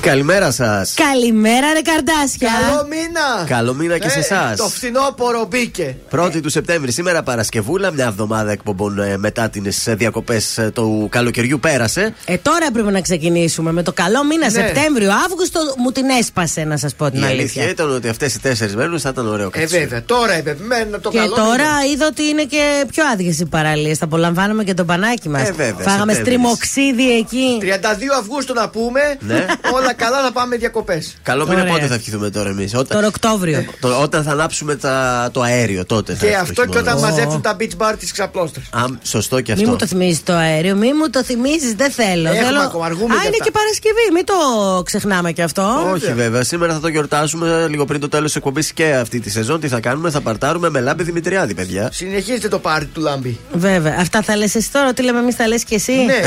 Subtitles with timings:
[0.00, 0.94] Καλημέρα σας.
[0.94, 2.48] Καλημέρα, ρε καρδάσια.
[2.68, 3.44] Καλό μήνα!
[3.46, 4.56] Καλό μήνα και σε Ε, εσάς.
[4.56, 5.96] Το φθινόπωρο μπήκε.
[6.10, 12.14] 1η του Σεπτέμβρη, σήμερα Παρασκευούλα, μια εβδομάδα εκπομπών ε, μετά τις διακοπές του καλοκαιριού πέρασε.
[12.24, 14.50] Ε, τώρα έπρεπε να ξεκινήσουμε με το καλό μήνα Ναι.
[14.52, 15.60] Σεπτέμβριο, Αύγουστο.
[15.78, 17.40] Μου την έσπασε, να σας πω την Η αλήθεια.
[17.62, 19.78] αλήθεια ήταν ότι αυτές οι τέσσερις μέρες θα ήταν ωραίο Ε, κατσί.
[19.78, 20.64] βέβαια, τώρα έπρεπε.
[20.64, 21.34] Μένω το Και καλό.
[21.34, 21.92] τώρα μήνα.
[21.92, 23.98] είδα ότι είναι και πιο άδειες οι παραλίες.
[23.98, 25.48] Θα απολαμβάνουμε και το πανάκι μας.
[25.48, 26.16] Ε, βέβαια, Φάγαμε Σεπτέμβρης.
[26.18, 27.58] στριμοξίδι εκεί.
[27.60, 29.00] 32 Αυγούστου να πούμε.
[29.20, 29.46] Ναι.
[29.82, 31.14] Όλα καλά να πάμε διακοπές.
[31.22, 31.72] Καλό μήνα Ωραία.
[31.72, 33.64] πότε θα ευχηθούμε τώρα εμείς; Όταν, Τον Οκτώβριο.
[33.80, 36.14] το- όταν θα ανάψουμε τα, το αέριο, τότε.
[36.14, 37.10] θα Και έρθει το αυτό και όταν χειμώνας.
[37.10, 38.66] μαζέψουν τα beach bar της ξαπλώστρας.
[38.70, 39.70] Α, σωστό και Μην αυτό.
[39.72, 42.28] μου το θυμίζεις το αέριο, μην μου το θυμίζεις, δεν θέλω.
[42.28, 42.60] Έχουμε θέλω...
[42.60, 43.44] ακόμα, αργούμε Α, και είναι αυτά.
[43.44, 45.90] και Παρασκευή, μην το ξεχνάμε και αυτό.
[45.94, 49.30] Όχι βέβαια, σήμερα θα το γιορτάσουμε λίγο πριν το τέλος της εκπομπής και αυτή τη
[49.30, 49.60] σεζόν.
[49.60, 51.88] Τι θα κάνουμε, θα παρτάρουμε με λάμπη Δημητριάδη, παιδιά.
[51.92, 53.38] Συνεχίζετε το πάρτι του Λάμπη.
[53.52, 53.96] Βέβαια.
[54.00, 55.92] Αυτά θα λες εσύ τώρα, τι λέμε εμείς, θα λες και εσύ.
[55.92, 56.20] Ναι.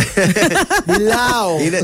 [0.97, 1.59] Μιλάω.
[1.65, 1.81] Είναι,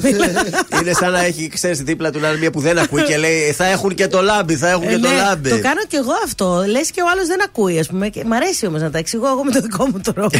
[0.82, 3.52] είναι σαν να έχει, ξέρεις, δίπλα του να είναι μία που δεν ακούει και λέει
[3.52, 5.50] Θα έχουν και το λάμπι, θα έχουν Ε, και το ναι, λάμπι.
[5.50, 6.64] το κάνω κι εγώ αυτό.
[6.68, 8.10] Λες και ο άλλος δεν ακούει, ας πούμε.
[8.10, 10.40] Και μ' αρέσει όμως να τα εξηγώ εγώ με τον δικό μου τρόπο.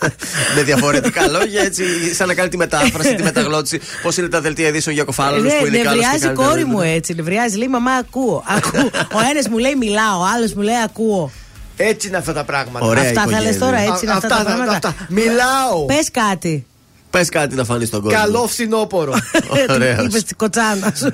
[0.56, 3.80] με διαφορετικά λόγια, έτσι, σαν να κάνει τη μετάφραση, τη μεταγλώτηση.
[4.02, 6.48] Πώς είναι τα δελτία ειδήσεων για κοφάλωνου που είναι καλός και νευριάζει η καλύτερα.
[6.48, 7.14] κόρη μου έτσι.
[7.14, 8.44] Νευριάζει, λέει μαμά, ακούω.
[8.48, 8.90] ακούω.
[9.16, 11.30] ο ένας μου λέει μιλάω, ο άλλος μου λέει ακούω.
[11.76, 12.86] Έτσι είναι αυτά τα πράγματα.
[12.86, 13.50] Ωραία αυτά θα οικογένεια.
[13.52, 14.72] λε τώρα, έτσι είναι Α, αυτά, αυτά τα θα- πράγματα.
[14.72, 14.94] αυτά.
[15.08, 15.84] Μιλάω.
[15.86, 16.66] Πες κάτι.
[17.12, 18.18] Πες κάτι να φανείς στον κόσμο.
[18.18, 19.14] Καλό φθινόπωρο.
[19.70, 20.04] Ωραίος.
[20.04, 21.12] Είπες στην κοτσάνα σου.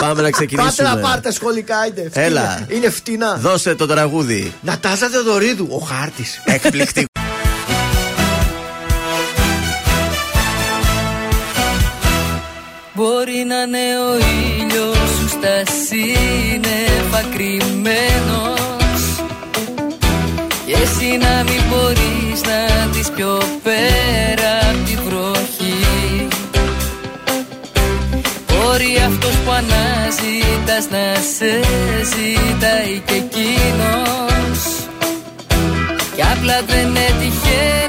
[0.00, 0.72] Πάμε να ξεκινήσουμε.
[0.76, 2.24] Πάτε να πάρτε σχολικά, είναι φτηνά.
[2.26, 2.66] Έλα.
[2.68, 3.36] Είναι φτηνά.
[3.40, 4.52] Δώσε το τραγούδι.
[4.60, 6.40] Νατάζα Θεοδωρίδου, ο χάρτης.
[6.44, 7.06] Εκπληκτικό.
[12.94, 19.02] Μπορεί να είναι ο ήλιος σου στα σύννεφα κρυμμένος
[20.66, 24.63] Και εσύ να μην μπορείς να δεις πιο πέρα
[28.76, 31.52] Μπορεί αυτός που αναζητάς να σε
[32.10, 34.60] ζητάει και εκείνος.
[36.14, 37.88] Κι απλά δεν έτυχε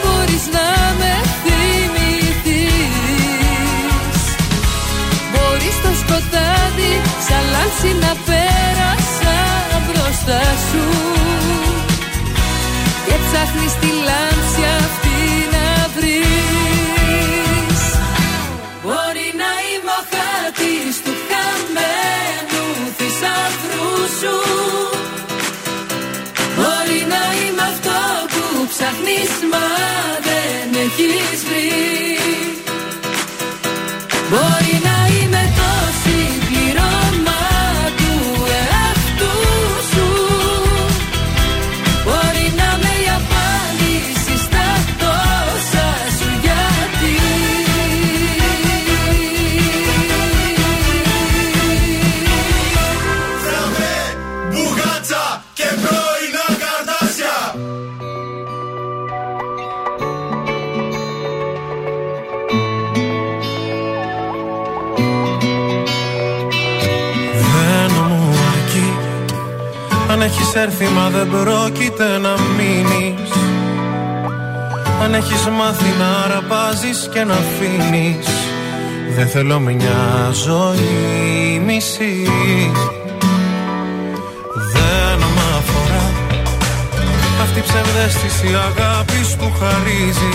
[0.00, 0.68] μπορείς να
[1.00, 1.12] με
[1.42, 2.94] θυμηθείς.
[5.32, 6.92] Μπορείς στο σκοτάδι
[7.26, 9.38] σαν λάμψη να πέρασα
[9.86, 10.84] μπροστά σου.
[13.06, 15.01] Και ψάχνεις τη λάμψη αυτή
[70.54, 73.30] έχεις έρθει μα δεν πρόκειται να μείνεις.
[75.02, 78.26] Αν έχεις μάθει να αραπάζεις και να αφήνεις
[79.16, 82.28] Δεν θέλω μια ζωή μισή.
[84.72, 86.10] Δεν μ' αφορά
[87.42, 90.34] Αυτή η ψευδέστηση αγάπης που χαρίζει.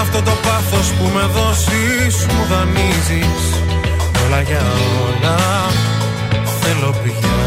[0.00, 3.42] Αυτό το πάθος που με δώσεις μου δανείζεις.
[4.26, 4.62] Όλα για
[5.06, 5.36] όλα
[6.60, 7.45] θέλω πια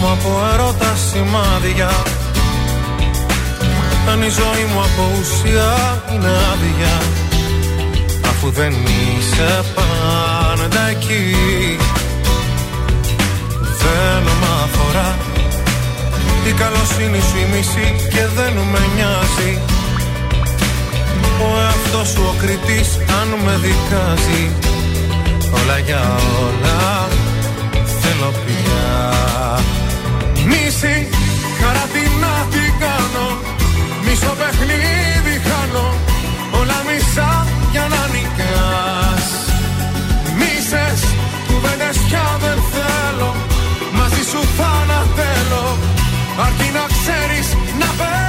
[0.00, 1.90] μου από ερώτα σημάδια.
[4.10, 6.96] Αν η ζωή μου από ουσία είναι άδεια.
[8.30, 11.36] Αφού δεν είσαι πάντα εκεί
[13.82, 15.16] Δεν μ' αφορά.
[16.46, 19.58] Η καλοσύνη σου η μισή και δεν με νοιάζει.
[21.40, 22.88] Ο εαυτός σου ο κριτής
[23.20, 24.50] αν με δικάζει.
[25.62, 26.02] Όλα για
[26.46, 27.08] όλα
[28.00, 29.16] θέλω πια
[30.78, 31.08] Μίση,
[31.60, 33.28] χαρά τι να την κάνω
[34.04, 35.94] Μισό παιχνίδι χάνω.
[36.60, 39.26] Όλα μισά για να νικάς
[40.38, 41.00] Μίσες,
[41.46, 43.34] κουβέντες πια δεν θέλω.
[43.92, 45.66] Μαζί σου θα ανατέλω.
[46.44, 47.46] Αρκεί να ξέρεις
[47.78, 48.25] να πέτας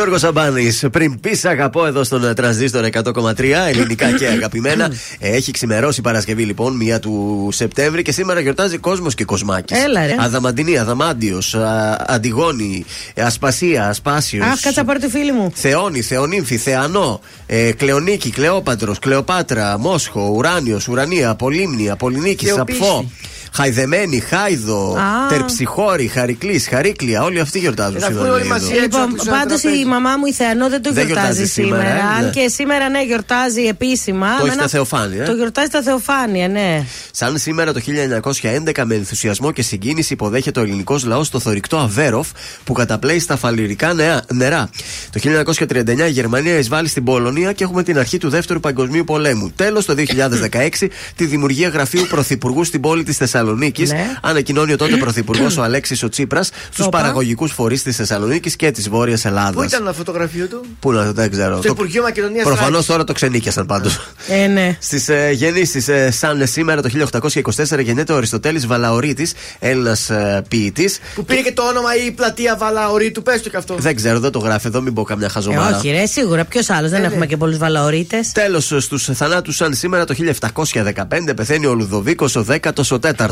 [0.00, 4.92] Γιώργος Σαμπάνης, πριν πεις αγαπώ εδώ στον τρανζίστορ 100,3 ελληνικά και αγαπημένα.
[5.18, 9.74] Έχει ξημερώσει η Παρασκευή λοιπόν, 1 του Σεπτέμβρη και σήμερα γιορτάζει κόσμος και κοσμάκι.
[9.74, 10.14] Έλα, ρε.
[10.18, 11.56] Αδαμαντινή, Αδαμάντιος,
[12.06, 12.84] Αντιγόνη,
[13.16, 14.46] Ασπασία, Ασπάσιος.
[14.46, 15.52] Αχ, κάτσα πάρει τη φίλη μου.
[15.54, 22.78] Θεόνη, Θεονύμφη, Θεανό, ε, Κλεονίκη, Κλεόπατρος, Κλεοπάτρα, Μόσχο, Ουράνιος, Ουρανία, Πολύμνη, Απολυνίκη, Θεοπίση.
[22.78, 23.10] Σαπφό.
[23.52, 25.28] Χαϊδεμένη, Χάιδο, Α.
[25.28, 28.32] Τερψιχώρη, Χαρικλής, Χαρίκλια, όλοι αυτοί γιορτάζουν Ε, αφού σήμερα.
[28.32, 28.74] όλοι λέει μαζί εδώ.
[28.74, 29.82] έξω Λοιπόν, από το πάντως τραπέζι.
[29.82, 31.98] η μαμά μου η Θεανό δεν το Δεν γιορτάζει, γιορτάζει σήμερα, σήμερα.
[32.16, 32.26] ε, ναι.
[32.26, 34.26] Αν και σήμερα ναι, γιορτάζει επίσημα.
[34.36, 35.26] Το με έχει στα Θεοφάνεια, ε.
[35.26, 36.84] Το γιορτάζει στα Θεοφάνεια, ναι.
[37.10, 42.28] Σαν σήμερα το 1911 με ενθουσιασμό και συγκίνηση υποδέχεται ο ελληνικός λαός το θορυκτό Αβέροφ
[42.64, 44.70] που καταπλέει στα φαλυρικά νεά- νερά.
[45.10, 49.50] Το 1939 η Γερμανία εισβάλλει στην Πολωνία και έχουμε την αρχή του Δεύτερου Παγκοσμίου Πολέμου.
[49.56, 53.38] Τέλος το 2016 τη δημιουργία γραφείου Πρωθυπουργού στην πόλη της Θεσσαλονίκης.
[53.40, 54.16] Θεσσαλονίκης, Ναι.
[54.22, 56.98] ανακοινώνει ο τότε Πρωθυπουργός ο Αλέξης ο Τσίπρας στους Όπα.
[56.98, 59.54] παραγωγικούς φορείς της Θεσσαλονίκης και της Βόρειας Ελλάδας.
[59.54, 61.56] Πού ήταν το φωτογραφείο του, Πού να δεν ξέρω.
[61.62, 62.86] Στο Υπουργείο Μακεδονίας Προφανώς Θράκης.
[62.86, 64.00] τώρα το ξενίκιασαν πάντως.
[64.28, 64.76] Ε, ναι.
[64.80, 70.98] Στις ε, γεννήσει, ε, σαν σήμερα το 1824 γεννιέται ο Αριστοτέλης Βαλαωρίτης, Έλληνας ε, ποιητής.
[71.14, 73.74] Που πήρε και το όνομα η πλατεία Βαλαωρή του, πες το και αυτό.
[73.78, 75.76] Δεν ξέρω, δεν το γράφει εδώ, μην πω καμιά Ε, χαζομάρα.
[75.76, 76.44] όχι, ρε, σίγουρα.
[76.44, 77.06] Ποιος άλλος, δεν ναι.
[77.06, 78.32] έχουμε και πολλούς βαλαωρίτες.
[78.32, 83.29] Τέλος, στους θανάτους, σαν σήμερα το 1715 πεθαίνει ο Λουδοβίκος ο 14ο.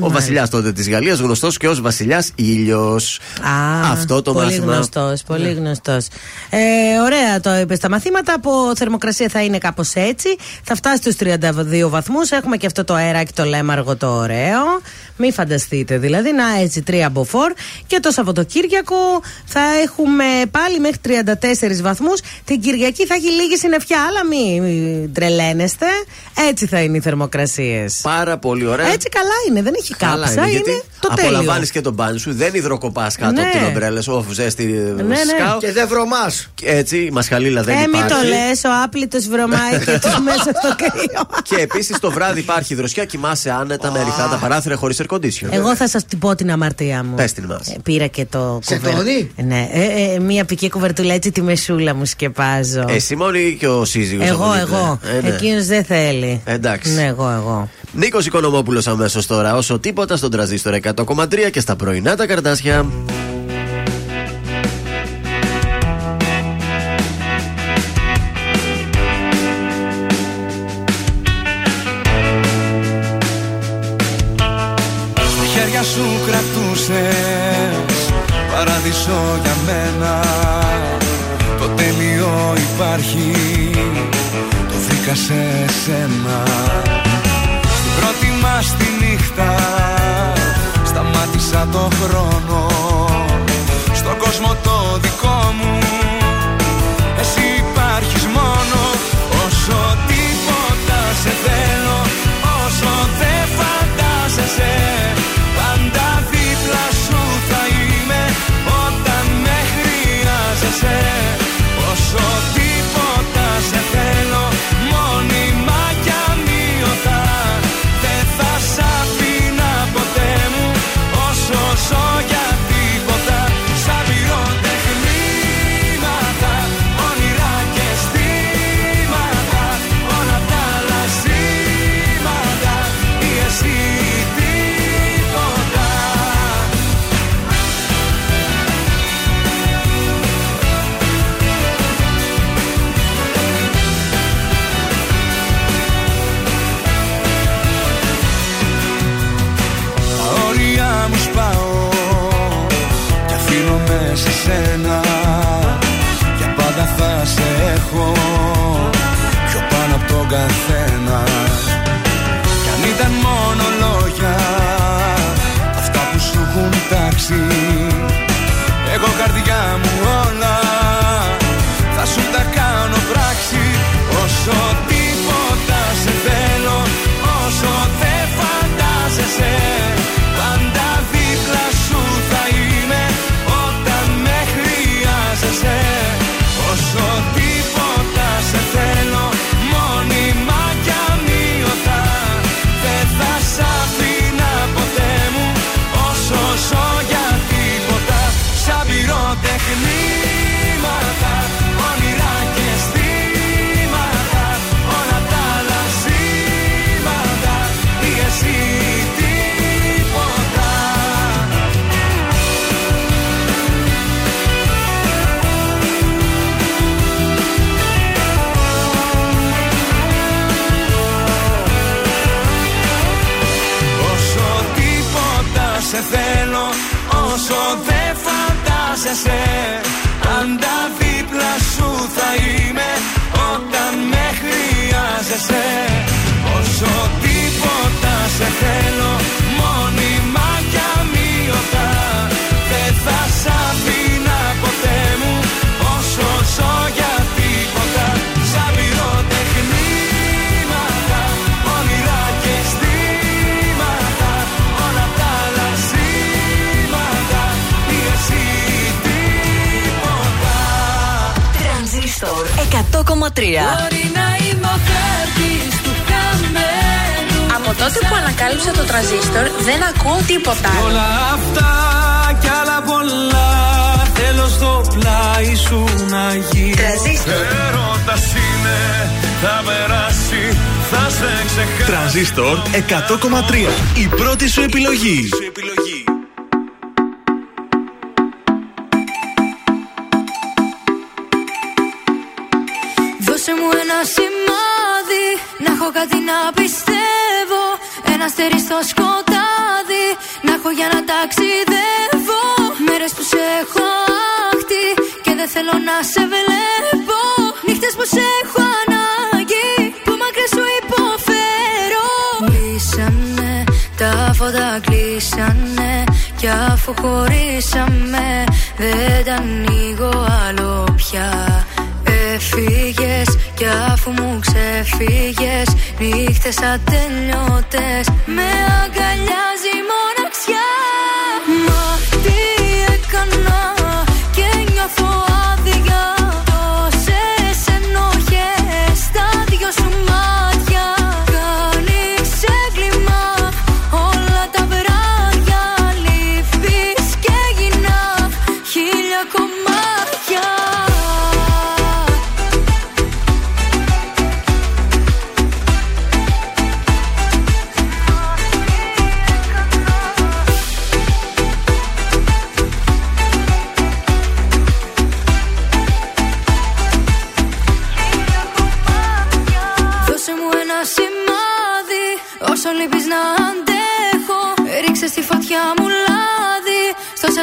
[0.00, 3.18] Ο βασιλιάς τότε της Γαλλίας, γνωστός και ως βασιλιάς ήλιος.
[3.42, 4.74] Α, Αυτό το πολύ μάθημα.
[4.74, 6.06] γνωστός, πολύ γνωστός.
[6.50, 6.58] Ε,
[7.04, 8.34] ωραία το είπες στα μαθήματα.
[8.34, 10.28] Από θερμοκρασία θα είναι κάπως έτσι.
[10.62, 12.30] Θα φτάσει στους 32 βαθμούς.
[12.30, 14.62] Έχουμε και αυτό το αεράκι το λέμαργο το ωραίο.
[15.16, 16.32] Μην φανταστείτε δηλαδή.
[16.32, 17.52] Να έτσι τρία μποφόρ.
[17.86, 18.96] Και το Σαββατοκύριακο
[19.44, 22.20] θα έχουμε πάλι μέχρι 34 βαθμούς.
[22.44, 25.86] Την Κυριακή θα έχει λίγη συννεφιά, αλλά μην μην τρελαίνεστε.
[26.48, 28.00] Έτσι θα είναι οι θερμοκρασίες.
[28.02, 28.86] Πάρα πολύ ωραία.
[28.92, 30.40] Έτσι καλά είναι, δεν έχει Καλά κάψα.
[30.40, 31.24] Είναι, γιατί το τέλειο.
[31.28, 33.40] απολαμβάνεις και τον μπάνι σου, δεν υδροκοπάς κάτω Ναι.
[33.42, 34.64] από την ομπρέλα σου, αφού ζέστη
[35.06, 35.14] ναι.
[35.16, 35.58] σκάω.
[35.58, 36.50] Και δεν βρωμάς.
[36.54, 38.08] Και Έτσι, η μασχαλίλα δεν Ε, μην υπάρχει.
[38.08, 41.26] το λες, ο άπλητος βρωμάει και του μέσα στο κρύο.
[41.42, 45.48] Και επίσης το βράδυ υπάρχει δροσιά, κοιμάσαι άνετα με ανοιχτά τα παράθυρα χωρίς air condition.
[45.50, 47.14] Εγώ θα σας την πω την αμαρτία μου.
[47.14, 47.68] Πες την μας.
[47.68, 51.42] Ε, πήρα και το Σε κουβέρ- τόνι; Ναι, ε, ε, μία πική κουβερτούλα έτσι τη
[51.42, 52.84] μεσούλα μου σκεπάζω.
[52.88, 54.28] Εσύ μόνο ή και ο σύζυγος.
[54.28, 54.98] εγώ, εγώ.
[55.16, 55.28] Ε, ναι.
[55.28, 56.40] Εκείνος δεν θέλει.
[56.44, 56.92] Εντάξει.
[56.92, 57.68] Ναι, εγώ, εγώ.
[57.92, 59.56] Νίκος Οικονομόπουλος αμέσως τώρα.
[59.56, 62.86] Όσο τίποτα στον τραζίστορ 100,3 και στα πρωινά τα καρτάσια.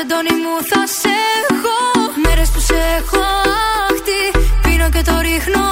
[0.03, 1.15] Στο σεντόνι μου θα σε
[1.49, 1.77] έχω.
[2.23, 3.21] Μέρες που σε έχω
[3.87, 4.21] άχτη
[4.63, 5.65] Πίνω και το ρίχνω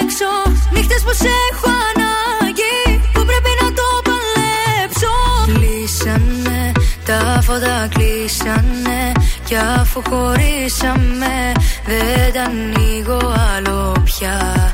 [0.00, 0.30] έξω.
[0.74, 2.76] Νύχτες που σε έχω ανάγκη
[3.14, 5.14] Που πρέπει να το παλέψω.
[5.46, 6.72] Κλείσανε
[7.04, 9.12] τα φώτα κλείσανε.
[9.44, 11.52] Κι αφού χωρίσαμε
[11.84, 14.72] Δεν τα ανοίγω άλλο πια.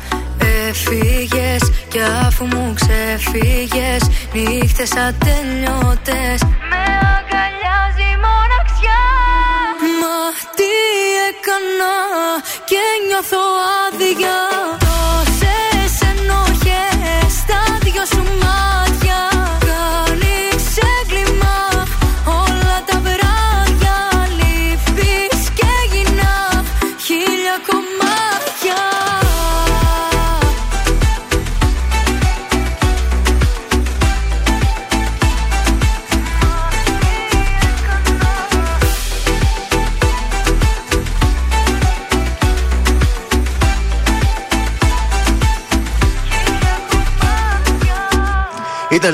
[0.68, 4.02] Έφυγες κι αφού μου ξεφύγες.
[4.32, 6.38] Νύχτες ατελειώτες.
[6.70, 6.82] Με
[7.14, 7.99] αγκαλιάζει
[11.50, 11.94] έκανα
[12.64, 13.38] και νιώθω
[13.86, 14.79] άδεια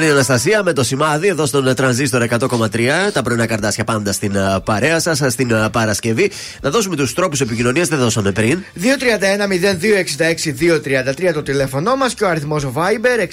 [0.07, 2.69] η Αναστασία με το σημάδι εδώ στον Τρανζίστορ 100,3.
[3.13, 6.31] Τα πρωινά καρτάσια πάντα στην α, παρέα σας, στην α, Παρασκευή.
[6.61, 8.65] Να δώσουμε τους τρόπους επικοινωνίας, δεν δώσαμε πριν.
[8.83, 13.27] 231-0266-233 το τηλέφωνό μας και ο αριθμός Viber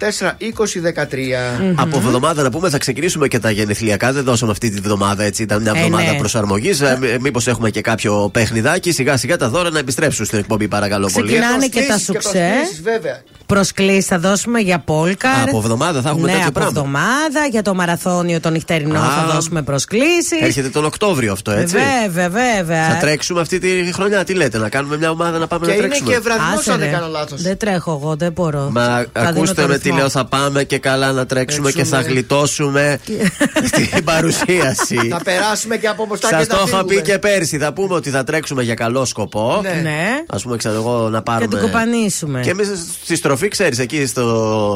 [0.00, 1.72] 6943-84-2013.
[1.74, 4.12] Από εβδομάδα να πούμε θα ξεκινήσουμε και τα γενεθλιακά.
[4.12, 5.42] Δεν δώσαμε αυτή τη βδομάδα έτσι.
[5.42, 6.18] Ήταν μια Ε, εβδομάδα ναι.
[6.18, 6.82] προσαρμογής.
[7.20, 8.92] Μήπως έχουμε και κάποιο παιχνιδάκι.
[8.92, 11.26] Σιγά σιγά τα δώρα να επιστρέψουν στην εκπομπή, παρακαλώ πολύ.
[11.26, 12.30] Ξεκινάνε και τα Προσκλήσεις σουξέ.
[12.52, 13.22] προσκλήσεις, βέβαια.
[13.54, 15.30] Προσκλήσεις θα δώσουμε για πόλκα.
[15.30, 16.72] Α, από εβδομάδα θα έχουμε ναι, τέτοιο από πράγμα.
[16.78, 17.46] εβδομάδα.
[17.50, 20.40] Για το μαραθώνιο το νυχτερινό Α, θα δώσουμε προσκλήσεις.
[20.40, 21.76] Έρχεται τον Οκτώβριο αυτό, έτσι.
[22.04, 22.88] Βέβαια, βέβαια.
[22.88, 24.24] Θα τρέξουμε αυτή τη χρονιά.
[24.24, 26.72] Τι λέτε, να κάνουμε μια ομάδα να πάμε Και να είναι τρέξουμε; και βραδινός, Άσε,
[26.72, 26.94] αν δεν ρε.
[26.94, 27.42] κάνω λάθος.
[27.42, 28.68] Δεν τρέχω εγώ, δεν μπορώ.
[28.72, 29.98] Μα Θα δίνω ακούστε το με τι ρυθμό.
[29.98, 32.12] λέω, θα πάμε και καλά να τρέξουμε και θα Τρέξουμε.
[32.12, 32.98] γλιτώσουμε
[33.70, 35.08] στην παρουσίαση.
[35.10, 37.10] Θα περάσουμε και από μπροστά Σας και το θα είχα πει φύγουμε.
[37.12, 37.58] και πέρσι.
[37.58, 39.58] Θα πούμε ότι θα τρέξουμε για καλό σκοπό.
[39.62, 39.80] Ναι.
[39.82, 40.08] Ναι.
[40.26, 41.46] Α πούμε, ξέρω εγώ, να Και πάρουμε.
[41.46, 42.40] την κοπανίσουμε.
[42.40, 42.68] Και εμείς
[43.02, 44.22] στη στροφή, ξέρεις, εκεί στο...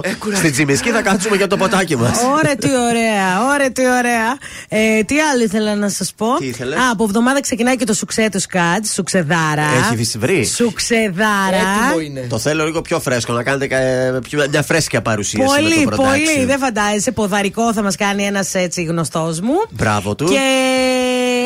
[0.04, 0.36] Ε, κουράστηκα.
[0.36, 2.18] στην Τζιμισκή θα κάτσουμε για το ποτάκι μας.
[2.38, 4.36] Ωραία, τι ωραία, ωραία, τι ωραία.
[4.68, 7.94] Ε, τι άλλο ήθελα να σας πω; Τι ήθελες; Α, από εβδομάδα ξεκινάει και το
[7.94, 9.66] σουξέ του Σκάτ, σουξεδάρα.
[9.92, 10.44] Έχει βρει.
[10.46, 11.56] Σουξεδάρα.
[11.86, 12.26] Έτοιμο είναι.
[12.28, 15.62] Το θέλω λίγο πιο φρέσκο, να κάνετε κα- πιο- μια φρέσκια παρουσίαση.
[15.62, 16.08] με Πολύ, το πολύ.
[16.08, 16.46] production.
[16.46, 17.10] Δεν φαντάζεσαι.
[17.12, 19.54] Ποδαρικό θα μας κάνει ένας έτσι γνωστός μου.
[19.70, 20.24] Μπράβο του.
[20.24, 20.38] Και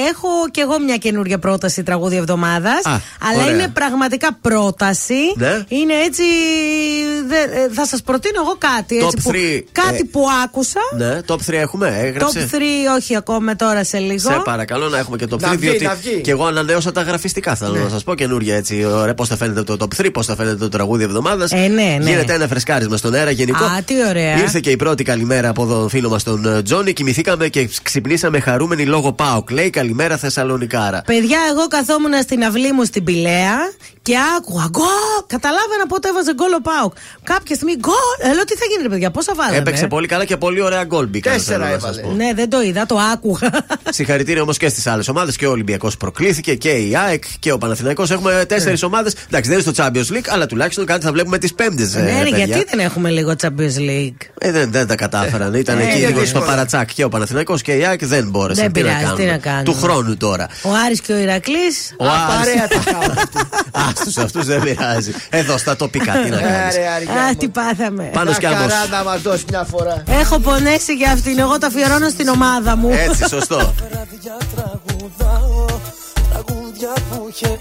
[0.09, 2.85] έχω κι εγώ μια καινούργια πρόταση τραγούδια εβδομάδας.
[2.87, 3.00] Α,
[3.31, 3.54] Αλλά ωραία.
[3.54, 5.14] είναι πραγματικά πρόταση.
[5.37, 5.64] Ναι.
[5.68, 6.22] Είναι έτσι.
[7.29, 9.01] Δε- ε, θα σας προτείνω εγώ κάτι.
[9.03, 10.81] Top Έτσι, που, three, κάτι ε, που άκουσα.
[10.97, 12.49] Ναι, top 3 έχουμε, Top έγραψε.
[12.53, 12.59] 3,
[12.97, 14.31] όχι ακόμα τώρα σε λίγο.
[14.31, 15.40] Σε παρακαλώ να έχουμε και top 3.
[15.40, 16.21] Να βγει, διότι να βγει.
[16.21, 17.55] και εγώ ανανέωσα τα γραφιστικά.
[17.55, 17.79] Θέλω Ναι.
[17.83, 18.85] να σας πω καινούργια έτσι.
[18.85, 21.53] Ωραία, πώς θα φαίνεται το top 3, πώς θα φαίνεται το τραγούδι εβδομάδας.
[21.53, 22.11] Ε, ναι, ναι.
[22.11, 23.64] Γίνεται ένα φρεσκάρισμα στον αέρα γενικό.
[23.64, 24.38] Α, τι ωραία.
[24.38, 26.92] Ήρθε και η πρώτη καλημέρα από τον φίλο μας τον ε, Τζόνι.
[26.92, 29.51] Κοιμηθήκαμε και ξυπνήσαμε χαρούμενοι λόγω Πάοκ.
[29.51, 31.03] Λέει καλημέρα Θεσσαλονικάρα.
[31.07, 33.57] Παιδιά, εγώ καθόμουν στην αυλή μου στην Πηλαία
[34.03, 34.87] και άκουγα γκολ.
[35.27, 36.92] Καταλάβαινα πότε έβαζε γκολ ο Πάουκ.
[37.23, 38.31] Κάποια στιγμή γκολ.
[38.31, 40.85] Ε, λέω τι θα γίνει, ρε παιδιά, πόσα βάλαμε; Έπαιξε πολύ καλά και πολύ ωραία
[40.85, 41.33] γκολ μπήκαν.
[41.33, 42.13] Τέσσερα θέλω να σας έβαλε.
[42.15, 42.17] πω.
[42.25, 43.51] Ναι, δεν το είδα, το άκουγα.
[43.91, 45.37] Συγχαρητήρια όμως και στις άλλες ομάδες.
[45.37, 48.87] Και ο Ολυμπιακός προκλήθηκε και η ΑΕΚ και ο Παναθηναϊκός Έχουμε τέσσερις Ναι.
[48.87, 49.13] ομάδες.
[49.27, 51.95] Εντάξει, δεν είναι στο Champions League, αλλά τουλάχιστον κάτι θα βλέπουμε τις πέμπτες.
[51.95, 55.55] ναι, ρε, γιατί δεν έχουμε λίγο Champions League; Ε, δεν, δεν τα κατάφεραν.
[55.55, 56.45] Ήταν Ε, εκεί είναι λίγο στο δύσκολο.
[56.45, 58.63] παρατσάκ και ο Παναθηναϊκός και η ΑΕΚ δεν μπόρεσαν.
[58.65, 59.63] Δεν τι, πειράζει, να τι κάνουμε; να κάνουμε.
[59.65, 60.49] Του χρόνου τώρα.
[60.63, 62.55] Ο Άρης και ο Ηρακλής Ο Άρης.
[63.79, 64.07] Παρέα τα κάνουν.
[64.09, 65.12] Άστου αυτούς δεν πειράζει.
[65.31, 66.75] Εδώ στα τοπικά, τι να Ε, κάνεις.
[66.75, 67.35] ρε, αριά Α, μου.
[67.35, 68.11] τι πάθαμε.
[68.12, 68.73] Πάνω κι Μια άμπος.
[68.73, 70.03] χαρά να μας δώσει μια φορά.
[70.09, 71.38] Έχω πονέσει για αυτήν.
[71.38, 72.88] Εγώ τα αφιερώνω στην ομάδα μου.
[72.93, 73.57] Έτσι, σωστό.
[73.57, 75.67] βράδια τραγουδάω
[76.31, 77.59] Τραγούδια που είχε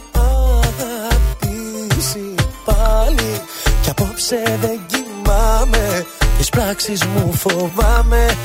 [0.63, 3.41] αγαπήσει πάλι
[3.81, 4.79] Κι απόψε δεν
[5.27, 6.05] κοιμάμαι
[6.37, 8.37] Τις πράξεις μου φοβάμαι.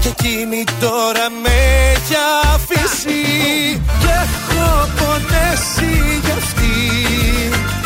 [0.00, 1.50] Και εκείνη τώρα με
[1.94, 2.14] έχει
[2.54, 3.80] αφήσει.
[4.00, 7.77] Και έχω πονέσει γι' αυτή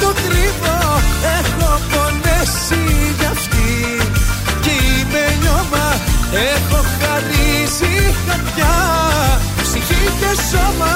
[0.00, 0.78] το κρύβω.
[1.38, 2.82] Έχω πονέσει
[3.18, 3.70] γι' αυτή
[4.60, 5.86] Και είμαι λιώμα
[6.54, 8.76] Έχω χαρίσει καρδιά
[9.62, 10.94] Ψυχή και σώμα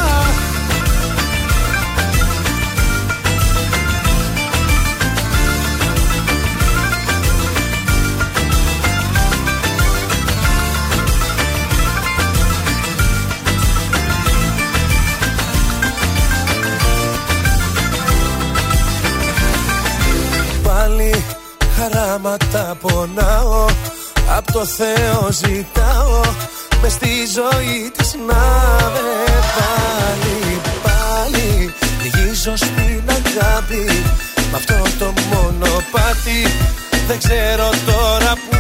[20.93, 21.25] Πάλι
[21.77, 23.67] χαράματα πονάω.
[24.37, 26.21] Απ' το Θεό ζητάω
[26.83, 28.45] με στη ζωή της να
[28.93, 29.11] με
[29.57, 31.75] πάλι Πάλι.
[32.03, 34.03] Λυγίζω στην αγάπη
[34.53, 36.41] Μ' αυτό το μονοπάτι.
[37.07, 38.59] Δεν ξέρω τώρα που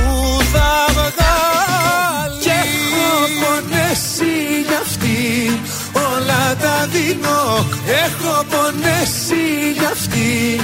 [0.53, 2.43] θα βγάλει.
[2.43, 4.35] Και έχω πονέσει
[4.69, 5.61] γι' αυτή
[5.93, 7.67] Όλα τα δίνω.
[8.05, 10.61] Έχω πονέσει γι' αυτή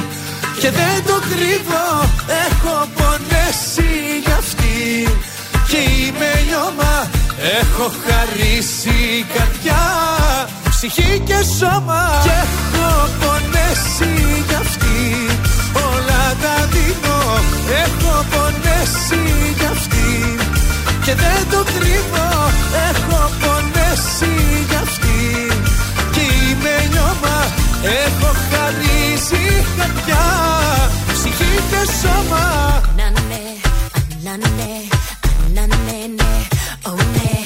[0.61, 1.87] και δεν το κρύβω
[2.47, 3.91] Έχω πονέσει
[4.25, 4.77] γι' αυτή.
[5.69, 6.95] Και είμαι λιώμα
[7.61, 9.85] Έχω χαρίσει καρδιά.
[10.71, 12.91] Ψυχή και σώμα Και έχω
[13.21, 14.13] πονέσει
[14.49, 15.01] γι' αυτή.
[15.87, 17.21] Όλα τα δίνω
[17.85, 19.23] Έχω πονέσει
[19.59, 20.11] γι' αυτή.
[21.05, 22.29] Και δεν το κρύβω
[22.89, 24.35] Έχω πονέσει
[24.69, 25.21] γι' αυτή.
[26.15, 30.27] Και είμαι λιώμα Έχω χαρίσει καρδιά
[31.13, 32.49] Ψυχή και σώμα
[36.83, 37.38] Και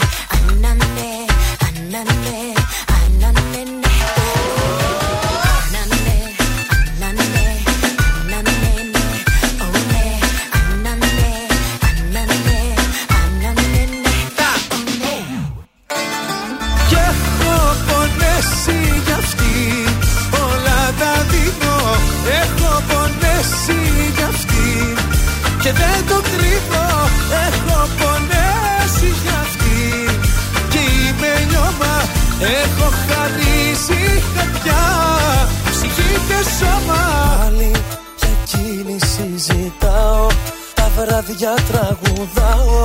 [36.43, 37.23] σώμα.
[37.39, 37.71] Πάλι
[38.19, 40.27] για εκείνη συζητάω
[40.75, 42.83] Τα βράδια τραγουδάω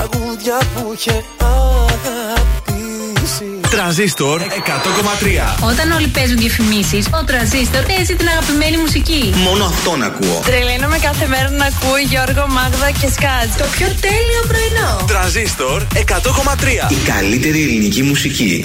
[0.00, 2.40] Τραγούδια που είχε αγαπήσει
[3.70, 4.44] Τρανζίστορ 100,3.
[5.70, 9.32] Όταν όλοι παίζουν διαφημίσει, ο τραζίστορ παίζει την αγαπημένη μουσική.
[9.36, 10.42] Μόνο αυτόν ακούω.
[10.44, 13.58] Τρελαίνομαι κάθε μέρα να ακούω Γιώργο, Μάγδα και Σκάτ.
[13.58, 15.04] Το πιο τέλειο πρωινό.
[15.06, 16.90] Τρανζίστορ 100,3.
[16.90, 18.64] Η καλύτερη ελληνική μουσική.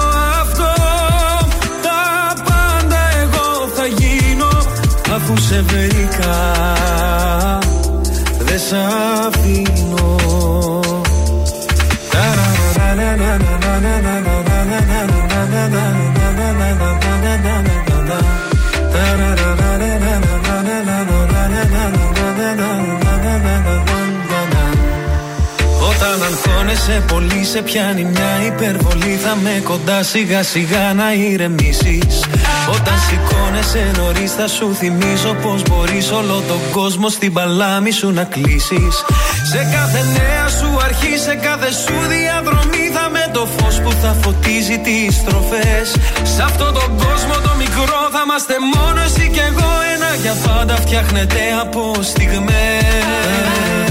[5.15, 6.37] Αφού σε βρήκα
[8.39, 8.73] δεν σ'
[9.27, 10.11] αφήνω.
[26.31, 29.19] Απανθώνεσαι πολύ, σε πιάνει μια υπερβολή.
[29.23, 32.23] Θα με κοντά σιγά σιγά να ηρεμήσεις.
[32.75, 38.23] Όταν σηκώνεσαι νωρίς, θα σου θυμίζω πως μπορείς όλο τον κόσμο στην παλάμη σου να
[38.23, 38.93] κλείσεις.
[39.51, 44.15] Σε κάθε νέα σου αρχή, σε κάθε σου διαδρομή, θα με το φως που θα
[44.21, 45.87] φωτίζει τις στροφές.
[46.23, 49.69] Σε αυτόν τον κόσμο το μικρό, θα είμαστε μόνος εσύ και εγώ.
[49.95, 53.90] Ένα για πάντα φτιάχνεται από στιγμές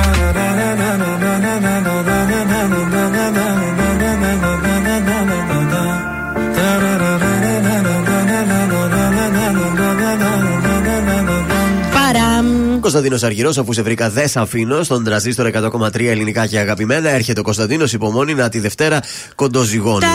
[12.81, 17.09] Κωνσταντίνος Αργυρός, αφού σε βρήκα, δεν αφήνω στον τραζίστρο 100,3 ελληνικά και αγαπημένα.
[17.09, 18.99] Έρχεται ο Κωνσταντίνος, υπομόνη να τη Δευτέρα
[19.35, 20.05] κοντοζυγώνει.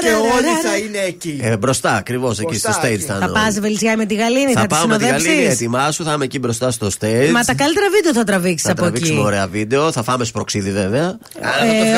[0.00, 1.40] Και όλοι θα είναι εκεί.
[1.42, 3.26] Ε, μπροστά, ακριβώ εκεί στο stage θα είναι.
[3.26, 5.06] Θα πα βελτιά με τη Γαλήνη, θα, θα τη συνοδεύσει.
[5.06, 7.30] Θα πάμε τη Γαλήνη, ετοιμάσου, θα είμαι εκεί μπροστά στο stage.
[7.32, 9.12] Μα τα καλύτερα βίντεο θα τραβήξει από εκεί.
[9.14, 11.18] Θα ωραία βίντεο, θα φάμε σπροξίδι βέβαια.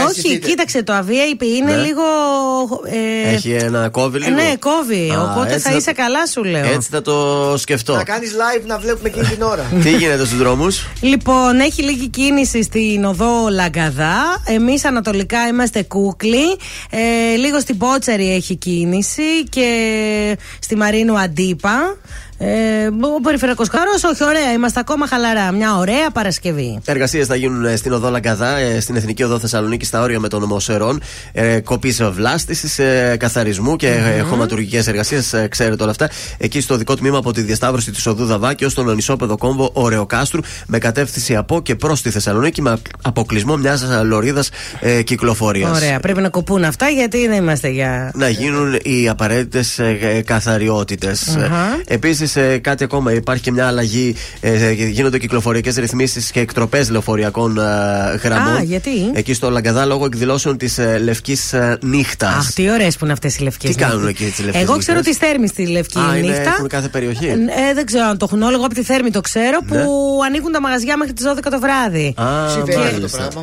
[0.09, 1.25] Όχι, κοίταξε το αβίαιο,
[1.57, 2.03] είναι λίγο.
[3.25, 4.31] Έχει ένα κόβι λίγο.
[4.31, 5.12] Ναι, κόβι.
[5.31, 6.64] Οπότε θα είσαι καλά σου λέω.
[6.64, 7.95] Έτσι θα το σκεφτώ.
[7.95, 9.63] Θα κάνει live να βλέπω βλέπουμε εκείνη την ώρα.
[9.83, 14.43] Τι γίνεται στους δρόμους; Λοιπόν, έχει λίγη κίνηση στην οδό Λαγκαδά.
[14.45, 16.57] Εμείς ανατολικά είμαστε κούκλοι.
[16.91, 21.97] Ε, λίγο στην Πότσαρη έχει κίνηση και στη Μαρίνου Αντίπα.
[22.38, 25.53] Ε, ο περιφερειακός χάρος, όχι, ωραία, είμαστε ακόμα χαλαρά.
[25.53, 26.81] Μια ωραία Παρασκευή.
[26.85, 30.29] Εργασίες θα γίνουν ε, στην οδό Λαγκαδά, ε, στην Εθνική Οδό Θεσσαλονίκη, στα όρια με
[30.29, 31.01] τον Ομοσερών.
[31.33, 36.11] Ε, Κοπής βλάστησης, ε, καθαρισμού και ε, χωματουργικέ εργασίες, ε, ξέρετε όλα αυτά.
[36.38, 40.40] Εκεί στο δικό τμήμα από τη διασταύρωση της οδού Δαβάκη ω τον Ονισόπεδο κόμβο Ωρεοκάστρου
[40.66, 45.77] με κατεύθυνση από και προς τη Θεσσαλονίκη με αποκλεισμό μιας λωρίδας ε, κυκλοφορίας.
[45.77, 48.11] Ωραία, πρέπει να κοπούν αυτά γιατί δεν είμαστε για.
[48.14, 49.81] Να γίνουν οι απαραίτητες
[50.25, 51.37] καθαριότητες.
[51.37, 51.81] Αχα.
[51.87, 52.26] Επίσης,
[52.61, 53.12] κάτι ακόμα.
[53.12, 54.15] Υπάρχει και μια αλλαγή.
[54.41, 57.62] ε, γίνονται κυκλοφοριακές ρυθμίσεις και εκτροπές λεωφοριακών ε,
[58.23, 58.57] γραμμών.
[58.57, 62.35] Α, γιατί; Εκεί στο Λαγκαδά λόγω εκδηλώσεων της Λευκής Νύχτας.
[62.35, 63.71] Αχ, τι ωραίες που είναι αυτές οι λευκές.
[63.71, 66.51] Τι κάνουν εκεί τις λευκές Εγώ ξέρω τη Θέρμης στη Λευκή Α, είναι, νύχτα.
[66.51, 68.55] έχουν κάθε περιοχή; Ε, δεν ξέρω αν το έχουν όλο.
[68.55, 69.77] Εγώ από τη Θέρμη το ξέρω που
[70.27, 72.15] ανοίγουν τα μαγαζιά μέχρι τις 12 το βράδυ.
[72.19, 72.25] Ναι.
[72.25, 73.19] Α, Συμβαίνει αυτό το μάλιστα.
[73.19, 73.43] πράγμα.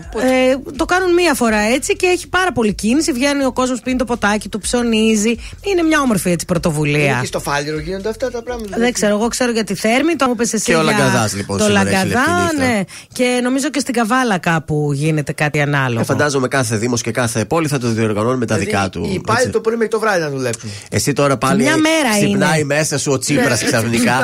[0.52, 3.12] Ε, το κάνουν μία φορά έτσι και έχει πάρα πολύ κίνηση.
[3.12, 5.36] Βγαίνει ο κόσμος, πίνει το ποτάκι του, ψωνίζει.
[5.72, 7.18] Είναι μια όμορφη έτσι πρωτοβουλία.
[7.22, 8.73] Και στο Φάλιρο γίνονται αυτά τα πράγματα.
[8.78, 11.34] Δεν ξέρω, εγώ ξέρω για τη Θέρμη, το μου είπες εσύ Και ο για Λαγκαδάς,
[11.36, 12.68] λοιπόν, Το σήμερα έχει Λαγκαδά, λευκή νύχτα.
[12.74, 12.84] ναι.
[13.14, 16.00] Και νομίζω και στην Καβάλα κάπου γίνεται κάτι ανάλογο.
[16.02, 19.04] Ε, φαντάζομαι κάθε Δήμος και κάθε πόλη θα το διοργανώνει με τα Δηλαδή, δικά του.
[19.10, 19.52] Οι υπάλληλοι έτσι.
[19.54, 20.70] το πρωί μέχρι το βράδυ να δουλέψουν.
[20.90, 22.76] Εσύ τώρα πάλι Μια μέρα ξυπνάει είναι.
[22.76, 24.14] μέσα σου ο Τσίπρας Ναι, ξαφνικά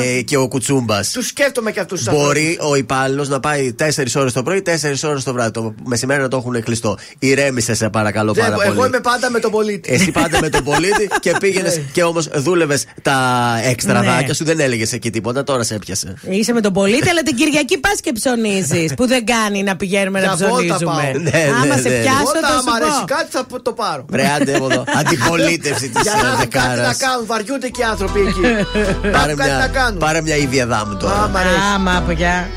[0.00, 1.10] ναι, ε, και ο Κουτσούμπας.
[1.10, 3.84] Τους σκέφτομαι και αυτούς τους Μπορεί ο υπάλληλος να πάει 4
[4.14, 5.50] ώρες το πρωί, 4 ώρες το βράδυ.
[5.50, 6.98] Το μεσημέρι να το έχουν κλειστό.
[7.18, 8.66] Ηρέμησε, σε παρακαλώ πάρα πολύ.
[8.68, 9.92] Εγώ είμαι πάντα με τον πολίτη.
[9.92, 13.16] Εσύ πάντα με τον πολίτη και πήγαινες και όμως δούλευες τα
[13.64, 14.34] έξτρα στραβάκια Ναι.
[14.34, 16.14] σου δεν έλεγες εκεί τίποτα, τώρα σε έπιασε.
[16.28, 18.94] Είσαι με τον πολίτη, αλλά την Κυριακή πας και ψωνίζεις.
[18.94, 21.10] Που δεν κάνει να πηγαίνουμε να Για βόλτα ψωνίζουμε.
[21.12, 21.20] πάω.
[21.22, 22.00] Ναι, ναι, Άμα σε ναι.
[22.00, 23.04] πιάσω, Όταν θα άμα σου αρέσει πω.
[23.14, 24.04] κάτι θα το πάρω.
[24.08, 24.84] Βρε, άντε από εδώ.
[25.00, 26.94] Αντιπολίτευση της Για να έχουν κάτι να δεκάρα.
[26.98, 28.40] κάνουν, βαριούνται και οι άνθρωποι εκεί.
[29.04, 29.98] Να Πάρε έχουν κάτι να μια, κάνουν.
[29.98, 31.14] πάρε μια ίδια δάμου τώρα.
[31.22, 31.56] Α, μ' αρέσει.
[31.74, 32.48] Άμα, πια.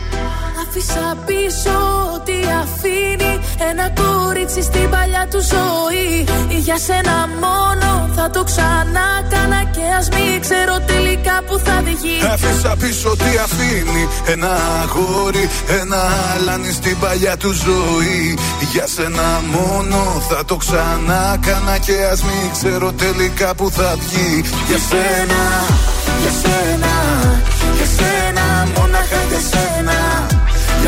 [0.76, 1.78] Άφησα πίσω
[2.16, 3.34] ό,τι αφήνει
[3.70, 6.26] Ένα κορίτσι στην παλιά του ζωή.
[6.60, 12.18] Για σένα μόνο θα το ξανά κάνα Και ας μην ξέρω τελικά που θα βγει.
[12.34, 14.52] Άφησα πίσω τι αφήνει Ένα
[14.84, 15.50] αγόρι,
[15.82, 16.02] ένα
[16.36, 18.38] αλάνι στην παλιά του ζωή.
[18.72, 24.44] Για σένα μόνο θα το ξανά κάνα Και ας μην ξέρω τελικά που θα βγει.
[24.68, 25.42] Για σένα,
[26.22, 26.94] για σένα,
[27.76, 29.94] για σένα Μόναχα για σένα.
[29.94, 30.03] Για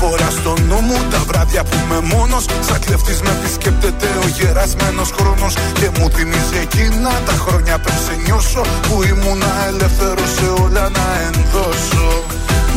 [0.00, 2.44] φορά στο νου μου τα βράδια που είμαι μόνος.
[2.66, 5.54] Σαν κλεφτής με επισκέπτεται ο γερασμένος χρόνος.
[5.78, 11.06] Και μου θυμίζει εκείνα τα χρόνια πριν σε νιώσω Που ήμουνα ελεύθερος σε όλα να
[11.28, 12.08] ενδώσω.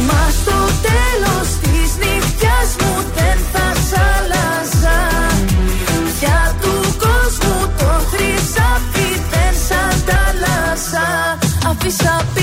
[0.07, 0.57] Μα στο
[0.87, 4.99] τέλος της νύχτιας μου δεν θα σ' άλλαζα.
[6.19, 11.07] Για του κόσμου το χρυσάφι δεν σ' αντάλλαζα
[11.69, 12.42] Αφήσα πίσω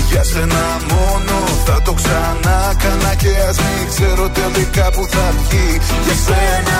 [0.11, 5.79] Για σένα μόνο θα το ξανά κάνα Και ας μην ξέρω τελικά που θα βγει.
[6.05, 6.79] Για σένα,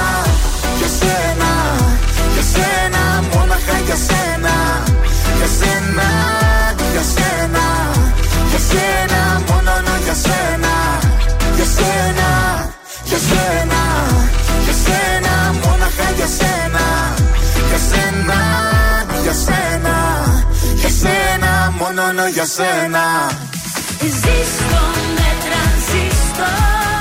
[0.79, 1.51] για σένα,
[2.33, 4.55] για σένα Μόναχα για σένα.
[5.37, 6.07] Για σένα,
[6.93, 7.65] για σένα,
[8.49, 9.73] για σένα Μόνο
[10.05, 10.73] για σένα.
[11.55, 12.29] Για σένα,
[13.09, 13.81] για σένα,
[14.65, 16.85] για σένα Μόναχα για σένα.
[17.69, 18.70] Για σένα,
[22.13, 23.31] Μόνο για σένα.
[23.99, 24.81] Ζήστο
[25.15, 27.00] με τρανζίστορ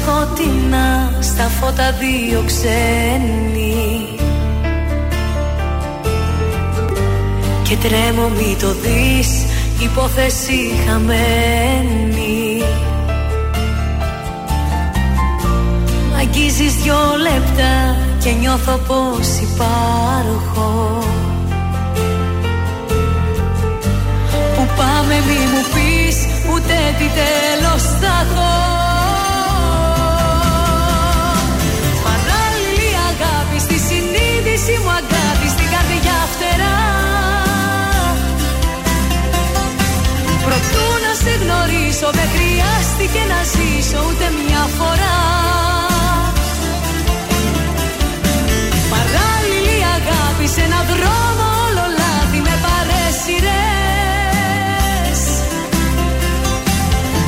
[0.00, 4.04] σκοτεινά, στα φώτα δύο ξένοι.
[7.62, 9.44] Και τρέμω μη το δεις,
[9.82, 12.62] υπόθεση χαμένη.
[16.10, 20.98] Μ' αγγίζεις δυο λεπτά και νιώθω πως υπάρχω.
[24.54, 26.16] Που πάμε μη μου πεις
[26.52, 28.79] ούτε τι τέλος θα έχω
[41.22, 45.18] σε γνωρίσω Δεν χρειάστηκε να ζήσω ούτε μια φορά.
[48.94, 51.84] Παράλληλη αγάπη σε ένα δρόμο όλο
[52.46, 53.50] με παρέσιρες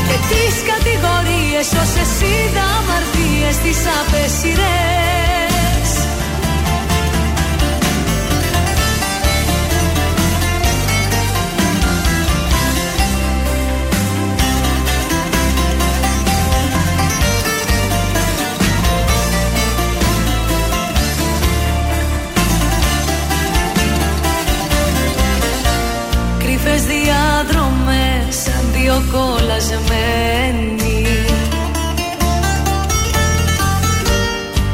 [0.08, 5.31] Και τις κατηγορίες όσες είδα αμαρτίες τις απεσιρές
[28.92, 31.06] δύο κολλασμένοι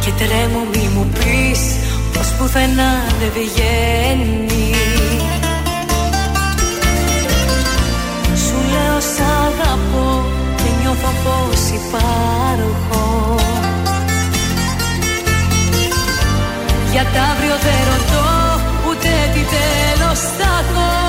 [0.00, 1.60] Και τρέμω μη μου πεις
[2.12, 4.74] πως πουθενά δεν βγαίνει.
[8.44, 10.24] Σου λέω σ' αγαπώ
[10.56, 13.34] και νιώθω πως υπάρχω.
[16.92, 18.28] Για τα αύριο δεν ρωτώ
[18.88, 21.07] ούτε τι τέλος θα έχω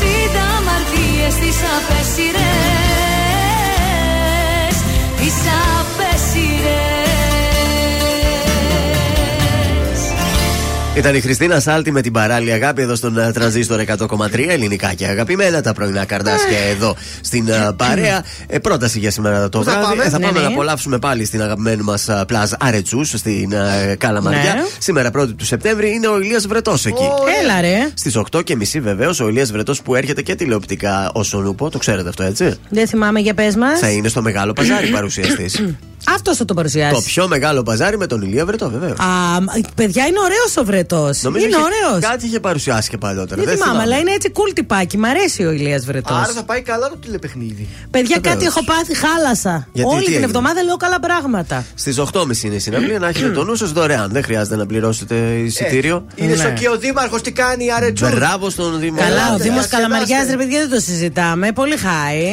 [0.00, 2.47] 60 μαρτύρες τις απέσυρες.
[10.98, 15.06] Ήταν η Χριστίνα Σάλτη με την παράλληλη αγάπη εδώ στον ε, τρανζίστορ 100,3 ελληνικά και
[15.06, 18.24] αγαπημένα τα πρωινά καρδάσια εδώ στην ε, παρέα.
[18.46, 19.86] Ε, πρόταση για σήμερα το Πού θα βράδυ.
[19.86, 20.44] πάμε; Ε, θα Ναι, πάμε ναι.
[20.44, 24.54] να απολαύσουμε πάλι στην αγαπημένη μας πλάζ Αρετσούς στην ε, Καλαμαριά.
[24.54, 24.62] Ναι.
[24.78, 27.08] Σήμερα 1η του Σεπτέμβρη είναι ο Ηλίας Βρετός εκεί.
[27.42, 27.90] Έλα ρε.
[27.94, 28.42] Στις 8.30
[28.80, 31.70] βεβαίως ο Ηλίας Βρετός που έρχεται και τηλεοπτικά ως Σονούπο.
[31.70, 35.62] Το ξέρετε αυτό έτσι; Δεν θυμάμαι για πες μας Θα είναι στο μεγάλο παζάρι παρουσιαστής.
[36.14, 38.98] Αυτός θα το παρουσιάσει το πιο μεγάλο παζάρι με τον Ηλία Βρετό βεβαίως.
[38.98, 39.44] Α, μ,
[39.74, 43.42] παιδιά είναι ωραίος ο Βρετός Είναι είχε- ωραίος Κάτι είχε παρουσιάσει και παλιότερα.
[43.42, 44.98] Δεν θυμάμαι, αλλά είναι έτσι cool τυπάκι.
[44.98, 47.68] Μ' αρέσει ο Ηλίας Βρετός Άρα θα πάει καλά το τηλεπαιχνίδι.
[47.90, 48.34] Παιδιά, Βεβαίως.
[48.34, 49.68] κάτι έχω πάθει, χάλασα.
[49.72, 51.64] Γιατί, Όλη τι την έγινε; εβδομάδα λέω καλά πράγματα.
[51.74, 54.10] Στις 8.30 είναι η συναυλία, να έχετε το νου σας δωρεάν.
[54.12, 56.06] Δεν χρειάζεται να πληρώσετε εισιτήριο.
[56.14, 56.36] Είναι Ναι.
[56.36, 58.08] στο και ο Δήμαρχος τι κάνει η Αρετσού.
[58.08, 58.98] Μπράβο στον Δήμο.
[58.98, 60.30] Καλά, ο Ελάτε, Δήμος ας Καλαμαριάς, ελάστε.
[60.30, 61.52] ρε παιδιά, δεν το συζητάμε.
[61.52, 62.24] Πολύ χάι.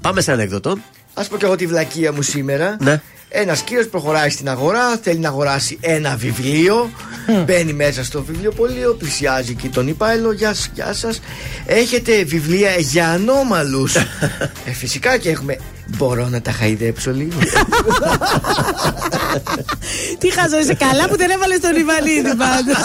[0.00, 0.78] Πάμε σε ανέκδοτο.
[1.14, 2.76] Α πω και εγώ τη βλακεία μου σήμερα.
[2.80, 3.00] Ναι.
[3.32, 6.90] Ένας κύριος προχωράει στην αγορά, θέλει να αγοράσει ένα βιβλίο.
[7.44, 10.32] Μπαίνει μέσα στο βιβλιοπωλείο, πλησιάζει εκεί τον υπάλληλο.
[10.32, 11.20] Γεια, σας, γεια σας.
[11.66, 13.94] Έχετε βιβλία για ανώμαλους.
[14.66, 15.58] ε, φυσικά και έχουμε.
[15.96, 17.38] Μπορώ να τα χαϊδέψω λίγο.
[20.18, 22.84] Τι χαζό, είσαι καλά που δεν έβαλες τον Ιβαλίδη πάντως.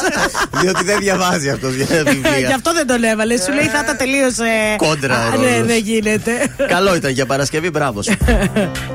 [0.61, 2.55] Διότι δεν διαβάζει αυτός για Γι' βιβλία.
[2.55, 3.43] αυτό δεν τον έβαλες.
[3.43, 4.75] Σου λέει θα τα τελείωσε.
[4.77, 5.49] Κόντρα Α, ρόλος.
[5.51, 6.31] Ναι, δεν γίνεται.
[6.67, 7.99] Καλό ήταν για Παρασκευή, μπράβο.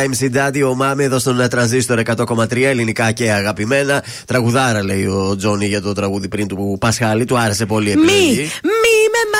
[0.00, 4.04] Ελένη Φουρέιρα, MC Daddy, ο Μάμι εδώ στον τρανζίστορ 100,3 ελληνικά και αγαπημένα.
[4.26, 7.24] Τραγουδάρα λέει ο Τζόνι για το τραγούδι πριν του Πασχάλη.
[7.24, 8.40] Του άρεσε πολύ η Μη, επιλογή.
[8.40, 8.69] μη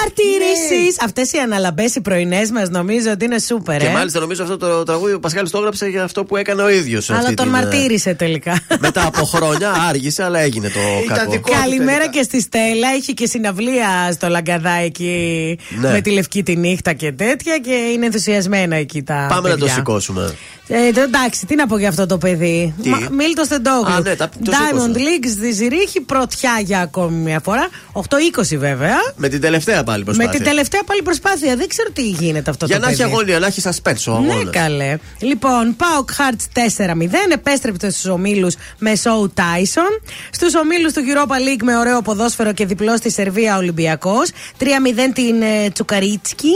[0.01, 0.97] με μαρτυρήσει.
[1.05, 3.81] Αυτές οι αναλαμπές οι πρωινές μας νομίζω ότι είναι σούπερ.
[3.81, 3.91] Και ε.
[3.91, 7.11] μάλιστα νομίζω αυτό το τραγούδι ο Πασχάλης το έγραψε για αυτό που έκανε ο ίδιος.
[7.11, 8.61] Αλλά τον μαρτύρησε τελικά.
[8.81, 11.41] Μετά από χρόνια άργησε, αλλά έγινε το κακό.
[11.61, 12.95] Καλημέρα και στη Στέλλα.
[12.99, 15.91] Είχε και συναυλία στο Λαγκαδά εκεί Ναι.
[15.91, 19.27] με τη λευκή τη νύχτα και τέτοια και είναι ενθουσιασμένα εκεί τα.
[19.29, 19.75] Πάμε να το παιδιά.
[19.75, 20.35] σηκώσουμε.
[20.73, 22.75] Ε, το- εντάξει, τι να πω για αυτό το παιδί.
[22.83, 23.93] Τι; Μίλτο Στεντόγλου.
[23.95, 24.93] Α, ναι, τα- το Diamond σήκωσα.
[24.95, 27.69] League στη Ζηρίχη, πρωτιά για ακόμη μια φορά.
[27.93, 28.97] 8-20 βέβαια.
[29.17, 30.31] Με την τελευταία πάλι προσπάθεια.
[30.33, 31.57] Με την τελευταία πάλι προσπάθεια.
[31.57, 33.11] Δεν ξέρω τι γίνεται αυτό Για το να έχει παιδί.
[33.13, 34.37] αγωνία, να έχει suspense ο αγώνας.
[34.45, 34.97] Ναι, καλέ.
[35.19, 37.33] Λοιπόν, Πάοκ Χάρτ 4-0.
[37.33, 40.01] Επέστρεψε στους ομίλους με Σόου Τάισον.
[40.31, 44.31] Στους ομίλους του Europa League με ωραίο ποδόσφαιρο και διπλό στη Σερβία Ολυμπιακός.
[44.59, 46.53] 3-0 την ε, Τσουκαρίτσκι.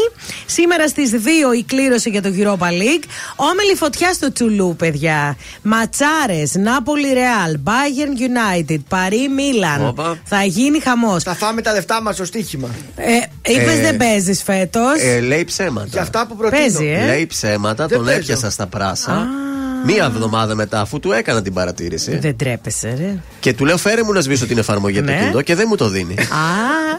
[0.46, 1.16] Σήμερα στις 2
[1.58, 3.04] η κλήρωση για το Europa League.
[3.36, 5.36] Όμιλη φωτιά στο Τσουλού, παιδιά.
[5.62, 9.86] Ματσάρες, Νάπολη Ρεάλ, Bayern United, Παρί Μίλαν.
[9.86, 10.18] Όπα.
[10.24, 11.22] Θα γίνει χαμός.
[11.22, 12.68] Θα φάμε τα λεφτά μας στο στοίχημα.
[12.96, 15.00] Ε, Είπες Ε, δεν παίζεις φέτος.
[15.02, 15.86] Ε, λέει ψέματα.
[15.90, 16.60] Για αυτά που προτείνω.
[16.60, 17.04] Παίζει, ε.
[17.06, 18.18] Λέει ψέματα, Δεν τον παίζω.
[18.18, 19.26] έπιασα στα πράσα.
[19.86, 22.16] Μία εβδομάδα μετά, αφού του έκανα την παρατήρηση.
[22.18, 23.14] Δεν τρέπεσαι, ρε.
[23.40, 25.18] Και του λέω, φέρε μου να σβήσω την εφαρμογή από το Ναι.
[25.18, 26.14] κινητό και δεν μου το δίνει.
[26.14, 26.26] Α,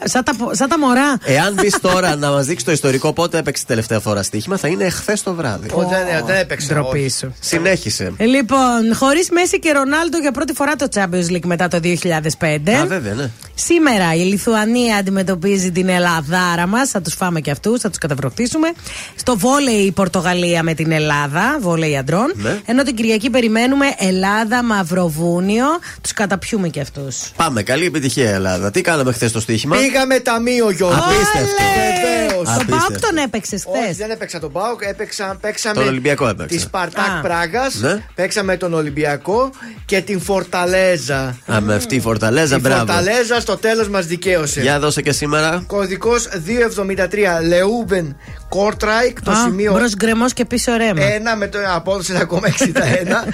[0.03, 1.17] σαν τα, σαν τα μωρά.
[1.23, 4.83] Εάν μπει τώρα να μας δείξει το ιστορικό πότε έπαιξε τελευταία φορά στοίχημα, θα είναι
[4.83, 5.67] εχθές το βράδυ.
[5.73, 6.73] Ω, δεν, δεν έπαιξε.
[6.73, 7.09] Ντροπή όχι.
[7.09, 7.33] σου.
[7.39, 8.13] Συνέχισε.
[8.17, 12.71] Ε, Λοιπόν, χωρίς Μέση και Ρονάλντο για πρώτη φορά το Champions League μετά το 2005.
[12.81, 13.29] Α, βέβαια, ναι.
[13.55, 16.89] Σήμερα η Λιθουανία αντιμετωπίζει την Ελλαδάρα μας.
[16.89, 18.71] Θα τους φάμε και αυτούς, θα τους καταβροχτήσουμε.
[19.15, 22.31] Στο βόλεϊ η Πορτογαλία με την Ελλάδα, βόλεϊ αντρών.
[22.35, 22.59] Ναι.
[22.77, 25.65] Ενώ την Κυριακή περιμένουμε Ελλάδα, Μαυροβούνιο.
[26.01, 27.31] Τους καταπιούμε και αυτούς.
[27.35, 28.71] Πάμε, καλή επιτυχία Ελλάδα.
[28.71, 30.97] Τι κάναμε χθες στο στοίχημα; Πήγαμε ταμείο, Γιώργο.
[30.97, 31.63] Απίστευτο.
[31.67, 32.47] Βεβαίως.
[32.47, 32.87] Στον Απίστευτο.
[32.89, 36.55] ΠΑΟΚ τον έπαιξες Όχι, χθες; δεν έπαιξα τον ΠΑΟΚ, έπαιξα, παίξαμε Τον Ολυμπιακό έπαιξε.
[36.55, 37.21] τη Σπαρτάκ Α.
[37.21, 37.75] Πράγας.
[37.75, 38.03] Ναι.
[38.15, 39.49] Παίξαμε τον Ολυμπιακό
[39.85, 41.37] και την Φορταλέζα.
[41.53, 42.77] Α, με αυτή η φορταλέζα, Η μπράβο.
[42.85, 44.61] Φορταλέζα στο τέλος μας δικαίωσε.
[44.61, 45.63] Για δώσε και σήμερα.
[45.67, 48.15] Κωδικός 273 Λεούμπεν
[48.55, 51.01] Κόρτραικ, το σημείο Μπρος γκρεμός και πίσω ρέμα.
[51.33, 52.27] 1 με το απόδοση 1,61.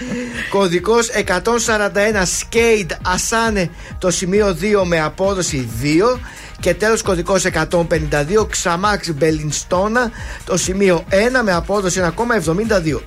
[0.50, 1.52] Κωδικός 141
[2.40, 5.70] Σκέιντ Ασάνε, το σημείο 2 με απόδοση
[6.14, 6.20] 2.
[6.60, 10.12] Και τέλος κωδικός 152 Ξαμάξ Μπελινστόνα,
[10.46, 13.02] το σημείο 1 με απόδοση 1,72.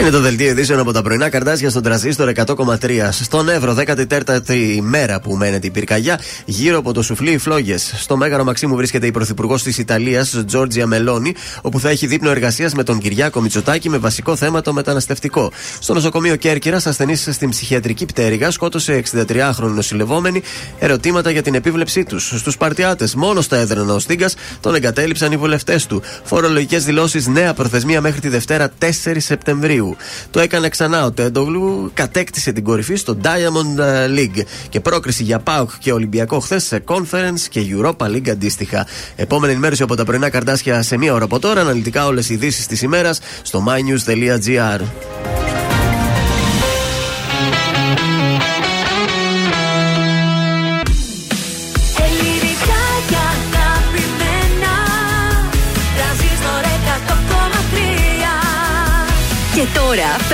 [0.00, 3.08] Είναι το δελτίο ειδήσεων από τα πρωινά καρτάσια στον τραζίστορ 100,3.
[3.10, 7.94] Στον Εύρο, 14η μέρα που μένεται η πυρκαγιά, γύρω από το σουφλί φλόγες.
[7.96, 12.74] Στο Μέγαρο Μαξίμου βρίσκεται η πρωθυπουργός της Ιταλίας, Τζόρτζια Μελώνη, όπου θα έχει δείπνο εργασίας
[12.74, 15.52] με τον Κυριάκο Μητσοτάκη με βασικό θέμα το μεταναστευτικό.
[15.78, 20.42] Στο νοσοκομείο Κέρκυρας, ασθενείς στην ψυχιατρική πτέρυγα σκότωσε 63χρονη νοσηλευόμενη
[20.78, 22.32] ερωτήματα για την επίβλεψή τους.
[22.36, 26.02] Στους Παρτιάτε, μόνο στα έδρανα ο Στίγκας τον εγκατέλειψαν οι βουλευτές του.
[26.24, 29.83] Φορολογικές δηλώσεις νέα προθεσμία μέχρι τη Δευτέρα 4 Σεπτεμβρίου.
[30.30, 35.38] Το έκανε ξανά ο Τέντογλου, κατέκτησε την κορυφή στο Diamond ε, League και πρόκριση για
[35.38, 38.86] ΠΑΟΚ και Ολυμπιακό χθες σε Conference και Europa League αντίστοιχα.
[39.16, 41.60] Επόμενη ενημέρωση από τα πρωινά καρτάσια σε μία ώρα από τώρα.
[41.60, 44.80] Αναλυτικά όλες οι ειδήσεις της ημέρας στο mynews.gr.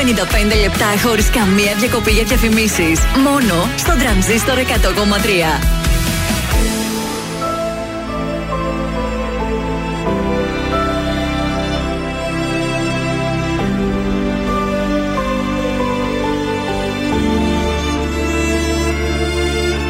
[0.07, 3.01] λεπτά χωρίς καμία διακοπή για διαφημίσεις.
[3.24, 4.64] Μόνο στο τρανζίστορ 100,3.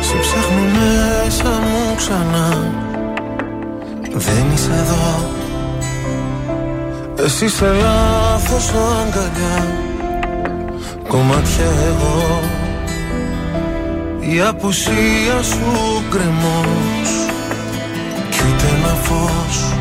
[0.01, 2.73] Σε ψάχνω μέσα μου ξανά
[4.13, 5.29] Δεν είσαι εδώ
[7.25, 9.89] Εσύ σε λάθος αγκαλιά
[11.11, 12.41] Κομμάτια εγώ.
[14.21, 17.11] Η απουσία σου κρεμός
[18.31, 19.75] Κι ούτε ένα φως.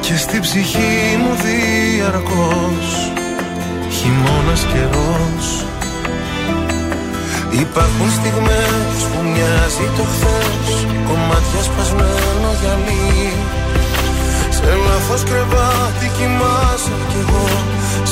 [0.00, 3.12] Και στη ψυχή μου διαρκώς
[3.96, 5.46] Χειμώνας καιρός.
[7.50, 13.32] Υπάρχουν στιγμές που μοιάζει το χθες Κομμάτια σπασμένο γυαλί.
[14.50, 17.46] Σε λάθος κρεβάτι κοιμάσαι κι εγώ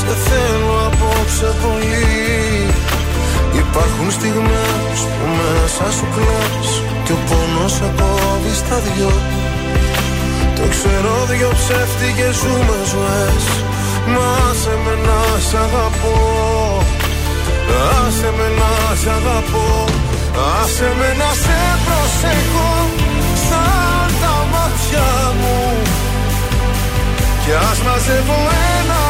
[0.01, 2.66] Σε θέλω απόψε πολύ.
[3.62, 6.70] Υπάρχουν στιγμές που μέσα σου κλαις
[7.05, 9.12] Και ο πόνος σε κόβει στα δυο.
[10.57, 13.44] Το ξέρω δυο ψεύτικες ζούμε ζωές.
[14.12, 16.18] Μα σε με να σ' αγαπώ.
[17.98, 18.72] Άσε με να
[19.03, 19.68] σ' αγαπώ.
[20.61, 22.70] Άσε με να σε προσέχω.
[23.46, 25.09] Σαν τα μάτια
[25.40, 25.59] μου.
[27.42, 28.38] Κι ας μαζεύω
[28.78, 29.09] ένα-ένα Τα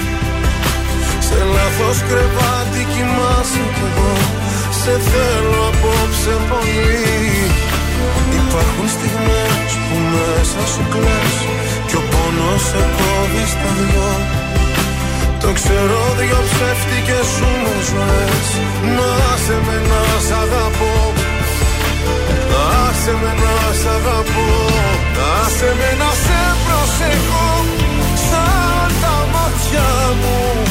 [1.31, 4.13] Σε λάθος κρεβάτι κοιμάσαι κι εγώ.
[4.81, 7.21] Σε θέλω απόψε πολύ.
[8.41, 11.35] Υπάρχουν στιγμές που μέσα σου κλαις
[11.87, 14.11] Κι ο πόνος σε κόβει στα δυο.
[15.41, 18.47] Το ξέρω δυο ψεύτικες σου μου ζωές.
[18.95, 19.11] Να
[19.43, 20.95] σε με να σ' αγαπώ.
[22.85, 24.49] Άσε με να σ' αγαπώ.
[25.39, 27.49] Άσε με να σε προσεχώ
[28.27, 29.89] Σαν τα μάτια
[30.21, 30.70] μου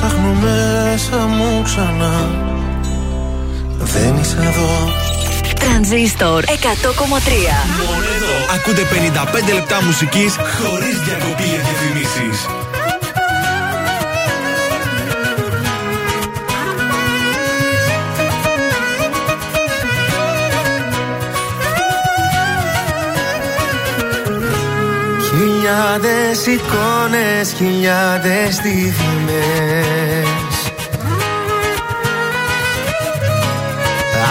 [0.00, 2.30] ψάχνω μέσα μου ξανά.
[3.78, 4.92] Δεν είσαι εδώ.
[5.60, 6.52] Τρανζίστορ 100,3
[7.86, 8.36] Μόνο εδώ.
[8.54, 8.82] Ακούτε
[9.50, 12.46] 55 λεπτά μουσικής χωρίς διακοπή για διαφημίσεις.
[25.68, 30.28] Χιλιάδες εικόνες, χιλιάδες στιγμές.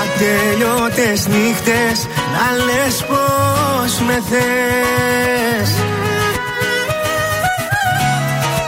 [0.01, 5.69] Ατελειώτες νύχτες να λες πως με θες.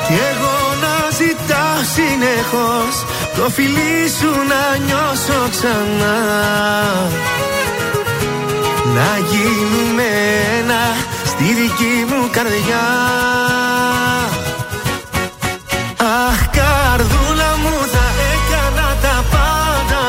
[0.08, 3.06] Κι εγώ να ζητάω συνεχώς
[3.36, 6.20] το φιλί σου να νιώσω ξανά.
[8.96, 10.04] Να γίνουμε
[10.60, 11.09] ένα
[11.42, 12.86] στη δική μου καρδιά.
[16.28, 20.04] Αχ καρδούλα μου θα έκανα τα πάντα.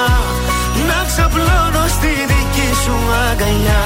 [0.88, 2.96] Να ξαπλώνω στη δική σου
[3.28, 3.84] αγκαλιά.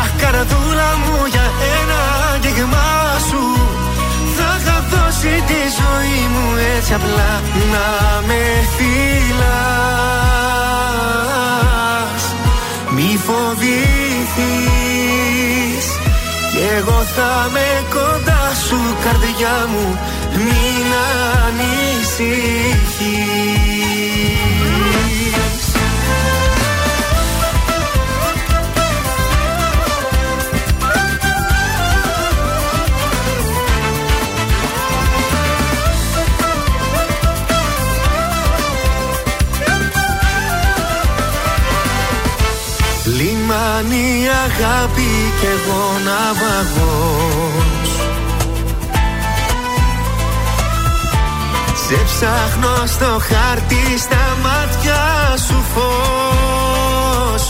[0.00, 1.46] Αχ καρδούλα μου για
[1.78, 2.00] ένα
[2.32, 2.90] αγγίγμα
[3.28, 3.42] σου.
[4.36, 7.30] Θα είχα δώσει τη ζωή μου έτσι απλά.
[7.72, 7.86] Να
[8.26, 8.42] με
[8.74, 9.04] φυλάς
[12.94, 14.90] Μη φοβηθείς.
[15.69, 15.69] Κι
[16.76, 19.98] εγώ θα με κοντά σου καρδιά μου.
[20.36, 20.86] Μην
[21.46, 22.90] ανησυχείς.
[43.04, 45.09] Λιμάνι αγάπη
[45.40, 47.90] κι εγώ ναυαγός
[51.86, 55.02] Σε ψάχνω στο χάρτη στα μάτια
[55.46, 57.44] σου φως.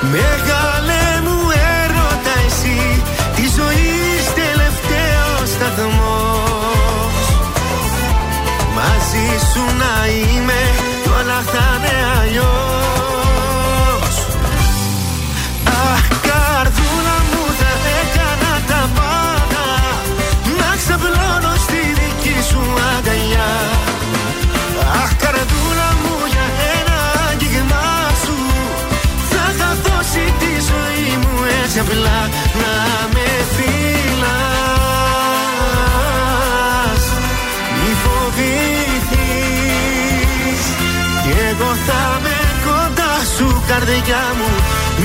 [0.00, 1.38] Μεγάλε μου
[1.80, 3.02] έρωτα εσύ
[3.36, 7.26] Τη ζωής τελευταίος σταθμός.
[8.74, 10.61] Μαζί σου να είμαι
[31.82, 32.20] απλά
[32.62, 32.74] Να
[33.14, 33.82] με φυλάς
[37.80, 39.32] Μη φοβηθείς
[41.22, 44.50] Κι εγώ θα με κοντά σου καρδιά μου.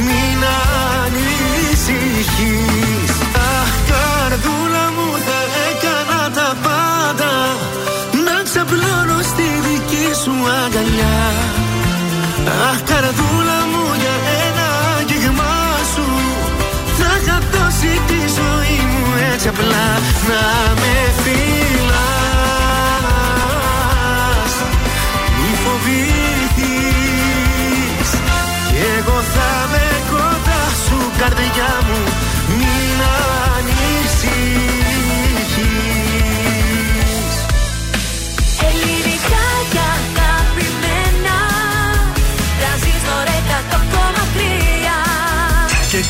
[0.06, 0.40] Μην
[1.04, 2.32] ανησυχείς.
[3.58, 7.34] Αχ καρδούλα μου θα έκανα τα πάντα.
[8.26, 11.20] Να ξαπλώνω στη δική σου αγκαλιά.
[12.70, 14.16] Αχ καρδούλα μου για
[17.78, 21.64] είχα δώσει τη ζωή μου έτσι απλά Να με φυλάς.
[25.38, 25.90] Μη φοβηθείς.
[28.68, 32.00] Κι εγώ θα με κοντά σου καρδιά μου
[32.58, 32.98] Μην
[33.56, 34.67] ανησυχείς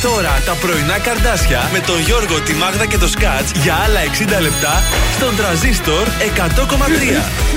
[0.02, 4.00] τώρα τα πρωινά καρδάσια με τον Γιώργο, τη Μάγδα και το Σκάτς για άλλα
[4.38, 4.84] 60 λεπτά
[5.16, 6.08] στον τραζίστορ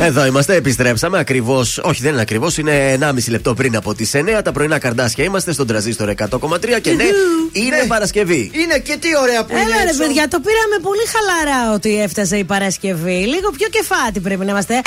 [0.00, 0.02] 100,3.
[0.02, 1.78] Εδώ είμαστε, επιστρέψαμε ακριβώς.
[1.82, 4.42] Όχι, δεν είναι ακριβώς, είναι 1,5 λεπτό πριν από τις 9.
[4.44, 7.04] Τα πρωινά καρδάσια είμαστε στον τραζίστορ 100,3 και ναι,
[7.52, 8.50] είναι Παρασκευή.
[8.54, 9.98] Είναι και τι ωραία που είναι Έλα ρε έξω.
[9.98, 13.26] παιδιά, το πήραμε πολύ χαλαρά ότι έφτασε η Παρασκευή.
[13.34, 14.80] Λίγο πιο κεφάτι πρέπει να είμαστε.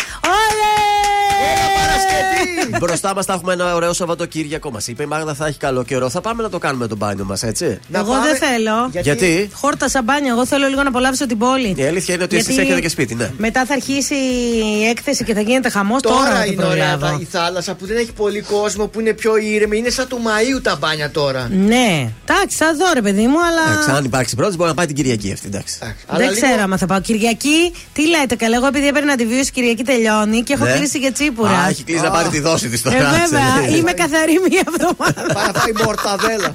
[2.67, 2.77] Όλε!
[2.77, 4.71] Μπροστά μας θα έχουμε ένα ωραίο Σαββατοκύριακο.
[4.71, 6.09] Μας είπε η Μάγδα θα έχει καλό καιρό.
[6.09, 7.79] Θα πάμε να το κάνουμε το μπάνιο μας, έτσι.
[7.91, 8.87] Εγώ δεν θέλω.
[8.91, 10.31] Γιατί; Γιατί; Χόρτασα μπάνια.
[10.31, 11.73] Εγώ θέλω λίγο να απολαύσω την πόλη.
[11.77, 13.29] Η αλήθεια είναι ότι εσείς Γιατί έχετε και σπίτι, ναι.
[13.37, 16.01] Μετά θα αρχίσει η έκθεση και θα γίνεται χαμός.
[16.01, 17.19] Τώρα, Τώρα, θα την είναι ωραία προλάβω.
[17.21, 19.77] η θάλασσα που δεν έχει πολύ κόσμο, που είναι πιο ήρεμη.
[19.77, 21.49] Είναι σαν του Μαΐου τα μπάνια τώρα.
[21.51, 23.71] Ναι, εντάξει, θα δω ρε παιδί μου, αλλά.
[23.71, 25.47] Εντάξει, αν υπάρξει πρώτη, μπορεί να πάει την Κυριακή αυτή.
[25.47, 25.77] Εντάξει.
[26.17, 27.01] Δεν ξέρω άμα θα πάω.
[27.01, 28.55] Κυριακή, τι λέτε, καλά.
[28.55, 30.71] Εγώ επειδή έπαιρνα τη βίωση Κυριακή τελειώνει και έχω Ναι.
[30.73, 31.49] κλείσει για τσίπουρα.
[31.59, 32.95] Α, έχει κλείσει να πάρεις τη δόση της τώρα.
[32.97, 33.77] Ε, βέβαια, ξέρεις.
[33.77, 35.33] είμαι καθαρή μία εβδομάδα.
[35.33, 36.51] Πάει να φάει μορταδέλα.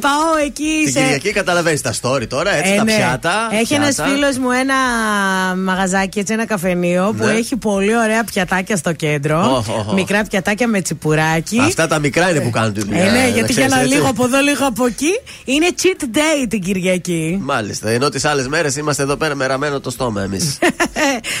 [0.00, 1.00] Πάω εκεί Την σε.
[1.00, 2.92] Κυριακή καταλαβαίνεις τα story τώρα, έτσι, Ε, τα ναι.
[2.96, 3.48] πιάτα.
[3.60, 4.10] Έχει ένας πιάτα.
[4.10, 4.74] φίλος μου ένα
[5.56, 7.32] μαγαζάκι, έτσι, ένα καφενείο που Ναι.
[7.32, 9.38] έχει πολύ ωραία πιατάκια στο κέντρο.
[9.56, 9.92] Οχ, οχ, οχ.
[9.94, 11.58] Μικρά πιατάκια με τσιπουράκι.
[11.60, 13.04] Αυτά τα μικρά είναι που κάνουν τη δουλειά.
[13.04, 13.94] Ε, ναι, να γιατί για ξέρεις, να έτσι.
[13.94, 15.20] λίγο από εδώ, λίγο από εκεί.
[15.44, 17.38] Είναι cheat day την Κυριακή.
[17.42, 17.88] Μάλιστα.
[17.90, 20.58] Ενώ τις άλλες μέρες είμαστε εδώ πέρα με ραμμένο το στόμα εμείς.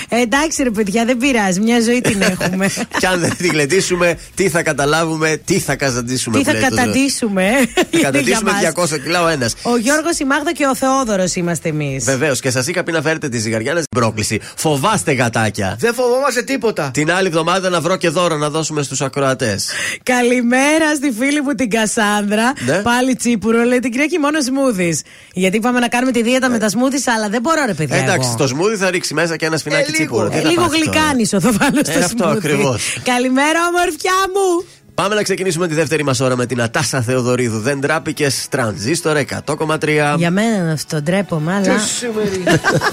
[0.08, 1.60] Εντάξει, ρε παιδιά, δεν πειράζει.
[1.60, 2.66] Μια ζωή την έχουμε.
[3.00, 6.38] Και αν δεν τη γλεντήσουμε, τι θα καταλάβουμε, τι θα καζαντήσουμε.
[6.38, 6.82] Τι θα που λέει το τρόπο.
[6.90, 7.50] καταντήσουμε.
[7.90, 8.90] Θα καταντήσουμε Για μας.
[8.92, 9.54] 200 κιλά ο ένας.
[9.62, 12.04] Ο Γιώργος, η Μάγδα και ο Θεόδωρος είμαστε εμείς.
[12.04, 14.40] Βεβαίως και σας είχα πει να φέρετε τη ζυγαριά στην πρόκληση.
[14.56, 15.76] Φοβάστε γατάκια.
[15.78, 16.90] Δεν φοβόμαστε τίποτα.
[16.92, 19.70] Την άλλη εβδομάδα να βρω και δώρο να δώσουμε στους ακροατές.
[20.02, 22.52] Καλημέρα στη φίλη μου την Κασάνδρα.
[22.66, 22.76] Ναι.
[22.78, 25.02] Πάλι τσίπουρο, λέει την Κυριακή μόνο σμούδις.
[25.32, 27.96] Γιατί είπαμε να κάνουμε τη δίαιτα με τα σμούδις, αλλά δεν μπορώ, ρε παιδιά.
[27.96, 28.36] Εντάξει, εγώ.
[28.36, 30.28] το σμούδι θα ρίξει μέσα και ένα σπινάκι Ε, τσίπουρο.
[30.28, 32.36] Τι Ε, θα λίγο πάθεις τώρα; γλυκάνισο θα βάλω στο Ε, αυτό σμούδι.
[32.38, 32.98] ακριβώς.
[33.04, 34.66] Καλημέρα, ομορφιά μου.
[34.94, 37.58] Πάμε να ξεκινήσουμε τη δεύτερη μας ώρα με την Ατάσα Θεοδωρίδου.
[37.60, 40.14] Δεν τράπηκε τρανζίστορ 100,3.
[40.16, 41.74] Για μένα είναι αυτό, ντρέπομαι, αλλά.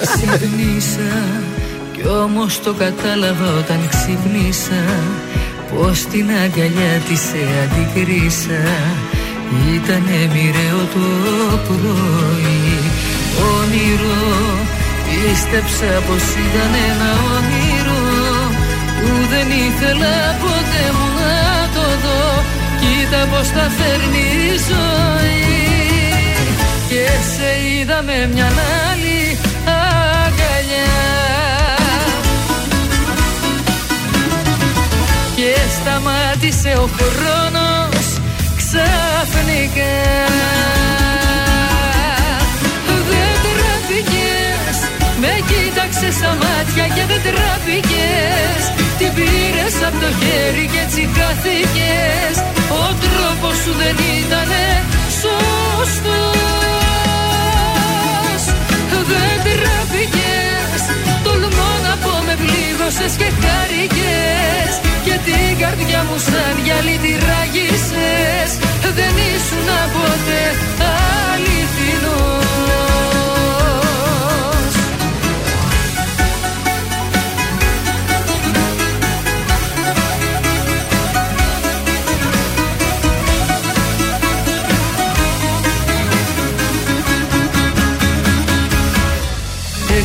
[0.01, 1.11] Ξυπνήσα
[1.93, 4.83] κι όμως το κατάλαβα όταν ξυπνήσα
[5.75, 8.61] Πως την αγκαλιά της σε αντικρίσα
[9.75, 11.05] Ήτανε μοιραίο το
[11.67, 12.79] πρωί
[13.57, 14.23] Όνειρο
[15.09, 18.01] Πίστεψα πως ήταν ένα όνειρο
[18.99, 22.43] Που δεν ήθελα ποτέ μου να το δω.
[22.79, 25.49] Κοίτα πως τα φέρνει η ζωή.
[26.89, 30.95] Και σε είδα με μια άλλη αγκαλιά.
[35.35, 38.07] Και σταμάτησε ο χρόνος
[38.57, 39.97] ξαφνικά
[45.23, 48.61] Με κοίταξες στα μάτια και δεν τραπήκες
[48.99, 52.35] Την πήρες από το χέρι και έτσι χάθηκες.
[52.81, 54.65] Ο τρόπος σου δεν ήτανε
[55.21, 56.41] σωστός.
[59.11, 60.81] Δεν τραπήκες
[61.25, 64.71] Τολμώ να πω με πλήγωσες και χάρηκες.
[65.05, 68.51] Και την καρδιά μου σαν γυαλί τη ράγισες
[68.97, 70.43] Δεν ήσουν ποτέ
[71.31, 73.18] αληθινός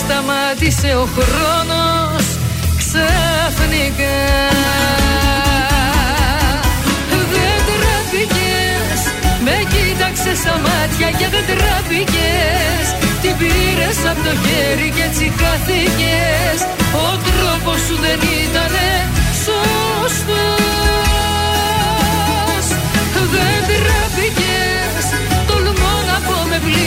[0.00, 2.24] σταμάτησε ο χρόνος
[2.80, 4.18] ξαφνικά.
[7.32, 9.00] Δεν τραπήκες,
[9.44, 12.84] με κοίταξες στα μάτια και δεν τραπήκες
[13.22, 16.58] Την πήρες από το χέρι και έτσι χάθηκες.
[17.06, 18.88] Ο τρόπος σου δεν ήτανε
[19.44, 20.66] σωστός.
[23.34, 24.45] Δεν τραπήκες,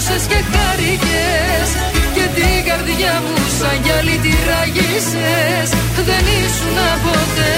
[0.00, 1.68] πλήγωσες και χάρηκες
[2.14, 5.70] Και την καρδιά μου σαν γυαλί τη ράγισες
[6.04, 7.54] Δεν ήσουν ποτέ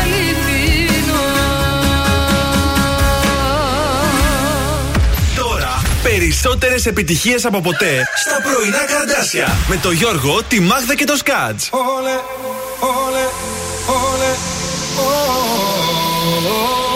[0.00, 1.16] αληθινός.
[5.36, 9.56] Τώρα περισσότερες επιτυχίες από ποτέ στα πρωινά καρδάσια.
[9.68, 11.68] Με το Γιώργο, τη Μάγδα και το Σκάτς.
[11.70, 12.20] Όλε,
[12.80, 13.24] όλε,
[13.86, 14.30] όλε,
[16.26, 16.87] όλε,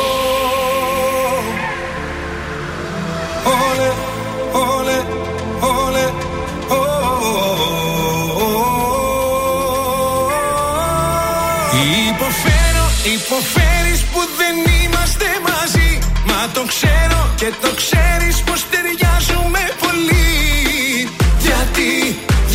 [16.74, 21.08] ξέρω και το ξέρεις πως ταιριάζουμε πολύ.
[21.46, 21.92] Γιατί,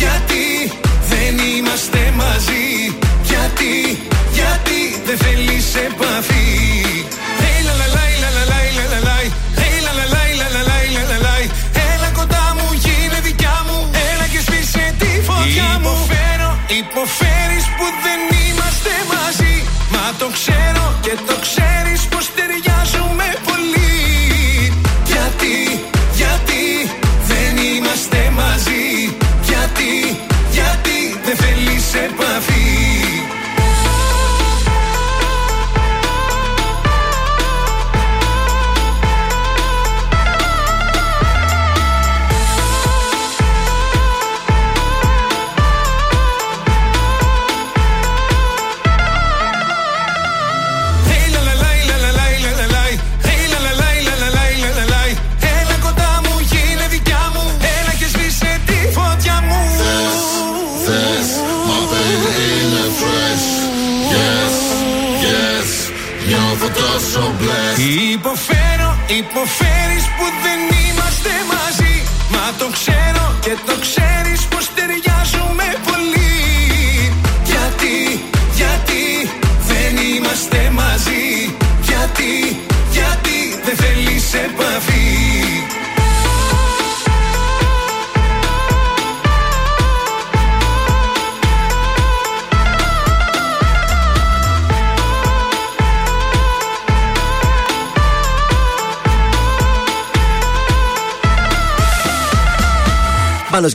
[0.02, 0.44] γιατί
[1.12, 2.66] δεν είμαστε μαζί.
[3.30, 3.72] Γιατί,
[4.38, 6.37] γιατί δεν θέλεις επαφή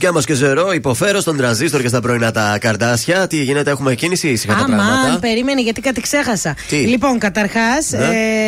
[0.04, 3.26] Πάνω σκιάμα και ζερό, υποφέρω στον τραζίστορ και στα πρωινά τα καρτάσια.
[3.26, 6.54] Τι γίνεται, έχουμε κίνηση ήσυχα τα Αμάν, πράγματα; περίμενε γιατί κάτι ξέχασα.
[6.68, 7.98] Τι; Λοιπόν, καταρχάς, Ναι.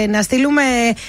[0.03, 0.63] ε, να, στείλουμε,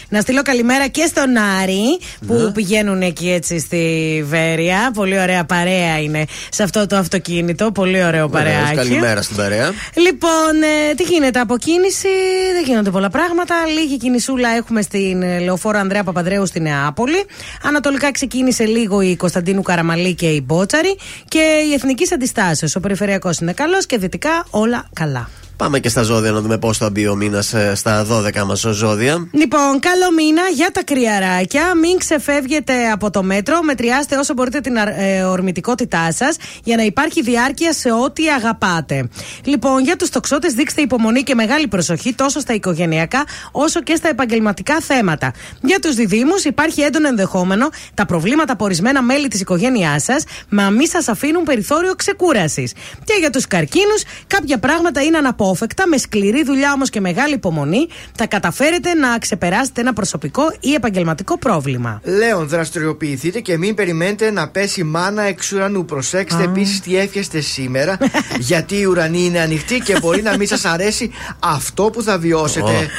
[0.09, 2.51] να στείλω καλημέρα και στον Άρη που Ναι.
[2.51, 4.91] πηγαίνουν εκεί έτσι στη Βέρεια.
[4.93, 7.71] Πολύ ωραία παρέα είναι σε αυτό το αυτοκίνητο.
[7.71, 8.75] Πολύ ωραίο Βεβαίως, παρεάκι.
[8.75, 9.71] Καλημέρα στην παρέα.
[9.93, 12.07] Λοιπόν, ε, τι γίνεται από κίνηση,
[12.53, 13.55] δεν γίνονται πολλά πράγματα.
[13.79, 17.25] Λίγη κινησούλα έχουμε στην ε, λεωφόρο Ανδρέα Παπαδρέου στη Νεάπολη.
[17.63, 20.97] Ανατολικά ξεκίνησε λίγο η Κωνσταντίνου Καραμαλή και η Μπότσαρη.
[21.27, 22.75] Και η Εθνικής Αντιστάσεως.
[22.75, 25.29] Ο Περιφερειακός είναι καλός και δυτικά όλα καλά.
[25.57, 29.27] Πάμε και στα ζώδια να δούμε πώς θα μπει ο μήνας στα 12 μας ζώδια.
[29.31, 31.75] Λοιπόν, καλό μήνα για τα κρυαράκια.
[31.75, 33.61] Μην ξεφεύγετε από το μέτρο.
[33.63, 39.09] Μετριάστε όσο μπορείτε την αρ- ε, ορμητικότητά σας για να υπάρχει διάρκεια σε ό,τι αγαπάτε.
[39.43, 44.09] Λοιπόν, για τους τοξότες, δείξτε υπομονή και μεγάλη προσοχή τόσο στα οικογενειακά όσο και στα
[44.09, 45.33] επαγγελματικά θέματα.
[45.61, 50.69] Για τους διδήμου, υπάρχει έντονο ενδεχόμενο τα προβλήματα από ορισμένα μέλη της οικογένειάς σας να
[50.71, 52.73] μην σας αφήνουν περιθώριο ξεκούρασης.
[53.03, 55.45] Και για τους καρκίνους, κάποια πράγματα είναι αναπόφευκτα.
[55.89, 61.37] Με σκληρή δουλειά όμως και μεγάλη υπομονή θα καταφέρετε να ξεπεράσετε ένα προσωπικό ή επαγγελματικό
[61.37, 62.01] πρόβλημα.
[62.03, 65.85] Λέων, δραστηριοποιηθείτε και μην περιμένετε να πέσει μάνα εξ ουρανού.
[65.85, 67.97] Προσέξτε επίσης τι εύχεστε σήμερα,
[68.39, 72.89] γιατί η ουρανή είναι ανοιχτή και μπορεί να μην σας αρέσει αυτό που θα βιώσετε.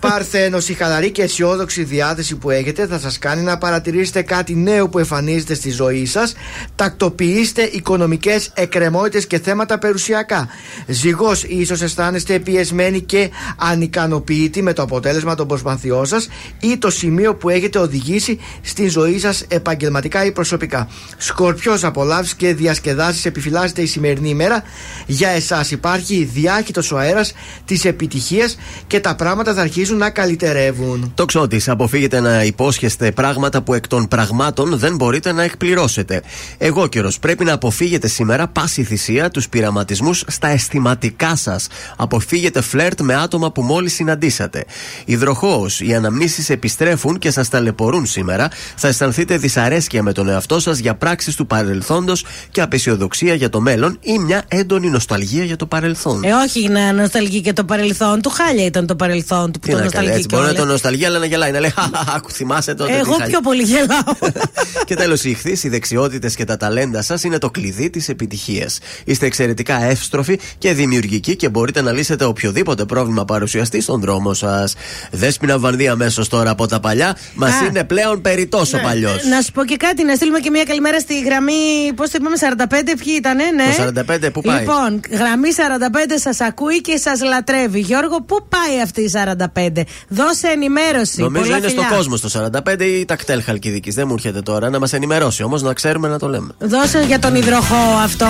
[0.00, 4.88] Παρθένος, η χαλαρή και αισιόδοξη διάθεση που έχετε θα σας κάνει να παρατηρήσετε κάτι νέο
[4.88, 6.34] που εμφανίζεται στη ζωή σας.
[6.76, 10.48] Τακτοποιήστε οικονομικές εκκρεμότητες και θέματα περιουσιακά.
[10.86, 16.28] Ζυγός, ίσως αισθάνεστε πιεσμένοι και ανικανοποιητοί με το αποτέλεσμα των προσπαθειών σας
[16.60, 20.88] ή το σημείο που έχετε οδηγήσει στη ζωή σας επαγγελματικά ή προσωπικά.
[21.16, 24.62] Σκορπιός, απολαύσεις και διασκεδάσεις επιφυλάσσεται η σημερινή ημέρα.
[25.06, 27.32] Για εσάς υπάρχει διάχυτος ο αέρας
[27.64, 28.56] της επιτυχίας
[28.86, 31.12] και τα πράγματα θα αρχίσουν να καλυτερεύουν.
[31.14, 36.22] Τοξότη, αποφύγετε να υπόσχεστε πράγματα που εκ των πραγμάτων δεν μπορείτε να εκπληρώσετε.
[36.58, 41.53] Εγώ καιρο, πρέπει να αποφύγετε σήμερα πάση θυσία τους πειραματισμούς στα αισθηματικά σας.
[41.96, 44.64] Αποφύγετε φλερτ με άτομα που μόλις συναντήσατε.
[45.04, 48.48] Υδροχός, οι αναμνήσεις επιστρέφουν και σας ταλαιπωρούν σήμερα.
[48.76, 53.60] Θα αισθανθείτε δυσαρέσκεια με τον εαυτό σας για πράξεις του παρελθόντος και απεσιοδοξία για το
[53.60, 56.24] μέλλον ή μια έντονη νοσταλγία για το παρελθόν.
[56.24, 58.30] Ε, όχι να νοσταλγεί και το παρελθόν του.
[58.30, 60.66] Χάλια ήταν το παρελθόν του που Τι το να κάνει νοσταλγεί έτσι, μπορεί να κιόλας.
[60.66, 61.50] το νοσταλγεί, αλλά να γελάει.
[61.50, 62.92] Να λέει, Χαχαχα, θυμάσαι τότε.
[62.92, 63.26] τι Εγώ χάλια».
[63.26, 64.30] πιο πολύ γελάω.
[64.86, 68.78] Και τέλος, οι ηχθείς, οι δεξιότητες και τα ταλέντα σας είναι το κλειδί της επιτυχίας.
[69.04, 74.74] Είστε εξαιρετικά εύστροφοι και δημιουργικοί και μπορείτε να λύσετε οποιοδήποτε πρόβλημα παρουσιαστεί στον δρόμο σας.
[75.10, 77.64] Δέσπινα Βανδία αμέσως τώρα από τα παλιά, μας Α.
[77.66, 79.24] είναι πλέον περί τόσο παλιός.
[79.24, 81.92] Να σου πω και κάτι, να στείλουμε και μια καλημέρα στη γραμμή.
[81.96, 83.92] Πώς το είπαμε, 45, ποιοι ήταν, ναι.
[83.92, 87.80] Το 45 που πάει; Λοιπόν, γραμμή 45 σας ακούει και σας λατρεύει.
[87.80, 91.20] Γιώργο, πού πάει αυτή η 45, δώσε ενημέρωση.
[91.20, 91.84] Νομίζω Πολλά είναι φιλιά.
[91.86, 93.94] στο κόσμο στο 45 ή τα κτέλ Χαλκιδικής.
[93.94, 96.52] Δεν μου έρχεται τώρα να μας ενημερώσει όμως να ξέρουμε να το λέμε.
[96.58, 98.28] Δώσε για τον υδροχό αυτό.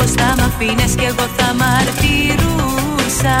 [0.00, 3.38] Πως θα μ' αφήνες κι εγώ θα μαρτυρούσα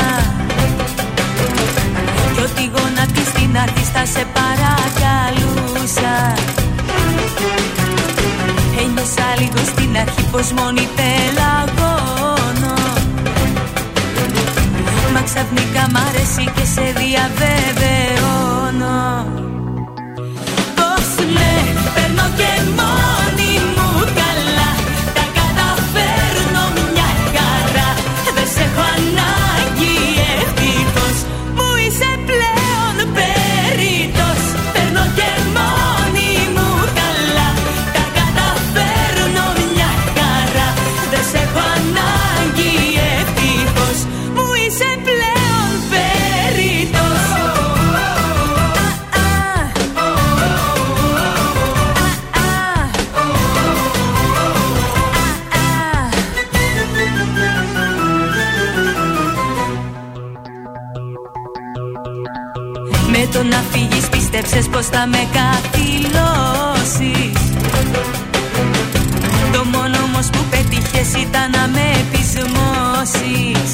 [2.34, 6.14] Κι ότι γονατί στην αρχή θα σε παρακαλούσα.
[8.80, 12.76] Ένιωσα λίγο στην αρχή πως μόνη πελαγώνω.
[15.12, 17.90] Μα ξαφνικά μ' αρέσει και σε διαβεβαιώνω
[65.00, 66.92] θα με καθυλώσεις.
[69.52, 73.70] Το μόνο όμως που πέτυχες ήταν να με πεισμώσεις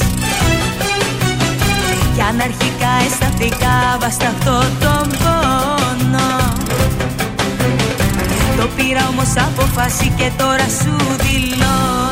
[2.15, 6.55] Κι αν αρχικά αισθαντικά βάστα αυτό τον πόνο.
[8.57, 12.06] Το πήρα όμως αποφάση και τώρα σου δηλώνω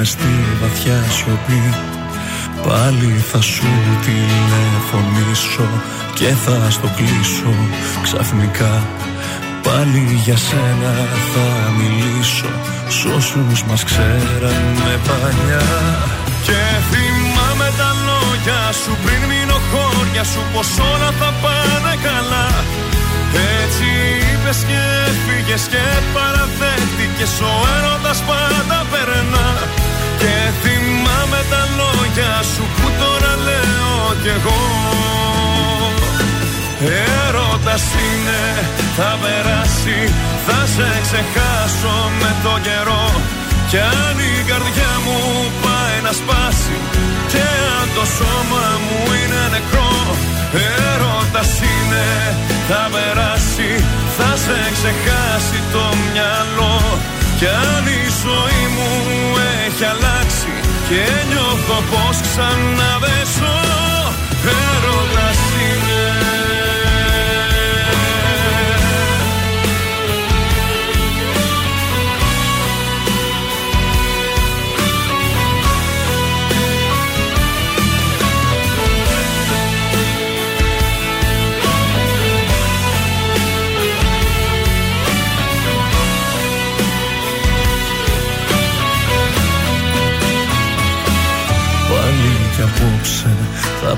[0.00, 1.62] με στη βαθιά σιωπή.
[2.66, 3.70] Πάλι θα σου
[4.04, 5.68] τηλεφωνήσω
[6.14, 7.54] και θα στο κλείσω
[8.02, 8.86] ξαφνικά.
[9.62, 10.92] Πάλι για σένα
[11.32, 11.46] θα
[11.78, 12.52] μιλήσω
[12.88, 15.66] σ' όσους μας ξέρανε παλιά.
[16.46, 16.60] Και
[16.90, 22.48] θυμάμαι τα λόγια σου πριν μείνω χώρια σου πως όλα θα πάνε καλά
[23.58, 23.88] Έτσι
[24.28, 25.84] είπες και έφυγες και
[26.14, 29.48] παραδέχτηκες ο έρωτας πάντα περνά.
[30.20, 34.62] Και θυμάμαι τα λόγια σου που τώρα λέω κι εγώ.
[37.26, 38.42] Έρωτας είναι,
[38.96, 39.98] θα περάσει,
[40.46, 43.06] θα σε ξεχάσω με το καιρό.
[43.70, 45.18] Κι αν η καρδιά μου
[45.62, 46.76] πάει να σπάσει
[47.32, 47.44] Και
[47.78, 49.90] αν το σώμα μου είναι νεκρό
[50.52, 52.08] Έρωτας είναι,
[52.68, 53.70] θα περάσει,
[54.16, 56.78] θα σε ξεχάσει το μυαλό.
[57.38, 58.90] Κι αν η ζωή μου
[59.64, 60.52] έχει αλλάξει
[60.88, 63.20] Και νιώθω πως ξανά δεν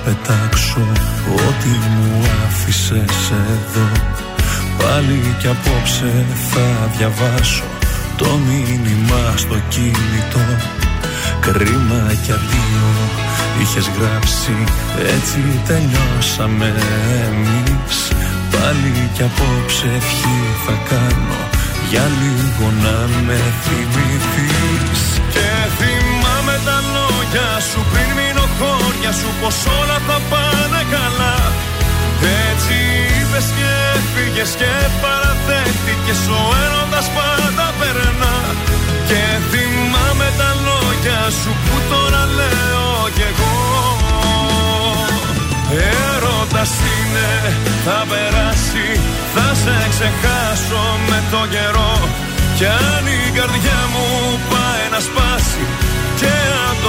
[0.04, 0.86] πετάξω.
[1.34, 3.88] Ό,τι μου άφησες εδώ
[4.78, 7.64] Πάλι κι απόψε θα διαβάσω
[8.16, 10.46] το μήνυμα στο κινητό.
[11.40, 12.90] Κρίμα κι αντίο
[13.60, 14.54] είχες γράψει
[15.14, 16.74] έτσι τελειώσαμε
[17.26, 17.98] εμείς.
[18.50, 21.40] Πάλι κι απόψε ευχή θα κάνω
[21.90, 22.96] για λίγο να
[23.26, 24.71] με θυμηθείς
[29.52, 31.36] πως όλα θα πάνε καλά.
[32.48, 32.76] Έτσι
[33.16, 34.72] είπες και έφυγες και
[35.02, 38.36] παραδέχτηκες ο έρωτας πάντα περνά.
[39.08, 43.56] Και θυμάμαι τα λόγια σου που τώρα λέω κι εγώ.
[46.04, 47.30] Έρωτας είναι,
[47.84, 48.88] θα περάσει,
[49.34, 51.94] θα σε ξεχάσω με το καιρό.
[52.56, 54.06] Κι αν η καρδιά μου
[54.50, 55.81] πάει να σπάσει και αν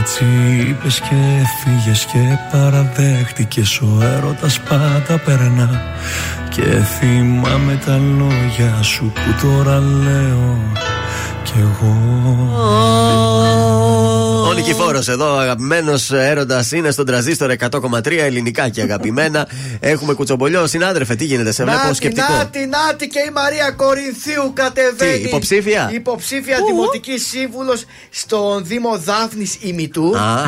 [0.00, 0.24] έτσι
[0.68, 5.80] είπες και έφυγες και παραδέχτηκες ο έρωτας πάντα περνά.
[6.48, 10.58] Και θυμάμαι τα λόγια σου που τώρα λέω
[11.52, 11.96] κι εγώ
[14.48, 19.48] Ο Νικηφόρο εδώ, αγαπημένος έρωτας, είναι στον τραζίστορ 100,3 ελληνικά και αγαπημένα.
[19.80, 20.66] Έχουμε κουτσομπολιό.
[20.66, 22.32] Συνάδελφε, τι γίνεται, σε βλέπω Νάτι, σκεπτικό.
[22.32, 25.18] νάτι, νάτι και η Μαρία Κορινθίου κατεβαίνει.
[25.18, 30.16] Τι, υποψήφια; Υποψήφια δημοτική σύμβουλος στον Δήμο Δάφνης Ημιτού.
[30.16, 30.40] Α,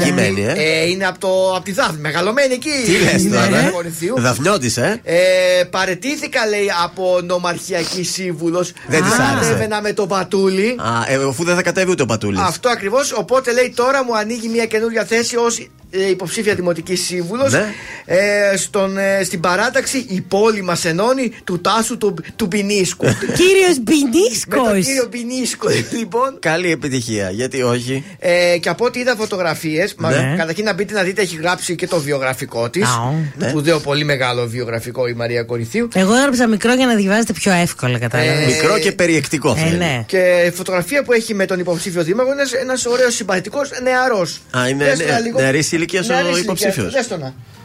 [0.00, 0.52] εκεί μένει, ε.
[0.56, 2.70] Ε, είναι από, το, από τη Δάφνη, μεγαλωμένη εκεί.
[2.84, 4.14] Τι λες Είναι, τώρα, ε, ε; Κορινθίου.
[4.18, 5.18] Δαφνιώτης, ε; Ε,
[5.70, 8.72] παρετήθηκα λέει από νομαρχιακή σύμβουλος.
[8.86, 9.50] Δεν της άρεσε.
[9.52, 10.51] Κατέβαινα με τον Πατούλη.
[10.60, 12.40] Α, ε, αφού δεν θα κατέβει ούτε ο Πατούλης.
[12.40, 13.12] Αυτό ακριβώς.
[13.12, 15.66] Οπότε λέει τώρα μου ανοίγει μια καινούργια θέση ως
[16.10, 17.52] υποψήφια δημοτική σύμβουλος.
[17.52, 17.64] Ναι.
[18.04, 23.04] Ε, στον, ε, στην παράταξη η πόλη μας ενώνει του Τάσου του, του Μπινίσκου.
[23.40, 24.72] Κύριος Με τον Μπινίσκο.
[24.80, 26.36] κύριο Μπινίσκο, λοιπόν.
[26.40, 28.04] Καλή επιτυχία, γιατί όχι.
[28.18, 30.34] Ε, και από ό,τι είδα φωτογραφίες, Ναι.
[30.36, 32.88] καταρχήν να μπείτε να δείτε, έχει γράψει και το βιογραφικό της.
[32.88, 33.32] Αου.
[33.38, 33.48] Ναι.
[33.48, 35.88] Σπουδαίο, πολύ μεγάλο βιογραφικό η Μαρία Κορυθίου.
[35.94, 38.42] Εγώ έγραψα μικρό για να διαβάζετε πιο εύκολα, κατάλαβες.
[38.42, 39.76] Ε, Μικρό και περιεκτικό Ε, θέλει.
[39.76, 40.04] ναι.
[40.06, 44.40] Και η φωτογραφία που έχει με τον υποψήφιο δήμαρχο είναι ένας ωραίος συμπαθητικός νεαρός.
[44.58, 44.96] Α, είναι νε-
[46.06, 46.94] νεαρής ηλικίας ο υποψήφιος.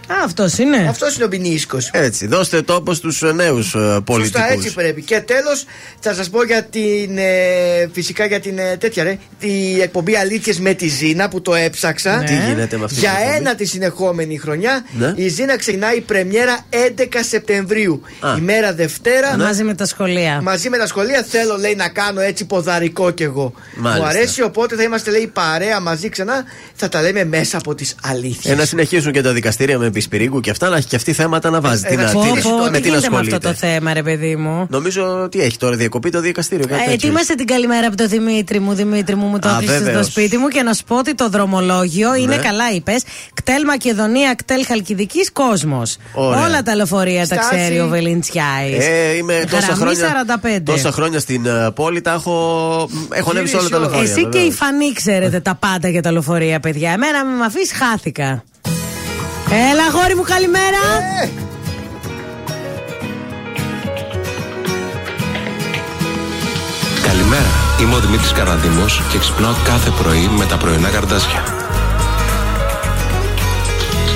[0.08, 0.86] Α, αυτός είναι.
[0.90, 1.78] Αυτός είναι ο Μπινίσκο.
[1.92, 4.38] Έτσι, δώστε τόπο στους νέους πολιτικού.
[4.40, 5.02] Σωστά, έτσι πρέπει.
[5.02, 5.66] Και τέλος,
[6.00, 7.18] θα σας πω για την.
[7.18, 9.18] ε, φυσικά για την ε, τέτοια ρε.
[9.40, 12.24] Τη εκπομπή Αλήθειες με τη Ζήνα που το έψαξα.
[12.26, 14.86] Τι γίνεται με αυτή Για την εκπομπή; ένα τη συνεχόμενη χρονιά.
[14.98, 15.14] Ναι.
[15.16, 16.66] Η Ζήνα ξεκινάει πρεμιέρα
[16.98, 18.02] 11 Σεπτεμβρίου.
[18.20, 18.36] Α.
[18.38, 19.38] Ημέρα Δευτέρα.
[19.38, 20.42] Μαζί με τα σχολεία.
[20.42, 23.54] Μαζί με τα σχολεία θέλω λέει να κάνω έτσι ποδαρικό κι εγώ.
[23.76, 24.04] Μάλιστα.
[24.04, 26.44] Μου αρέσει οπότε θα είμαστε λέει παρέα μαζί ξανά.
[26.76, 28.54] Θα τα λέμε μέσα από τις αλήθειες.
[28.54, 31.50] Ε, να συνεχίσουν και τα δικαστήρια με πισπυρίγκου και αυτά, να έχει και αυτή θέματα
[31.50, 31.82] να βάζει.
[31.86, 33.38] Ε, Τι να να- πω, τι- πω, με τι τι να γίνεται με αυτό ασχολείται.
[33.38, 36.66] το θέμα, ρε παιδί μου; Νομίζω ότι έχει τώρα διακοπή το δικαστήριο.
[36.68, 36.94] Κάτι Ε, τέτοιο.
[36.94, 38.74] ετοίμασε την καλημέρα από το Δημήτρη μου.
[38.74, 40.06] Δημήτρη μου, μου το Α, άφησε στο βεβαίως.
[40.06, 42.42] σπίτι μου και να σου πω ότι το δρομολόγιο είναι Ναι.
[42.42, 43.04] καλά, είπες.
[43.34, 45.98] Κτέλ Μακεδονία, κτέλ Χαλκιδικής κόσμος.
[46.14, 46.46] Ωραία.
[46.46, 47.50] Όλα τα λεωφορεία τα Στάση.
[47.56, 48.86] ξέρει ο Βελιντσιάης.
[48.86, 50.72] Ε, είμαι τόσα Γραμμή χρόνια, 45.
[50.72, 52.34] τόσα χρόνια στην ε, πόλη, τα έχω,
[53.14, 53.86] έχω ανέβει σε όλα τα όλα.
[53.88, 54.12] λεωφορεία.
[54.12, 54.48] Εσύ και βεβαίως.
[54.48, 56.92] η Φανή ξέρετε τα πάντα για τα λεωφορεία, παιδιά.
[56.92, 58.44] Εμένα με αφήσεις, χάθηκα.
[59.52, 60.84] Έλα, γόρι μου, καλημέρα.
[61.24, 61.30] Ε,
[67.08, 67.52] Καλημέρα,
[67.82, 71.44] είμαι ο Δημήτρης Καραδίμος και ξυπνάω κάθε πρωί με τα πρωινά καρδάσια.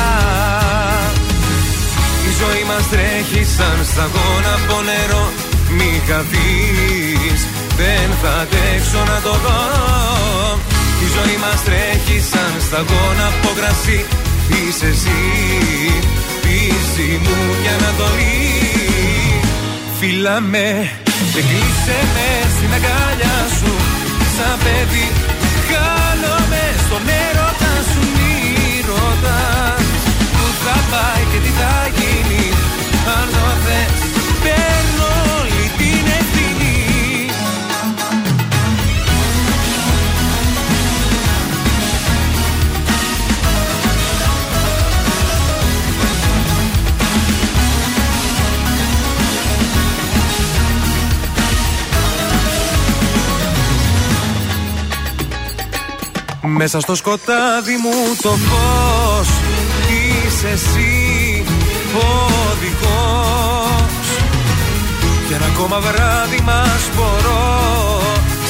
[2.28, 5.26] Η ζωή μας τρέχει σαν σταγόνα από νερό.
[5.78, 7.42] Μη χαθείς
[7.80, 9.62] δεν θα αντέξω να το δω.
[11.06, 14.00] Η ζωή μας τρέχει σαν σταγόνα από κρασί.
[14.56, 15.22] Είσαι εσύ,
[16.44, 18.38] πίση μου και ανατολή.
[20.00, 20.70] Φίλα με
[21.34, 23.72] και κλείσε με στην αγκάλια σου.
[24.36, 25.08] Σαν παιδί
[25.70, 28.02] χάνομαι στον έρωτα σου.
[28.16, 28.17] Μη
[29.22, 32.52] ρωτάς που θα πάει και τι θα γίνει
[33.18, 34.17] Αν το θες
[56.42, 59.28] Μέσα στο σκοτάδι μου το φως
[59.90, 61.44] Είσαι εσύ
[61.94, 64.08] ο οδηγός
[65.28, 68.02] Για ένα ακόμα βράδυ μας μπορώ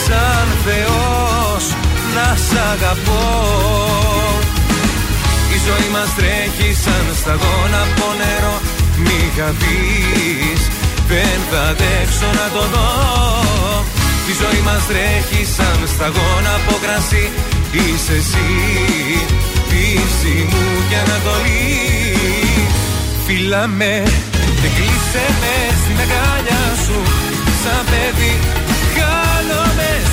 [0.08, 1.76] Σαν Θεός
[2.16, 3.26] να σ' αγαπώ.
[5.56, 8.56] Η ζωή μας τρέχει σαν σταγόνα από νερό.
[8.98, 10.62] Μη χαθείς
[11.08, 13.97] Δεν θα αντέξω να το δω
[14.32, 17.26] Η ζωή μας τρέχει σαν σταγόνα από κρασί.
[17.78, 18.48] Είσαι εσύ
[19.70, 21.68] Δύση μου και Ανατολή.
[23.26, 24.04] Φίλα με
[24.62, 26.98] και κλείσε με στην αγκάλια σου.
[27.62, 28.34] Σαν παιδί
[28.96, 30.07] Χάνομαι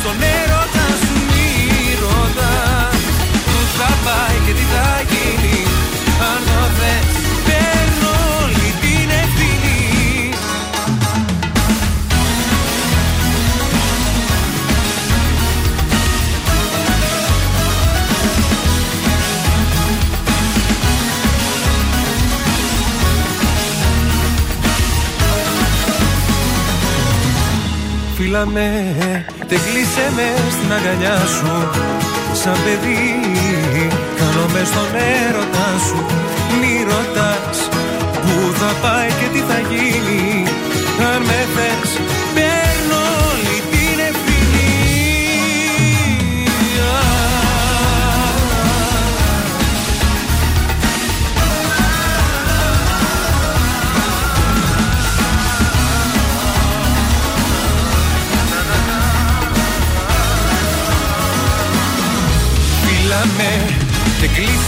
[28.34, 28.70] Φίλα με,
[29.48, 31.52] τε κλείσε με στην αγκαλιά σου.
[32.40, 33.04] Σαν παιδί,
[34.18, 35.98] κάνω μες στον έρωτα σου.
[36.60, 37.58] Μη ρωτάς
[38.22, 40.22] που θα πάει και τι θα γίνει.
[41.10, 41.90] Αν με θες,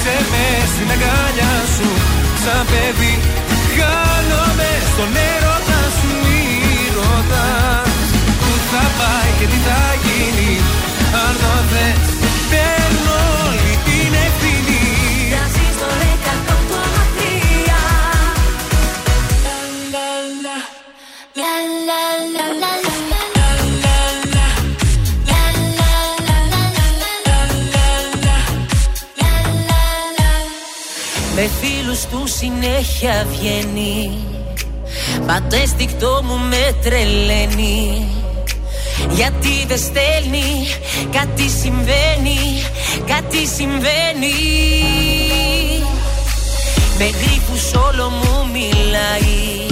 [0.06, 1.88] και κλείσε με στην αγκάλια σου.
[2.42, 3.14] Σαν παιδί
[3.76, 6.44] χάνομαι στον έρωτα σου Μη
[6.96, 8.06] ρωτάς.
[8.40, 10.52] Που θα πάει και τι θα γίνει
[11.24, 12.85] Αν το θες
[31.96, 34.18] Με φίλους του συνέχεια βγαίνει.
[35.26, 38.06] Πατέστικτό μου με τρελαίνει.
[39.10, 40.68] Γιατί δεν στέλνει
[41.12, 42.62] Κάτι συμβαίνει
[43.06, 44.38] Κάτι συμβαίνει.
[46.98, 49.66] Με γρήπους όλο μου μιλάει.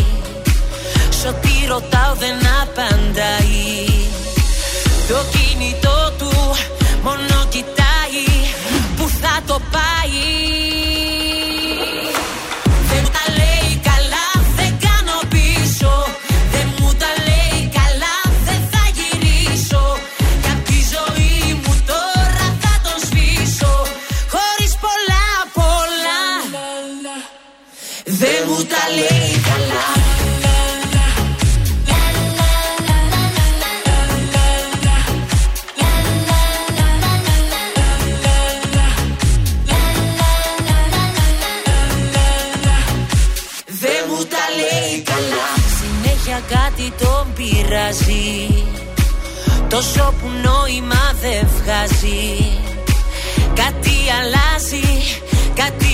[1.11, 3.85] Σ' ό,τι ρωτάω δεν απαντάει.
[5.09, 6.31] Το κινητό του
[7.03, 8.25] μόνο κοιτάει.
[8.97, 10.64] Που θα το πάει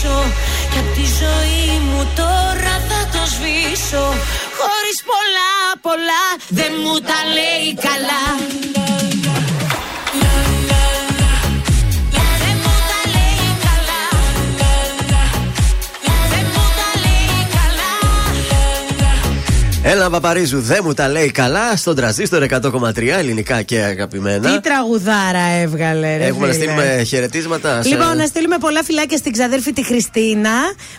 [0.00, 0.32] γυρίσω
[0.70, 4.04] Κι απ' τη ζωή μου τώρα θα το σβήσω.
[4.58, 8.69] Χωρίς πολλά πολλά Δεν μου τα λέει καλά
[19.92, 24.50] Έλα Παπαρίζου, δεν μου τα λέει καλά στον τραζίστορ 100,3 ελληνικά και αγαπημένα.
[24.54, 26.24] Τι τραγουδάρα έβγαλε, ρε.
[26.26, 26.64] Έχουμε να φίλε.
[26.64, 27.82] στείλουμε χαιρετίσματα.
[27.82, 30.50] σε- Λοιπόν, να στείλουμε πολλά φιλάκια στην ξαδέρφη τη Χριστίνα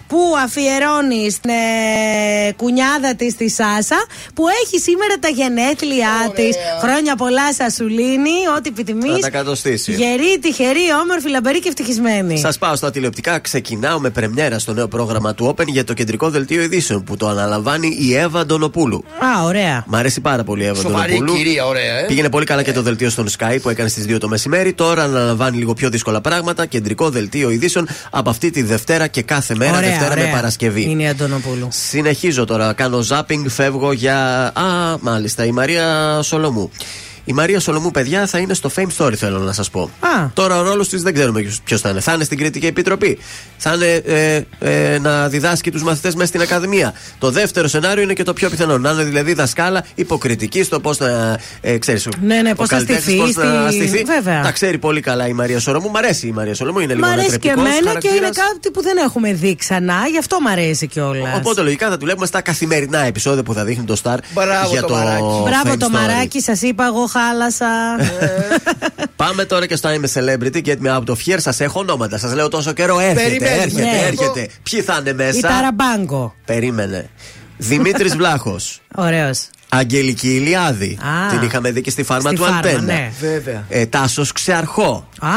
[0.07, 6.55] που αφιερώνει στην ε, κουνιάδα της τη Σάσα που έχει σήμερα τα γενέθλιά της.
[6.81, 9.11] Χρόνια πολλά, Σασουλίνη, ό,τι επιθυμείς.
[9.11, 9.91] Να τα κατοστήσει.
[9.91, 12.38] Γερή, τυχερή, όμορφη, λαμπερή και ευτυχισμένη.
[12.38, 13.39] Σας πάω στα τηλεοπτικά.
[13.39, 17.27] Ξεκινάω με πρεμιέρα στο νέο πρόγραμμα του Open για το κεντρικό δελτίο ειδήσεων που το
[17.27, 18.80] αναλαμβάνει η Εύα Ντονοπούλου.
[18.82, 19.03] Αντωνοπούλου.
[19.38, 19.84] Α, ωραία.
[19.88, 21.44] Μ' αρέσει πάρα πολύ η Εύα Σοβαρή Αντωνοπούλου.
[21.44, 22.06] κυρία, ωραία, ε.
[22.08, 24.74] Πήγαινε πολύ καλά και το δελτίο στον Sky που έκανε στις 2 το μεσημέρι.
[24.74, 26.66] Τώρα αναλαμβάνει λίγο πιο δύσκολα πράγματα.
[26.66, 30.26] Κεντρικό δελτίο ειδήσεων από αυτή τη Δευτέρα και κάθε μέρα, Ωραία, Δευτέρα ωραία.
[30.26, 30.82] με Παρασκευή.
[30.90, 31.68] Είναι η Αντωνοπούλου.
[31.72, 32.74] Συνεχίζω τώρα.
[32.74, 34.45] Κάνω ζάπινγκ, φεύγω για.
[34.45, 36.72] Α, μάλιστα, η Μαρία Σολομού.
[37.26, 39.81] Η Μαρία Σολομού, παιδιά, θα είναι στο Fame Story, θέλω να σας πω.
[39.99, 40.27] Α.
[40.34, 41.99] Τώρα ο ρόλος της δεν ξέρουμε ποιος θα είναι.
[41.99, 43.18] Θα είναι στην Κριτική Επιτροπή.
[43.57, 44.41] Θα είναι ε,
[44.93, 46.93] ε, να διδάσκει τους μαθητές μέσα στην Ακαδημία.
[47.19, 48.77] Το δεύτερο σενάριο είναι και το πιο πιθανό.
[48.77, 51.39] Να είναι δηλαδή δασκάλα υποκριτική στο πώς να.
[51.61, 54.03] Ε, ξέρεις, ο- Ναι, ναι, ο πώς θα καλλιτέχνης στηθεί πώς να στη- στηθεί.
[54.03, 54.41] Βέβαια.
[54.41, 55.89] Τα ξέρει πολύ καλά η Μαρία Σολομού.
[55.89, 56.80] Μ' αρέσει η Μαρία Σολομού.
[56.80, 58.48] Είναι Μ' λίγο αρέσει και ανατρεπτικός εμένα και είναι χαρακτήρας.
[58.53, 61.38] κάτι που δεν έχουμε δει ξανά, γι' αυτό μ' αρέσει κιόλας.
[61.38, 64.81] Οπότε λογικά θα του βλέπουμε στα καθημερινά επεισόδια που θα δείχνει το Star Μπράβο για
[64.81, 65.23] το το, μαράκι.
[65.45, 65.91] Μπράβο Fame το Story.
[65.91, 67.67] μαράκι, σας είπα, εγώ χάλασα.
[69.15, 71.38] Πάμε τώρα και στο I'm a Celebrity, Get Me Out of Here.
[71.38, 72.17] Σας έχω ονόματα.
[72.17, 72.99] Σας λέω τόσο καιρό.
[72.99, 73.61] Έρχεται, Περιμένουμε.
[73.63, 74.05] έρχεται, Ναι.
[74.07, 74.47] έρχεται.
[74.63, 76.35] Ποιοι θα είναι μέσα; Η Ταραμπάγκο.
[76.45, 77.09] Περίμενε.
[77.57, 78.81] Δημήτρης Βλάχος.
[78.95, 79.47] Ωραίος.
[79.69, 80.99] Αγγελική Ηλιάδη.
[81.01, 81.29] Α.
[81.29, 82.81] Την είχαμε δει και στη φάρμα Στη του φάρμα, Αντένα.
[82.81, 83.11] ναι.
[83.19, 83.65] Βέβαια.
[83.69, 85.07] Ε, Τάσος Ξεαρχό.
[85.19, 85.29] Α!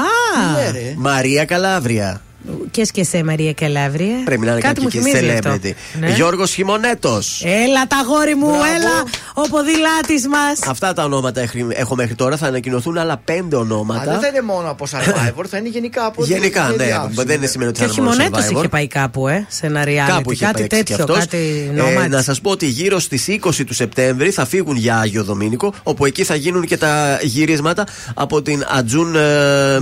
[0.56, 0.94] Ναι, ρε.
[0.96, 2.22] Μαρία Καλάβρια.
[2.70, 4.14] Και και σε Μαρία Καλάβρια.
[4.24, 5.46] Πρέπει να είναι Κάτι μου κάποιο θυμίζει celebrity.
[5.46, 5.68] αυτό.
[6.00, 6.10] Ναι.
[6.10, 7.42] Γιώργος Χιμονέτος.
[7.44, 8.64] Έλα τα γόρι μου, Μπράβο.
[8.64, 9.04] έλα
[9.34, 10.58] ο ποδηλάτης μας.
[10.68, 12.36] Αυτά τα ονόματα έχ- έχω μέχρι τώρα.
[12.36, 14.10] Θα ανακοινωθούν άλλα πέντε Α, ονόματα.
[14.10, 16.84] δεν θα είναι μόνο από Survivor, θα είναι γενικά από Γενικά, και ναι.
[16.84, 17.24] διάσημοι.
[17.24, 18.58] Δεν είναι σημαίνει ότι Και θα ο είναι μόνο Χειμωνέτο Survivor.
[18.58, 20.08] είχε πάει κάπου, ε, σε ένα reality.
[20.08, 21.18] Κάπου είχε κάτι παίξει τέτοιο, κι αυτός.
[21.18, 22.08] κάτι Ε, νόματς.
[22.08, 26.06] να σας πω ότι γύρω στις 20 του Σεπτέμβρη θα φύγουν για Άγιο Δομήνικο, όπου
[26.06, 29.20] εκεί θα γίνουν και τα γυρίσματα από την Ατζούν ε,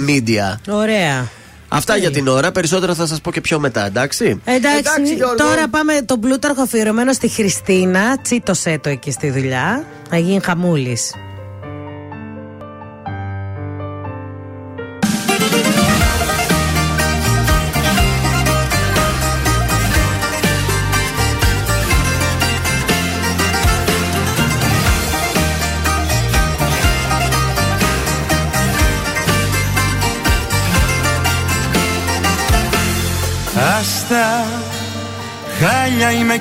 [0.08, 0.58] Media.
[0.68, 1.28] Ωραία.
[1.74, 2.52] Αυτά για την ώρα.
[2.52, 5.34] Περισσότερα θα σας πω και πιο μετά, εντάξει; Εντάξει, Εντάξει, Γιώργο.
[5.34, 8.20] τώρα πάμε τον πλούταρχο αφιερωμένο στη Χριστίνα.
[8.22, 9.84] Τσίτωσέ το εκεί στη δουλειά.
[10.10, 11.14] Να γίνει χαμούλης.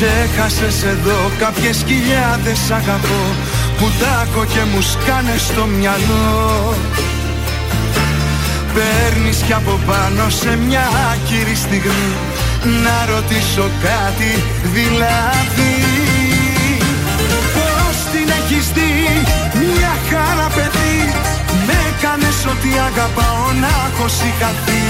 [0.00, 3.22] Ξέχασες εδώ κάποιες χιλιάδες αγαπώ
[3.78, 6.74] Που τάκω και μου σκάνε στο μυαλό.
[8.74, 12.12] Παίρνεις κι από πάνω σε μια άκυρη στιγμή
[12.84, 14.32] Να ρωτήσω κάτι
[14.76, 15.74] δηλαδή.
[17.56, 18.92] Πώς την έχεις δει
[19.66, 20.98] μια χαρά παιδί
[21.66, 24.86] Με έκανες ότι αγαπάω να έχω συγχαθεί.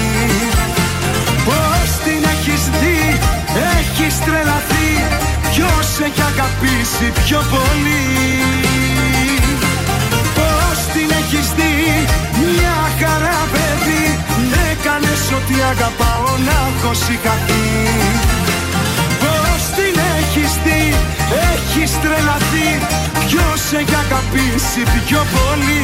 [1.47, 3.36] Πώς την έχεις δει
[3.77, 4.89] έχεις τρελαθεί
[5.51, 8.05] Ποιος έχει αγαπήσει πιο πολύ;
[10.37, 11.75] Πώς την έχεις δει
[12.45, 14.05] μια χαρά παιδί;
[14.49, 17.67] Με έκανες ότι αγαπάω να έχω συγχαθεί.
[19.23, 20.83] Πώς την έχεις δει
[21.51, 22.69] έχεις τρελαθεί
[23.27, 25.83] Ποιος έχει αγαπήσει πιο πολύ;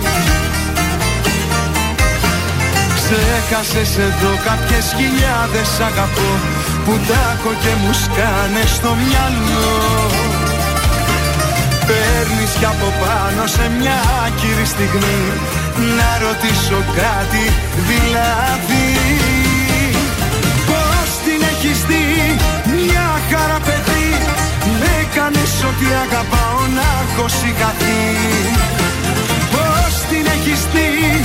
[3.11, 6.31] Ξέχασες εδώ κάποιες χιλιάδες αγαπώ
[6.85, 9.71] Που τάκω και μου σκάνε στο μυαλό.
[11.87, 15.21] Παίρνεις κι από πάνω σε μια άκυρη στιγμή
[15.97, 17.45] Να ρωτήσω κάτι
[17.89, 18.89] δηλαδή.
[20.69, 22.05] Πώς την έχεις δει
[22.77, 24.09] μια χαρά παιδί
[24.79, 27.99] Με έκανες ότι αγαπάω να έχω συγχαθεί.
[28.51, 28.80] Πώς την
[30.51, 31.21] έχεις δει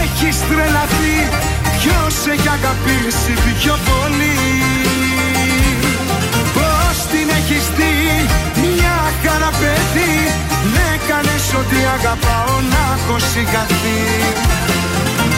[0.00, 1.16] έχεις τρελαθεί
[1.78, 4.38] Ποιος σε έχει αγαπήσει πιο πολύ;
[6.56, 7.94] Πώς την έχεις δει
[8.62, 10.14] μια χαρά παιδί
[10.74, 14.02] Με κάνες ότι αγαπάω να έχω σιγαθεί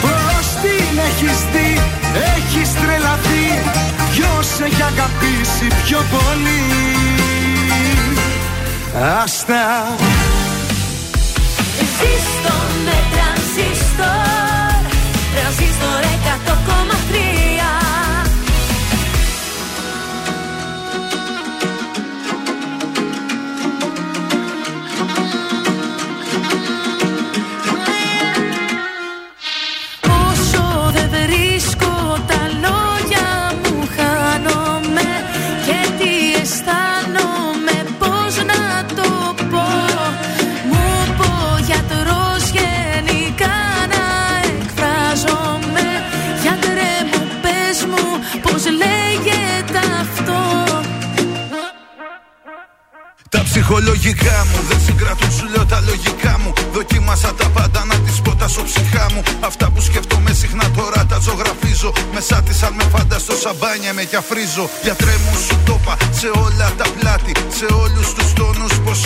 [0.03, 1.69] Πώς την έχεις δει
[2.35, 3.45] έχεις τρελαθεί
[4.11, 6.63] Ποιος σε έχει αγαπήσει πιο πολύ;
[9.23, 9.63] Άστα
[11.97, 12.55] Ζήστο
[12.85, 14.81] με τρανζίστορ.
[15.33, 16.01] Τρανζίστορ
[57.33, 59.21] τα πάντα να τις πω τα ψυχά μου.
[59.39, 61.91] Αυτά που σκέφτομαι συχνά τώρα τα ζωγραφίζω.
[62.13, 66.27] Μέσα της αν με φανταστώ σαμπάνια με κι αφρίζω Γιατρέ μου σου το είπα σε
[66.45, 69.02] όλα τα πλάτη Σε όλους τους τόνους πως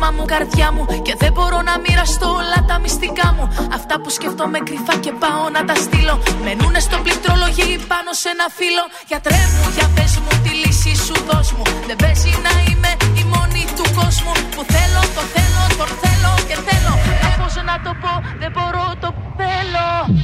[0.00, 3.44] κλειδώνουνε το στόμα μου, καρδιά μου Και δεν μπορώ να μοιραστώ όλα τα μυστικά μου.
[3.72, 6.14] Αυτά που σκέφτομαι κρυφά και πάω να τα στείλω.
[6.44, 8.84] Μενούνε στο πληκτρολογή πάνω σε ένα φύλλο.
[9.10, 11.64] Γιατρέ μου, για πες μου τη λύση σου δώσ' μου.
[11.88, 12.90] Δεν παίζει να είμαι
[13.20, 14.34] η μόνη του κόσμου.
[14.54, 16.92] Που θέλω, το θέλω, τον θέλω και θέλω.
[17.22, 19.08] Μα πώς να το πω, δεν μπορώ, το
[19.38, 20.19] θέλω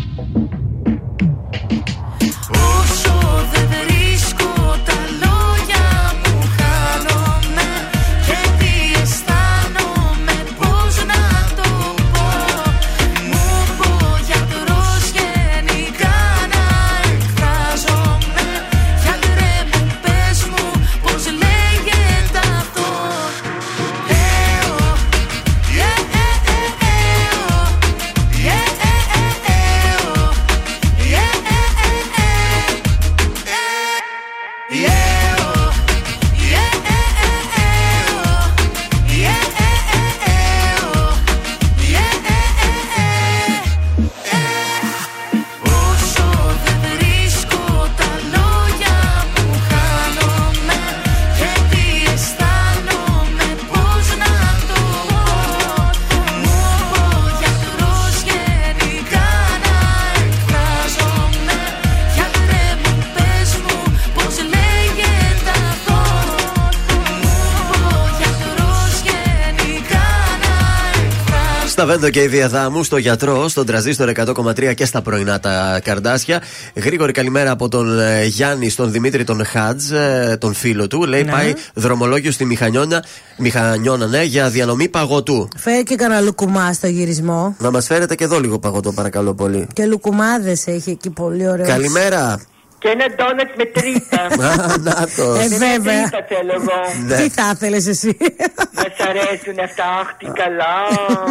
[72.07, 75.81] εκφράζομαι Στα Βέντο και η Διαδάμου, στο γιατρό, στον τραζίστορ 100,3 και στα πρωινά τα
[75.85, 76.43] καρδάσια.
[76.75, 81.03] Γρήγορη καλημέρα από τον ε, Γιάννη στον Δημήτρη τον Χάτζ, ε, τον φίλο του.
[81.05, 81.31] Λέει Ναι.
[81.31, 83.05] πάει δρομολόγιο στη Μηχανιώνα,
[83.39, 85.49] Μηχανιώνα, ναι, για διανομή παγωτού.
[85.57, 87.57] Φέρει και κανένα λουκουμά στο γυρισμό.
[87.59, 89.67] Να μας φέρετε και εδώ λίγο παγωτό, παρακαλώ πολύ.
[89.73, 91.69] Και λουκουμάδες έχει εκεί πολύ ωραίος.
[91.69, 92.41] Καλημέρα.
[92.79, 94.23] Και ένα ντόνατ με τρίτα.
[94.49, 95.35] Α, να το.
[95.35, 96.03] Ε, βέβαια.
[96.03, 97.05] Τρίτα θέλω εγώ.
[97.07, 97.17] Ναι.
[97.17, 98.17] Τι θα ήθελες εσύ;
[98.79, 100.75] Μα αρέσουν αυτά, αχ τι καλά.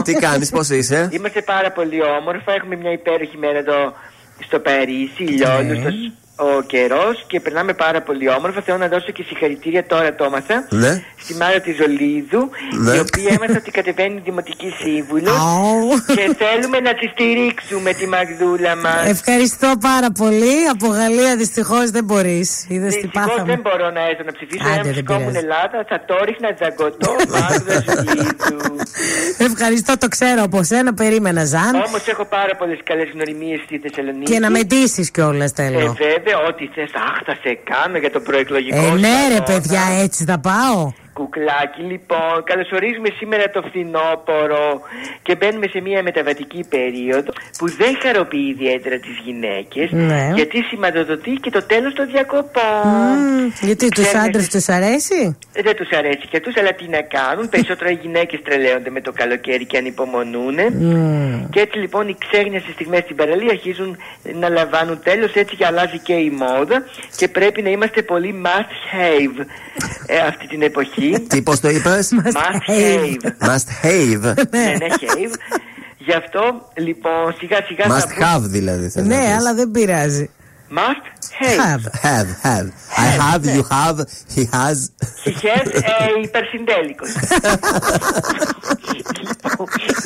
[0.03, 2.51] Τι κάνεις, πώς είσαι; Είμαστε πάρα πολύ όμορφα.
[2.53, 3.93] Έχουμε μια υπέροχη μέρα εδώ
[4.39, 8.62] στο Παρίσι, ηλιόλουστος ο καιρός και περνάμε πάρα πολύ όμορφα.
[8.62, 11.03] Θέλω να δώσω και συγχαρητήρια τώρα το έμαθα Ναι.
[11.24, 12.49] στη Μάρα της Ζολίδου,
[12.86, 12.95] Ναι.
[12.95, 15.34] η οποία έμαθα ότι κατεβαίνει δημοτική σύμβουλος
[16.16, 19.06] και θέλουμε να τη στηρίξουμε τη Μαγδούλα μας.
[19.10, 20.56] Ευχαριστώ πάρα πολύ.
[20.74, 22.66] Από Γαλλία δυστυχώς δεν μπορείς.
[22.70, 23.52] Είδες τι Δυστυχώς πάθαμε.
[23.52, 24.64] δεν μπορώ να έρθω να ψηφίσω.
[24.68, 25.38] Άντε, Αν δεν βρισκόμουν πειράζει.
[25.45, 28.76] Ελλάδα, θα το ρίχνα τζαγκωτό Μάγδα Ζουλίδου.
[29.38, 30.94] Ευχαριστώ, το ξέρω από σένα.
[30.94, 31.76] Περίμενα, Ζαν.
[31.76, 34.32] Όμως έχω πάρα πολλές καλές γνωριμίες στη Θεσσαλονίκη.
[34.32, 35.95] Και να με ντύσεις κιόλας Ε, θέλω.
[36.26, 38.76] Βέβαια, ό,τι θες, αχ, θα σε κάνω για το προεκλογικό.
[38.76, 39.43] Ε, ναι, ρε αγώνα.
[39.43, 40.91] παιδιά, έτσι θα πάω.
[41.19, 44.81] Κουκλάκι, λοιπόν, καλωσορίζουμε σήμερα το φθινόπωρο
[45.21, 50.31] και μπαίνουμε σε μια μεταβατική περίοδο που δεν χαροποιεί ιδιαίτερα τις γυναίκες Ναι.
[50.35, 52.85] γιατί σηματοδοτεί και το τέλος των διακοπών.
[52.85, 56.87] Μμμ, γιατί τους Ξέρουμε- άντρες τους αρέσει; Ε, Δεν τους αρέσει και αυτούς, αλλά τι
[56.87, 57.49] να κάνουν.
[57.49, 60.55] Περισσότερο οι γυναίκες τρελαίονται με το καλοκαίρι και ανυπομονούν.
[60.73, 61.49] Μμμ.
[61.49, 63.97] Και έτσι λοιπόν οι ξέγνια στις στιγμές στην παραλία αρχίζουν
[64.41, 66.77] να λαμβάνουν τέλος έτσι και αλλάζει και η μόδα
[67.17, 69.45] και πρέπει να είμαστε πολύ must have
[70.07, 71.05] ε, αυτή την εποχή.
[71.27, 73.15] Τι, πώς το είπες, must have.
[73.48, 74.34] Must have.
[74.52, 75.34] ναι, ναι, have.
[75.98, 78.90] Γι' αυτό λοιπόν σιγά σιγά Must θα πούμε have δηλαδή.
[78.90, 79.34] θες να Ναι, πεις.
[79.38, 80.30] αλλά δεν πειράζει.
[80.69, 81.06] must
[81.40, 81.84] have.
[81.94, 82.68] Have, have.
[82.98, 83.98] I have, you have,
[84.36, 84.91] he has.
[85.24, 87.10] He has ε, υπερσυντέλικος.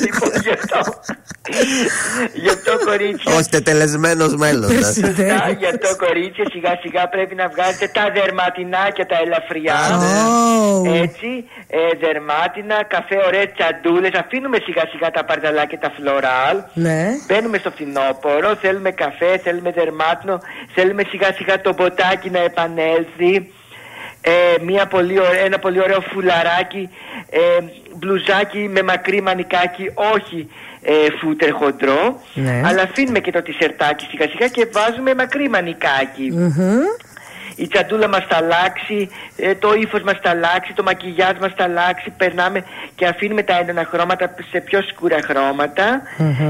[0.00, 0.78] λοιπόν, γι' αυτό.
[2.34, 3.34] Γι' αυτό κορίτσια.
[3.34, 4.70] Όχι τετελεσμένος μέλος.
[4.70, 9.80] Σωστά, γι' αυτό κορίτσια σιγά σιγά πρέπει να βγάζετε τα δερματινάκια τα ελαφριά.
[11.04, 11.30] Έτσι,
[11.68, 14.12] ε, δερμάτινα, καφέ, ωραίες τσαντούλες.
[14.22, 16.56] Αφήνουμε σιγά σιγά τα παρταλάκια τα φλωράλ.
[16.86, 17.02] Ναι.
[17.26, 20.40] Μπαίνουμε στο φθινόπωρο, θέλουμε καφέ, θέλουμε δερμάτινο,
[20.74, 23.50] θέλουμε σιγά σιγά το ποτάκι να επανέλθει.
[24.22, 24.30] Ε,
[24.64, 26.88] μια πολύ ωραί- ένα πολύ ωραίο φουλαράκι,
[27.30, 27.38] ε,
[27.96, 30.48] μπλουζάκι με μακρύ μανικάκι, όχι
[30.82, 32.20] ε, φούτερ χοντρό.
[32.34, 32.62] Ναι.
[32.64, 36.32] Αλλά αφήνουμε και το τισερτάκι σιγά σιγά και βάζουμε μακρύ μανικάκι.
[37.62, 38.98] Η τσαντούλα μας θα αλλάξει,
[39.36, 42.64] ε, το ύφος μας θα αλλάξει, το μακιγιάζ μας θα αλλάξει, περνάμε
[42.94, 46.02] και αφήνουμε τα έντονα χρώματα σε πιο σκούρα χρώματα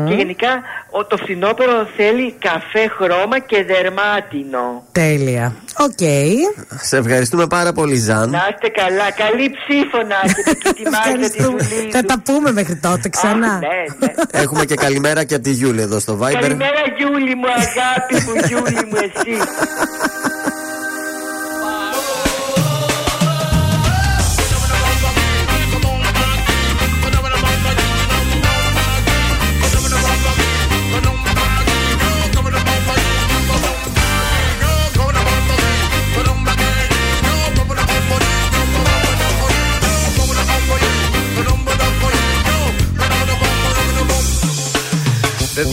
[0.06, 0.52] και γενικά
[0.90, 4.82] ο, το φθινόπωρο θέλει καφέ χρώμα και δερμάτινο.
[4.92, 5.54] Τέλεια.
[5.86, 6.02] Οκ.
[6.80, 8.30] Σε ευχαριστούμε πάρα πολύ, Ζαν.
[8.30, 11.62] Να είστε καλά, καλή ψήφο να έχετε και τη Μάγδα τη Ευχαριστούμε.
[11.62, 11.90] Ζουλίδου.
[11.90, 13.52] Θα τα πούμε μέχρι τότε ξανά.
[13.52, 13.68] Αχ, ναι,
[13.98, 14.12] ναι.
[14.30, 16.40] Έχουμε και καλημέρα και από τη Γιούλη εδώ στο Viber.
[16.40, 19.36] Καλημέρα Γιούλη μου, αγάπη μου, Γιούλη μου, εσύ.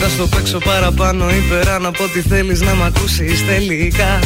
[0.00, 4.18] θα στο παίξω παραπάνω ή πέραν από ό,τι θέλεις να μ' ακούσεις τελικά.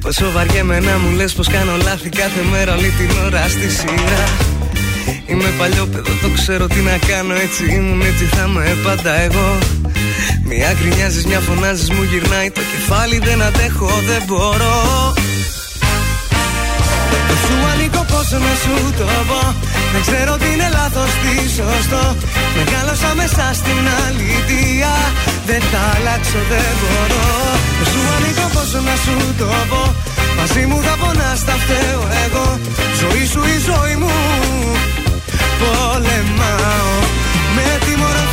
[0.00, 4.24] Πόσο βαριέμαι να μου λες πως κάνω λάθη κάθε μέρα όλη την ώρα στη σειρά.
[5.26, 9.58] Είμαι παλιό παιδό, το ξέρω τι να κάνω έτσι ήμουν έτσι θα είμαι πάντα εγώ.
[10.44, 14.76] Μια γκρινιάζεις, μια φωνάζεις, μου γυρνάει το κεφάλι δεν αντέχω, δεν μπορώ.
[17.28, 22.04] Δεν σου ανήκω πώς να σου το πω Δεν ξέρω τι είναι λάθος, τι σωστό.
[22.56, 24.92] Μεγάλωσα μέσα στην αλήθεια.
[25.48, 27.26] Δεν θα αλλάξω, δεν μπορώ.
[27.78, 29.82] Δεν σου ανήκω πώς να σου το πω.
[30.38, 32.46] Μαζί μου θα πονάς, θα φταίω εγώ.
[33.00, 34.14] Ζωή σου η ζωή μου.
[35.60, 36.92] Πολεμάω.
[37.56, 38.23] Με τη μορφή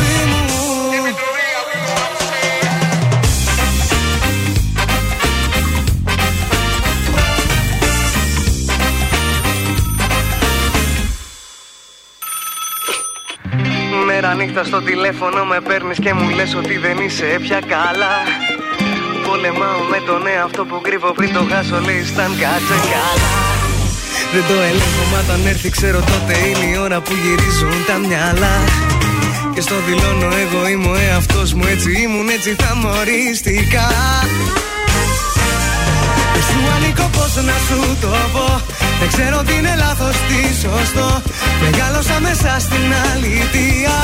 [14.32, 18.16] μου Μέρα νύχτα στο τηλέφωνο με παίρνεις και μου λες ότι δεν είσαι πια καλά.
[19.28, 23.34] Πολεμάω με τον εαυτό που κρύβω πριν το χάσω λέει σταν κάτσε καλά
[24.34, 28.56] Δεν το ελέγχω μα όταν έρθει ξέρω τότε είναι η ώρα που γυρίζουν τα μυαλά.
[29.54, 33.88] Και στο δηλώνω εγώ είμαι ο εαυτός μου έτσι ήμουν έτσι θα μοριστικά
[36.34, 38.48] δεν σου ανήκω πώς να σου το πω
[39.02, 41.10] Δεν ξέρω τι είναι λάθος, τι σωστό.
[41.64, 43.96] Μεγάλωσα μέσα στην αλήθεια.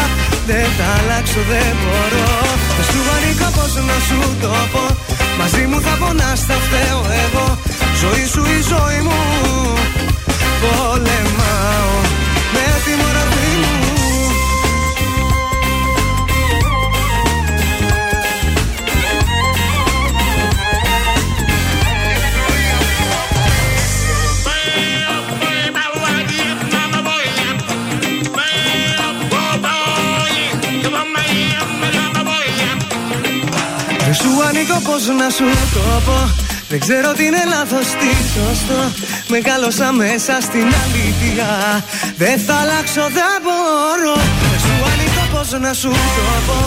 [0.50, 2.30] Δεν θα αλλάξω, δεν μπορώ.
[2.78, 4.86] Δεν σου ανήκω πώς να σου το πω.
[5.40, 7.48] Μαζί μου θα πονάς, θα φταίω εγώ.
[8.02, 9.22] Ζωή σου η ζωή μου.
[10.62, 11.97] Πολεμάω
[34.20, 36.20] σου ανήκω πώς να σου το πω
[36.70, 38.80] Δεν ξέρω τι είναι λάθος, τι σωστό.
[39.36, 41.50] Μεγάλωσα μέσα στην αλήθεια
[42.18, 44.16] Δεν θα αλλάξω, δεν μπορώ.
[44.52, 46.60] Δεν σου ανήκω πώς να σου το πω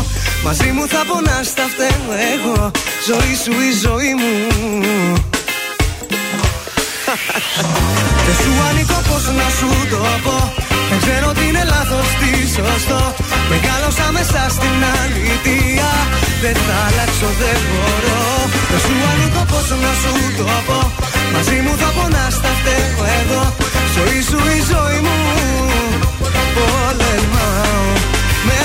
[0.45, 2.71] Μαζί μου θα πονάς, θα φταίω εγώ.
[3.09, 4.35] Ζωή σου η ζωή μου.
[8.27, 10.37] Δεν σου ανήκω πώς να σου το πω
[10.91, 13.01] Δεν ξέρω τι είναι λάθος, τι σωστό.
[13.53, 15.91] Μεγάλωσα μέσα στην αλήθεια
[16.45, 18.21] δεν θα αλλάξω, δεν μπορώ.
[18.71, 20.81] Δεν σου ανοίγω πώ να σου το πω.
[21.35, 23.43] Μαζί μου θα πονάς, να φταίω εδώ.
[23.95, 25.19] Ζωή σου η ζωή μου.
[26.57, 27.85] Πολεμάω
[28.47, 28.59] με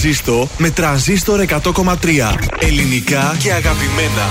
[0.00, 1.54] τρανζίστο με τρανζίστορ 100,3.
[2.58, 4.26] Ελληνικά και αγαπημένα.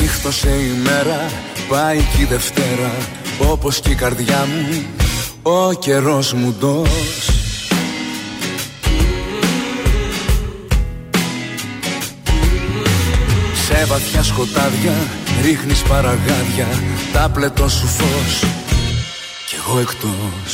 [0.00, 1.30] Νύχτωσε η μέρα,
[1.68, 2.92] πάει και η Δευτέρα
[3.38, 4.84] Όπως και η καρδιά μου,
[5.42, 7.31] ο καιρός μου ντός
[13.82, 14.92] Σε βαθιά σκοτάδια
[15.42, 16.66] ρίχνεις παραγάδια
[17.12, 18.44] Τα πλετό σου φως
[19.46, 20.52] κι εγώ εκτός.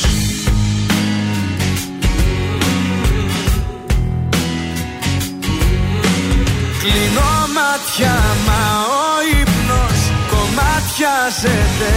[6.79, 8.15] Κλείνω μάτια
[8.47, 8.63] μα
[8.99, 9.99] ο ύπνος
[10.31, 11.95] κομμάτιαζεται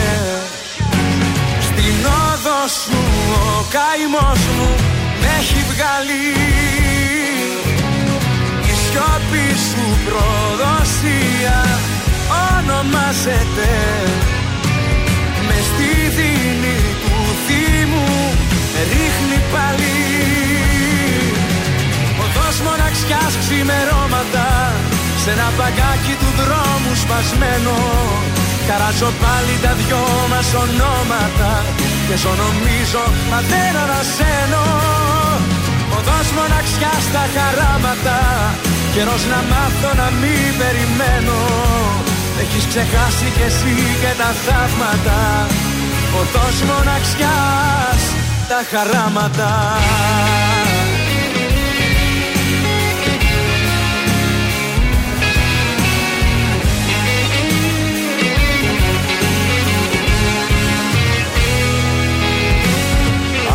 [1.61, 2.99] Στην όδο σου
[3.33, 4.75] ο καημός μου
[5.21, 6.25] με έχει βγάλει.
[8.71, 9.93] Η σιώπη σου
[11.43, 11.61] προδοσία
[12.57, 13.71] ονομάζεται.
[15.47, 17.17] Με στη δίνη του
[17.47, 18.11] θύμου
[18.93, 19.97] ρίχνει πάλι.
[22.25, 24.49] Οδός μοναξιάς ξημερώματα
[25.21, 27.77] Σ' ένα παγκάκι του δρόμου σπασμένο.
[28.69, 31.53] Καράζω πάλι τα δυο μας ονόματα
[32.07, 34.65] Και ζω νομίζω μα δεν ανασένω.
[35.97, 38.19] Οδός μοναξιάς στα χαράματα
[38.95, 41.39] Καιρός να μάθω να μην περιμένω.
[42.41, 45.47] Έχεις ξεχάσει κι εσύ και τα θαύματα.
[46.21, 48.03] Οδός μοναξιάς
[48.49, 49.51] τα χαράματα.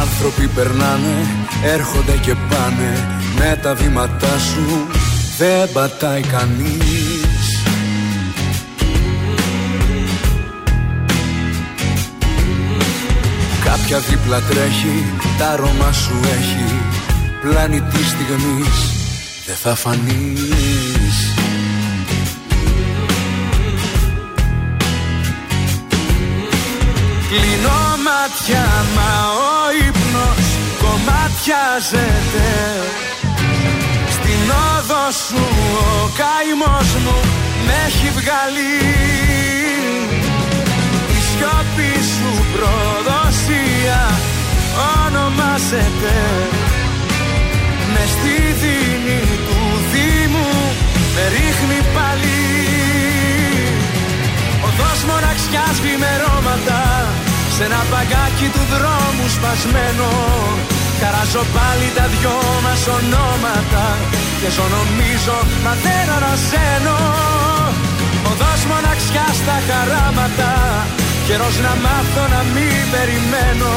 [0.01, 1.27] Άνθρωποι περνάνε,
[1.64, 3.07] έρχονται και πάνε
[3.38, 4.88] Με τα βήματά σου
[5.38, 7.61] δεν πατάει κανείς.
[13.64, 15.03] Κάποια δίπλα τρέχει,
[15.38, 16.76] τα αρώμα σου έχει.
[17.41, 18.93] Πλάνη της στιγμής
[19.45, 21.35] δεν θα φανείς.
[27.30, 28.65] Κλείνω μάτια
[28.95, 30.45] μα ο ύπνος
[30.80, 32.47] κομμάτιαζεται
[34.48, 35.44] Στην όδο σου
[36.03, 37.18] ο καημός μου
[37.65, 38.76] με έχει βγάλει.
[41.18, 44.02] Η σιώπη σου προδοσία
[45.03, 46.15] ονομάζεται.
[47.94, 49.61] Με στη δίνη του
[49.91, 50.52] Δήμου
[51.15, 52.41] με ρίχνει πάλι.
[54.68, 56.82] Οδός μοναξιάς βημερώματα
[57.53, 60.10] Σ' ένα παγκάκι του δρόμου σπασμένο.
[60.99, 63.86] Χαράζω πάλι τα δυο μας ονόματα
[64.41, 66.97] Και ζω νομίζω μα δεν ανασένω
[68.30, 70.51] Οδός μοναξιάς στα χαράματα
[71.27, 73.73] Καιρός να μάθω να μην περιμένω.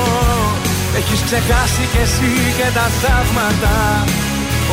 [0.96, 4.04] Έχεις ξεχάσει κι εσύ και τα θαύματα.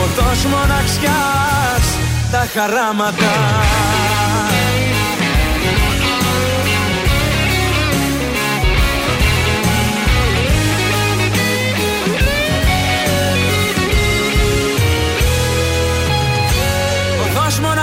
[0.03, 1.85] Οδός μοναξιάς
[2.31, 3.33] τα χαράματα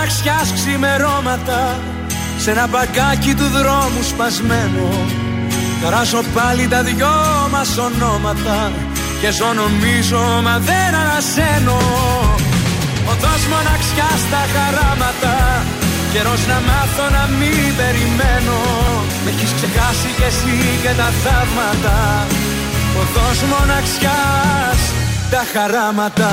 [0.05, 1.61] μοναξιάς ξημερώματα
[2.37, 4.87] Σε ένα μπαγκάκι του δρόμου σπασμένο.
[5.81, 7.15] Καράσω πάλι τα δυο
[7.53, 8.71] μας ονόματα
[9.21, 11.79] Και ζω νομίζω μα δεν ανασένω.
[13.11, 15.35] Οδός μοναξιάς στα χαράματα
[16.13, 18.59] Καιρός να μάθω να μην περιμένω.
[19.23, 21.97] Με έχεις ξεχάσει κι εσύ και τα θαύματα.
[23.01, 24.81] Οδός μοναξιάς
[25.31, 26.31] τα χαράματα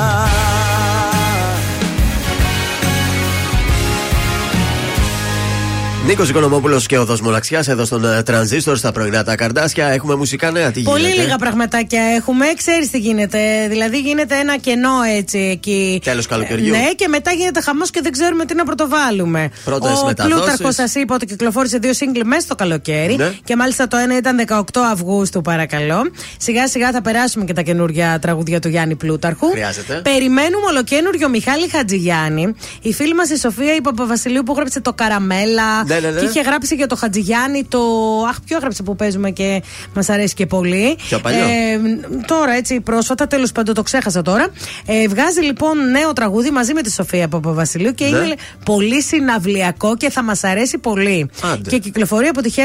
[6.07, 9.87] Νίκος Οικονομόπουλος και ο Μοναξιά εδώ στον ε, Τρανζίστορ στα πρωινά τα καρδάσια.
[9.87, 10.70] Έχουμε μουσικά νέα.
[10.70, 12.47] Τι Πολύ γίνεται; λίγα πραγματάκια έχουμε.
[12.57, 13.66] Ξέρεις τι γίνεται.
[13.69, 16.01] Δηλαδή γίνεται ένα κενό έτσι εκεί.
[16.05, 16.70] Τέλος καλοκαιριού.
[16.70, 19.51] Ναι, και μετά γίνεται χαμός και δεν ξέρουμε τι να πρωτοβάλουμε.
[19.65, 20.39] Πρώτες Ο μεταδόσεις.
[20.39, 23.16] Πλούταρχος, σας είπα ότι κυκλοφόρησε δύο σύγκλι μέσα στο καλοκαίρι.
[23.16, 23.33] Ναι.
[23.45, 24.62] Και μάλιστα το ένα ήταν 18
[24.93, 26.03] Αυγούστου, παρακαλώ.
[26.37, 29.51] Σιγά σιγά θα περάσουμε και τα καινούργια τραγουδιά του Γιάννη Πλούταρχου.
[29.51, 30.01] Χρειάζεται.
[30.05, 32.55] Περιμένουμε ολοκένουργιο Μιχάλη Χατζηγιάννη.
[32.83, 35.85] Η φίλη μας η Σοφία η Παπαβασιλείου που έγραψε το Καραμέλα.
[35.93, 36.20] Ναι, ναι, ναι.
[36.20, 37.81] Και είχε γράψει για το Χατζηγιάννη το.
[38.28, 39.62] Αχ, ποιο έγραψε που παίζουμε και
[39.94, 40.97] μας αρέσει και πολύ.
[41.09, 41.39] Πιο παλιό.
[41.44, 41.81] Ε,
[42.27, 44.47] τώρα έτσι πρόσφατα, τέλος πάντων το ξέχασα τώρα.
[44.86, 48.19] Ε, βγάζει λοιπόν νέο τραγούδι μαζί με τη Σοφία Παπαβασιλείου και Ναι.
[48.19, 51.31] είναι πολύ συναυλιακό και θα μας αρέσει πολύ.
[51.52, 51.70] Άντε.
[51.70, 52.60] Και κυκλοφορεί από τη Heaven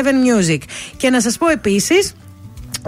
[0.52, 0.58] Music.
[0.98, 2.14] Και να σας πω επίσης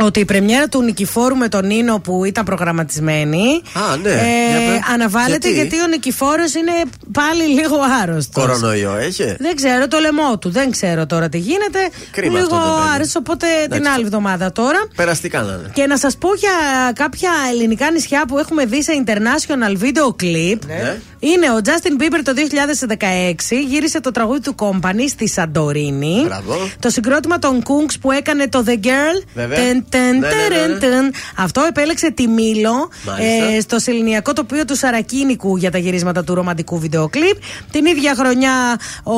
[0.02, 3.62] ότι η πρεμιέρα του Νικηφόρου με τον Νίνο που ήταν προγραμματισμένη
[3.92, 4.10] Α, ναι.
[4.10, 6.72] ε, Για πε- αναβάλλεται Γιατί; γιατί; ο Νικηφόρος είναι
[7.12, 8.44] πάλι λίγο άρρωστος.
[8.46, 11.80] Κορονοϊό έχει; Δεν ξέρω το λαιμό του, δεν ξέρω τώρα τι γίνεται.
[12.12, 12.90] Κρίμα λίγο αυτό το παιδί.
[12.94, 13.90] άρρωστος, οπότε την Εντάξει.
[13.92, 14.80] άλλη εβδομάδα τώρα.
[14.96, 15.72] Περαστικά να είναι.
[15.74, 16.52] Και να σας πω για
[16.96, 20.58] κάποια ελληνικά νησιά που έχουμε δει σε international video clip.
[20.68, 20.98] Ναι.
[21.20, 26.22] Είναι ο Justin Bieber το 2016, γύρισε το τραγούδι του Company στη Σαντορίνη.
[26.26, 26.70] Μπράβο.
[26.80, 29.24] Το συγκρότημα των Kungs που έκανε το The Girl.
[29.34, 29.60] Βέβαια.
[29.90, 30.78] Τε, τε, Ναι, ναι, ναι, τερεν, ναι.
[30.78, 31.14] τερεν.
[31.38, 33.46] Αυτό επέλεξε τη Μήλο Μάλιστα.
[33.56, 37.38] ε, στο σεληνιακό τοπίο του Σαρακίνικου για τα γυρίσματα του ρομαντικού βίντεο κλιπ.
[37.72, 39.14] Την ίδια χρονιά ο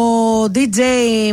[0.54, 0.80] DJ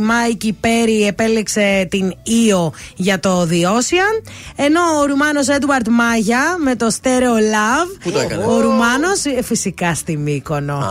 [0.00, 4.30] Mikey Perry επέλεξε την Io για το The Ocean.
[4.56, 7.98] Ενώ ο Ρουμάνος Edward Μάγια με το Stereo Love.
[8.02, 10.82] Πού το έκανε; Ο Ρουμάνος ε, φυσικά στη Μύκονο.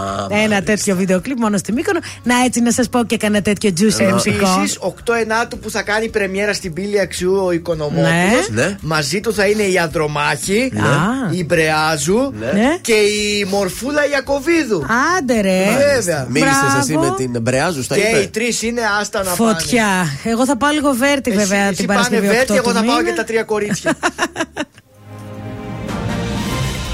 [0.44, 2.00] Ένα τέτοιο βίντεο κλιπ μόνο στη Μύκονο.
[2.24, 4.48] Να έτσι να σας πω και κανένα τέτοιο juice εμψικό.
[4.60, 8.10] Επίση, 8 Ενάτου που θα κάνει πρεμιέρα στην πύλη αξιού ο Οικονομόπουλος.
[8.10, 8.30] Ναι.
[8.52, 8.76] Ναι.
[8.82, 11.38] Μαζί του θα είναι η Ανδρομάχη, Ναι.
[11.38, 12.78] η Μπρεάζου Ναι.
[12.82, 14.86] και η Μορφούλα Ιακοβίδου.
[15.18, 15.66] Άντε ρε.
[15.94, 16.26] Βέβαια.
[16.30, 17.10] Μίλησες εσύ Μπράβο.
[17.10, 18.18] με την Μπρεάζου, στα Και είπε.
[18.18, 19.88] οι τρεις είναι άστα να Φωτιά.
[20.24, 21.42] Εγώ θα πάω λίγο βέρτι πάνε.
[21.44, 22.28] βέβαια εσύ, την εσύ πάνε Παρασκευή.
[22.28, 23.10] Βέρτη, 8 εγώ θα του πάω μήνα.
[23.10, 23.94] και τα τρία κορίτσια.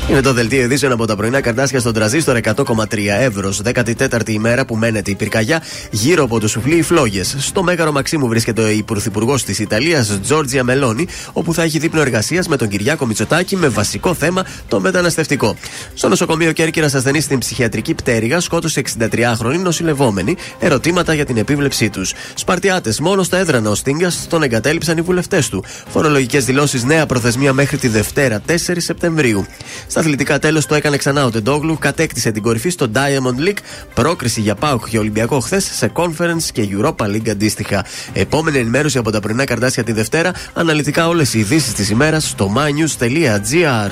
[0.10, 3.54] Είναι το δελτίο ειδήσεων από τα πρωινά καρτάσια στον τραζίστορ 100,3 ευρώ.
[3.64, 5.62] 14η ημέρα που μένεται η πυρκαγιά
[5.92, 7.36] γύρω από το σουφλί οι φλόγες.
[7.40, 12.48] Στο μέγαρο Μαξίμου βρίσκεται η πρωθυπουργό της Ιταλίας, Τζόρτζια Μελώνη, όπου θα έχει δείπνο εργασίας
[12.48, 15.56] με τον Κυριάκο Μητσοτάκη με βασικό θέμα το μεταναστευτικό.
[15.94, 20.36] Στο νοσοκομείο Κέρκυρα ασθενή στην ψυχιατρική πτέρυγα σκότωσε 63χρονη νοσηλευόμενη.
[20.60, 22.14] Ερωτήματα για την επίβλεψή τους.
[22.34, 25.64] Σπαρτιάτες, μόνο στα έδρανα ο Στίγκα τον εγκατέλειψαν οι βουλευτές του.
[25.90, 29.46] Φορολογικές δηλώσεις νέα προθεσμία μέχρι τη Δευτέρα 4 Σεπτεμβρίου.
[29.94, 33.58] Στα αθλητικά τέλος το έκανε ξανά ο Τεντόγλου, κατέκτησε την κορυφή στο Diamond League,
[33.94, 37.86] πρόκριση για Πάουκ και Ολυμπιακό χθες σε Conference και Europa League αντίστοιχα.
[38.14, 42.54] Επόμενη ενημέρωση από τα πρωινά καρτάσια τη Δευτέρα, αναλυτικά όλες οι ειδήσεις της ημέρας στο
[42.56, 43.92] mynews.gr.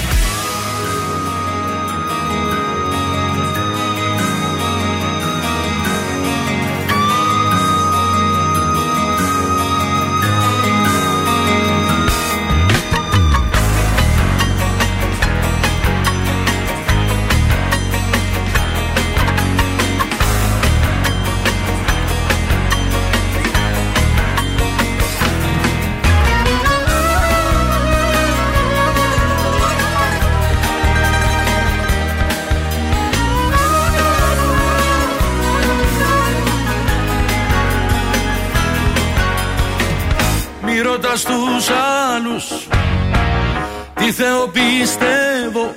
[44.23, 45.75] Θεό πιστεύω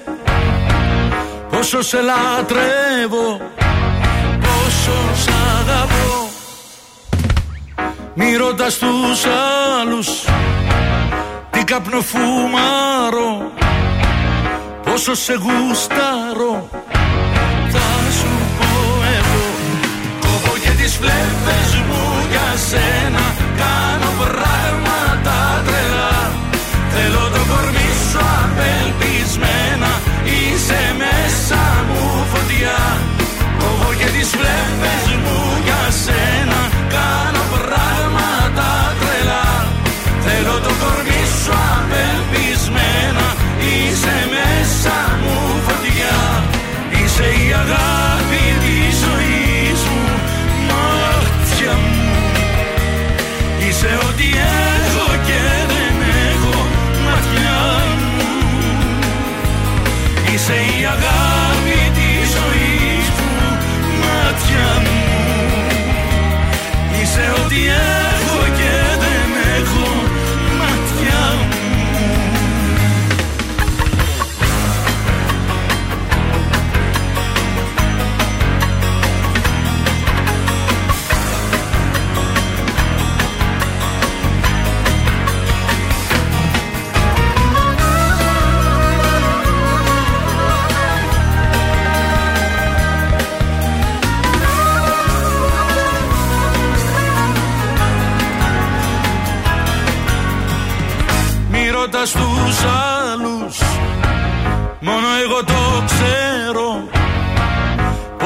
[1.51, 3.41] Πόσο σε λατρεύω
[4.41, 6.29] Πόσο σ' αγαπώ.
[8.15, 9.25] Μη ρωτάς τους
[9.81, 10.09] άλλους
[11.51, 13.53] Τι καπνό φουμάρω.
[14.85, 16.69] Πόσο σε γουστάρω
[17.69, 18.69] Θα σου πω
[19.19, 19.45] εγώ.
[20.21, 23.44] Κόβω και τις φλέβες μου για σένα
[30.74, 32.78] Είσαι μέσα μου φωτιά
[33.59, 36.73] Κόβω και τις φλέβες μου για σένα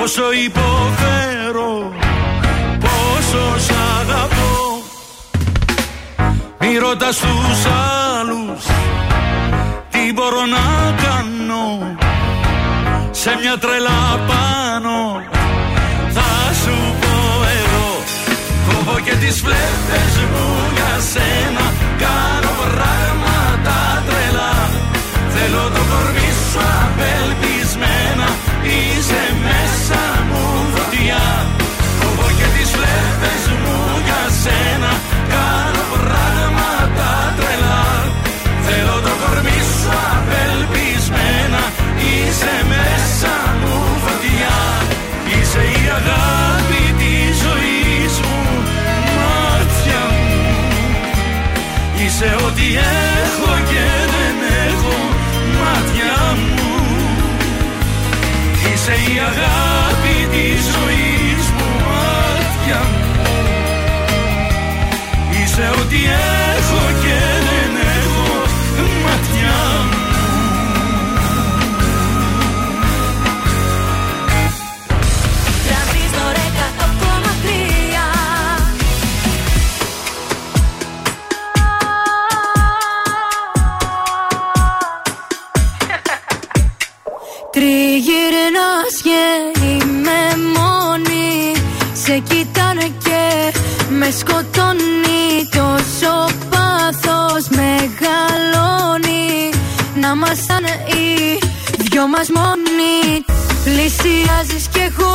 [0.08, 1.92] Πόσο υποφέρω
[2.80, 3.70] Πόσο σ'
[4.00, 4.82] αγαπώ.
[6.58, 7.60] Μη ρωτάς τους
[8.16, 8.64] άλλους
[9.90, 11.96] Τι μπορώ να κάνω.
[13.10, 15.22] Σε μια τρελά πάνω
[16.08, 17.16] Θα σου πω
[17.60, 18.02] εγώ.
[18.68, 21.87] Κόβω και τις φλέβες μου για σένα
[52.74, 54.36] έχω και δεν
[54.66, 54.96] έχω
[55.58, 56.76] Μάτια μου.
[58.72, 63.06] Είσαι η αγάπη της ζωής μου Μάτια μου.
[65.30, 66.47] Είσαι ό,τι έχω
[92.18, 93.52] Σε κοιτάνε και
[93.88, 95.48] με σκοτώνει.
[95.56, 96.12] Τόσο
[96.50, 99.26] πάθος μεγαλώνει.
[100.00, 101.38] Να ήμασταν οι
[101.78, 103.24] δυο μας μόνοι.
[103.64, 105.14] Πλησιάζεις κι εγώ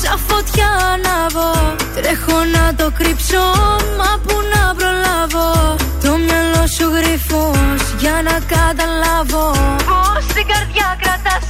[0.00, 3.44] σαν φωτιά ανάβω Τρέχω να το κρύψω
[3.98, 5.76] μα που να προλάβω.
[6.02, 9.50] Το μυαλό σου γρυφός για να καταλάβω.
[9.88, 11.44] Πως την καρδιά κρατάς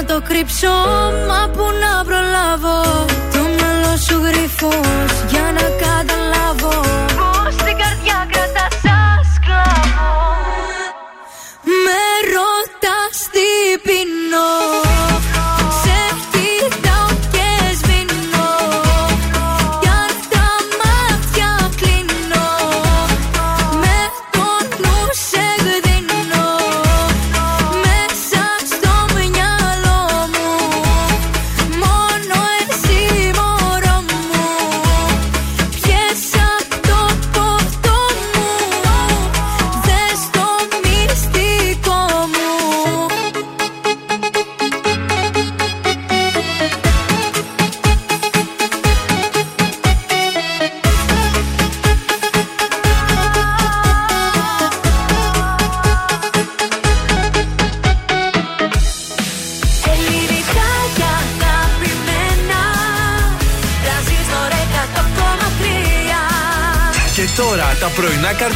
[0.00, 0.74] να το κρύψω,
[1.28, 2.78] μα που να προλάβω.
[3.32, 5.97] Το μυαλό σου γρυφός για να καταλάβω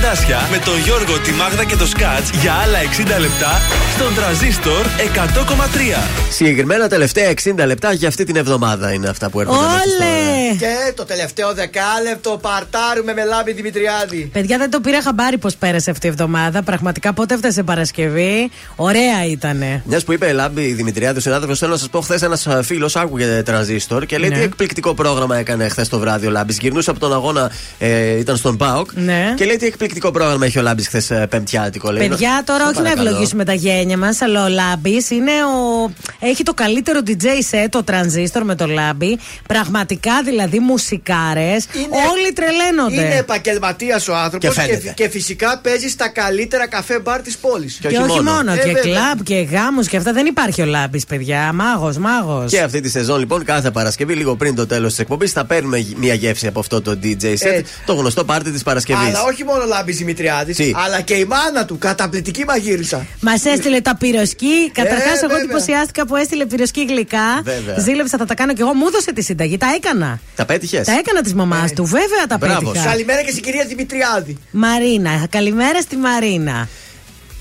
[0.02, 3.60] καρδάσια με τον Γιώργο, τη Μάγδα και το Σκάτς για άλλα 60 λεπτά
[3.94, 5.98] στον τραζίστορ 100,3.
[6.30, 9.58] Συγκεκριμένα τελευταία 60 λεπτά για αυτή την εβδομάδα είναι αυτά που έρχονται.
[9.66, 10.31] μέσα στο- Όλε!
[10.58, 14.30] Και το τελευταίο δεκάλεπτο παρτάρουμε με λάμπη Δημητριάδη.
[14.32, 16.62] Παιδιά, δεν το πήρα χαμπάρι πώ πέρασε αυτή η εβδομάδα.
[16.62, 19.82] Πραγματικά πότε έφτασε Παρασκευή; Ωραία ήτανε.
[19.84, 23.42] Μιας που είπε Λάμπη Δημητριάδη, ο συνάδελφος, θέλω να σας πω: Χθες ένας φίλος άκουγε
[23.42, 24.36] τρανζίστορ και λέει Ναι.
[24.36, 26.58] τι εκπληκτικό πρόγραμμα έκανε χθες το βράδυ ο Λάμπης.
[26.58, 28.90] Γυρνούσε από τον αγώνα, ε, ήταν στον Πάο Πάοκ.
[28.94, 29.34] Ναι.
[29.36, 31.90] Και λέει τι εκπληκτικό πρόγραμμα έχει ο Λάμπης χθες Πεμπτιάτικο.
[31.90, 32.08] Λέει.
[32.08, 33.08] Παιδιά, τώρα Σε όχι να παρακαλώ.
[33.08, 35.90] ευλογήσουμε τα γένια μας, αλλά ο Λάμπης είναι ο.
[36.20, 39.18] Έχει το καλύτερο DJ set, το τρανζίστορ με το Λάμπη.
[39.48, 41.64] Πραγματικά δηλαδή μουσικάρες.
[42.10, 42.94] Όλοι τρελαίνονται.
[43.06, 44.92] Είναι επαγγελματίας ο άνθρωπος Και και, φαίνεται.
[44.96, 47.78] και φυσικά παίζει στα καλύτερα καφέ μπαρ της πόλης.
[47.82, 48.82] Και Και όχι μόνο, Ε, και βέβαια.
[48.82, 50.12] κλαμπ και γάμους και αυτά.
[50.12, 51.52] Δεν υπάρχει ο Λάμπης, παιδιά.
[51.52, 52.50] Μάγος, μάγος.
[52.50, 55.86] Και αυτή τη σεζόν λοιπόν κάθε Παρασκευή, λίγο πριν το τέλος της εκπομπής, θα παίρνουμε
[55.96, 57.30] μια γεύση από αυτό το DJ set.
[57.30, 57.64] Έτσι.
[57.86, 59.06] Το γνωστό πάρτι της Παρασκευής.
[59.08, 63.06] Αλλά όχι μόνο Λάμπης Δημητριάδης, Τι; αλλά και η μάνα του, καταπληκτική μαγείρισα.
[63.20, 64.70] Μας έστειλε τα πυροσκή.
[64.72, 65.36] Καταρχάς, Ε, εγώ βέβαια.
[65.42, 67.40] εντυπωσιάστηκα που έστειλε πυροσκή γλυκά.
[67.44, 67.78] Βέβαια.
[67.78, 68.74] Ζήλεψα, θα τα κάνω κι εγώ.
[68.74, 69.56] Μου έδωσε τη συνταγή.
[69.58, 70.20] Τα έκανα.
[70.36, 71.84] Τα πέτυχες; Τα έκανα της μαμάς του.
[71.84, 72.70] Βέβαια τα Μπράβο.
[72.70, 72.90] πέτυχα.
[72.90, 74.38] Καλημέρα και στην κυρία Δημητριάδη.
[74.50, 75.26] Μαρίνα.
[75.30, 76.68] Καλημέρα στη Μαρίνα.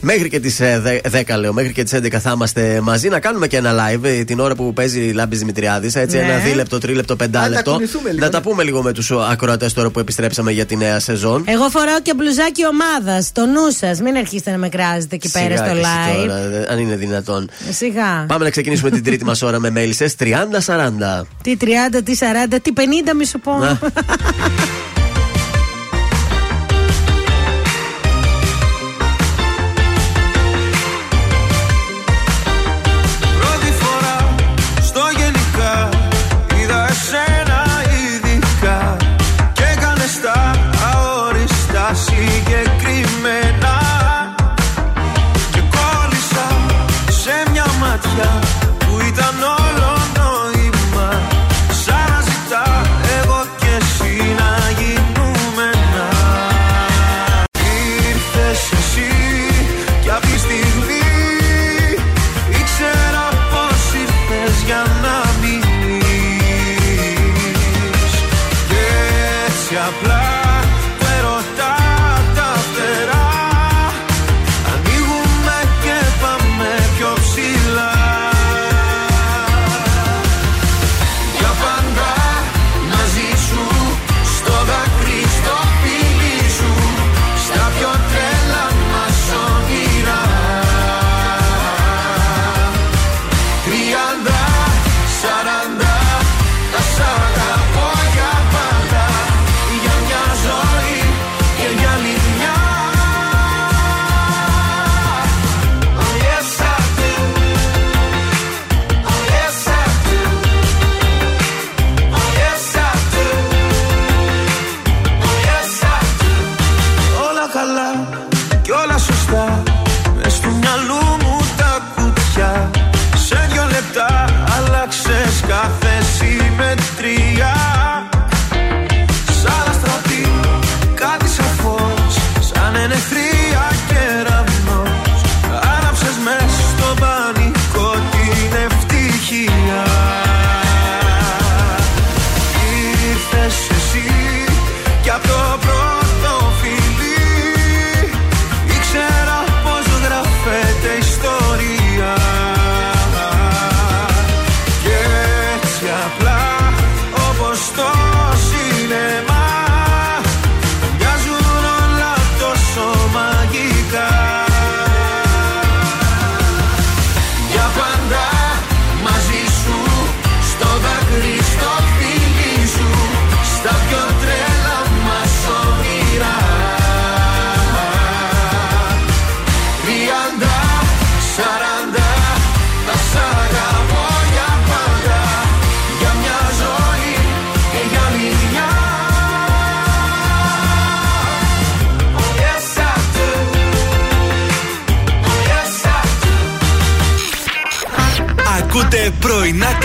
[0.04, 3.58] Μέχρι και τις 10 λέω, μέχρι και τις 11 θα είμαστε μαζί να κάνουμε και
[3.58, 5.96] ένα live ε, την ώρα που παίζει η Λάμπη Δημητριάδης.
[5.96, 6.24] Έτσι, Ναι.
[6.24, 7.72] ένα δίλεπτο, τρίλεπτο, πεντάλεπτο.
[7.72, 8.32] κουνηθούμε λίγο, Να ναι.
[8.32, 11.44] τα πούμε λίγο με τους ακροατές τώρα που επιστρέψαμε για τη νέα σεζόν.
[11.48, 13.26] Εγώ φοράω και μπλουζάκι ομάδας.
[13.26, 14.00] Στο νου σας.
[14.02, 16.20] Μην αρχίσετε να με κράζετε εκεί πέρα Σιγά στο και εσύ live.
[16.28, 17.50] τώρα, ε, αν είναι δυνατόν.
[17.72, 18.26] Σιγά.
[18.28, 21.28] Πάμε να ξεκινήσουμε την τρίτη μας ώρα με μέλισσες 30-40.
[21.44, 21.66] Τι 30,
[22.04, 22.82] τι 40, τι 50
[23.18, 23.26] μη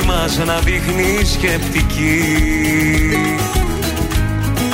[0.00, 2.22] Κρεβάτι μας να δείχνει σκεπτική.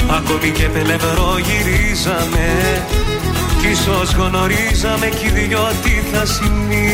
[0.09, 2.49] Ακόμη και πελευρό γυρίζαμε
[3.61, 6.93] Κι ίσως γνωρίζαμε κι οι δυο τι θα συμβεί.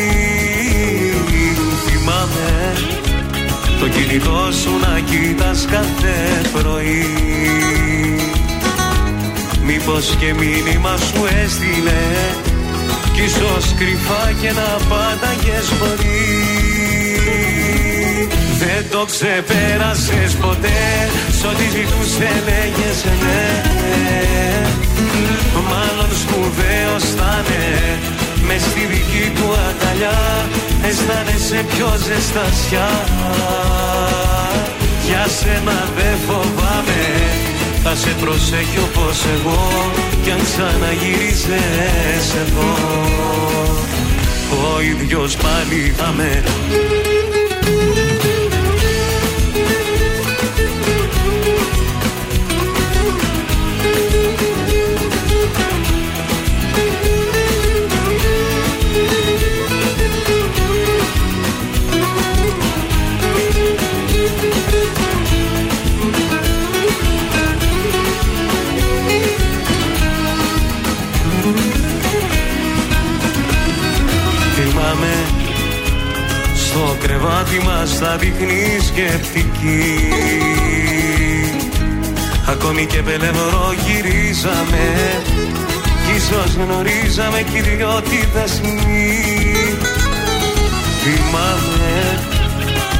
[1.85, 2.73] Θυμάμαι
[3.79, 7.07] το κινητό σου να κοίτας κάθε πρωί.
[9.65, 12.03] Μήπως και μήνυμα σου έστειλε
[13.13, 16.72] Κι ίσως κρυφά και να πάνταγες πολύ
[18.63, 20.83] Δεν το ξεπέρασες ποτέ.
[21.37, 23.43] Σ' ό,τι ζητούσε λέγες ναι.
[25.71, 27.99] Μάλλον σπουδαίος θα είναι
[28.47, 30.19] Μες στη δική του αγκαλιά
[30.87, 32.89] Αισθάνεσαι πιο ζεστασιά.
[35.07, 37.03] Για σένα δεν φοβάμαι.
[37.83, 39.61] Θα σε προσέχει όπως εγώ
[40.23, 42.71] Κι αν ξαναγυρίζεις εδώ.
[44.63, 46.43] Ο ίδιος πάλι θα με
[77.03, 79.83] κρεβάτι μας θα δείχνει σκεπτική.
[82.49, 84.85] Ακόμη και πελευρό γυρίζαμε
[86.05, 89.23] Κι ίσως γνωρίζαμε κι οι δυο τη δεσμή.
[91.03, 92.19] Θυμάμαι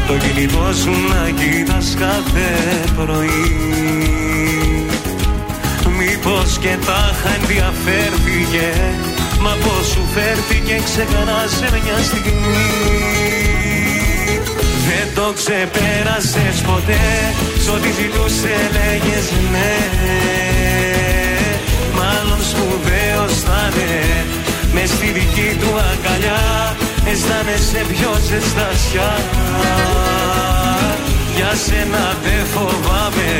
[0.07, 2.49] το κινητό σου να κοίτας κάθε
[2.95, 3.73] πρωί.
[5.97, 8.69] Μήπως και τάχα ενδιαφέρθηκε
[9.41, 13.52] Μα πως σου φέρθηκε ξεχνά σε μια στιγμή
[14.93, 17.05] Δεν το ξεπέρασες ποτέ.
[17.63, 19.75] Σ' ό,τι ζητούσε λέγες ναι.
[21.97, 24.25] Μάλλον σπουδαίος θα είναι
[24.73, 26.41] Μες στη δική του αγκαλιά
[27.09, 29.11] Αισθάνεσαι πιο ζεστασιά.
[31.35, 33.31] Για σένα δεν φοβάμαι.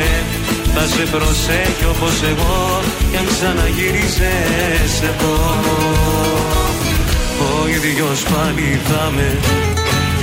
[0.74, 5.36] Θα σε προσέχει όπως εγώ Κι αν ξαναγυρίζεις εδώ.
[7.48, 9.28] Ο ίδιος πάλι θα με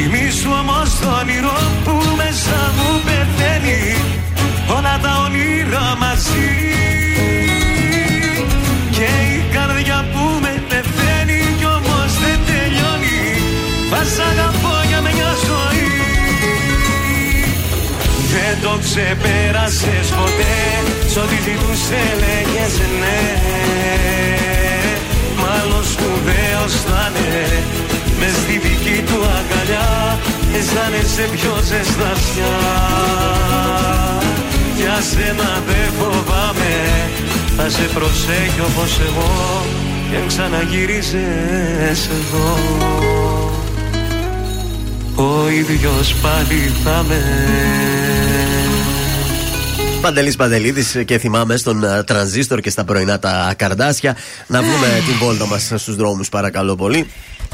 [0.03, 3.81] Θυμήσου όμως το όνειρο που μέσα μου πεθαίνει
[4.77, 6.51] Όλα τα όνειρα μαζί.
[8.95, 13.21] Και η καρδιά που με πεθαίνει Κι όμως δεν τελειώνει
[13.91, 15.89] Θα σ' αγαπώ για μια ζωή.
[18.31, 20.59] Δεν το ξεπέρασες ποτέ
[21.11, 23.21] Σ' ό,τι ζητούσε λέγες ναι.
[25.41, 27.90] Μάλλον σπουδαίος θα είναι
[28.23, 30.19] Μες στη δική του αγκαλιά
[30.55, 32.57] Αισθάνεσαι πιο ζεστασιά
[34.75, 36.73] Για σένα δεν φοβάμαι
[37.57, 39.65] Θα σε προσέχει όπως εγώ
[40.09, 42.57] Και αν ξαναγυρίζεις εδώ.
[45.15, 47.21] Ο ίδιος πάλι θα με.
[50.01, 54.17] Παντελής Παντελίδης και θυμάμαι στον ε, τρανζίστορ και στα πρωινά τα καρδάσια.
[54.47, 57.07] Να βγούμε την βόλτα μας στους δρόμους παρακαλώ πολύ.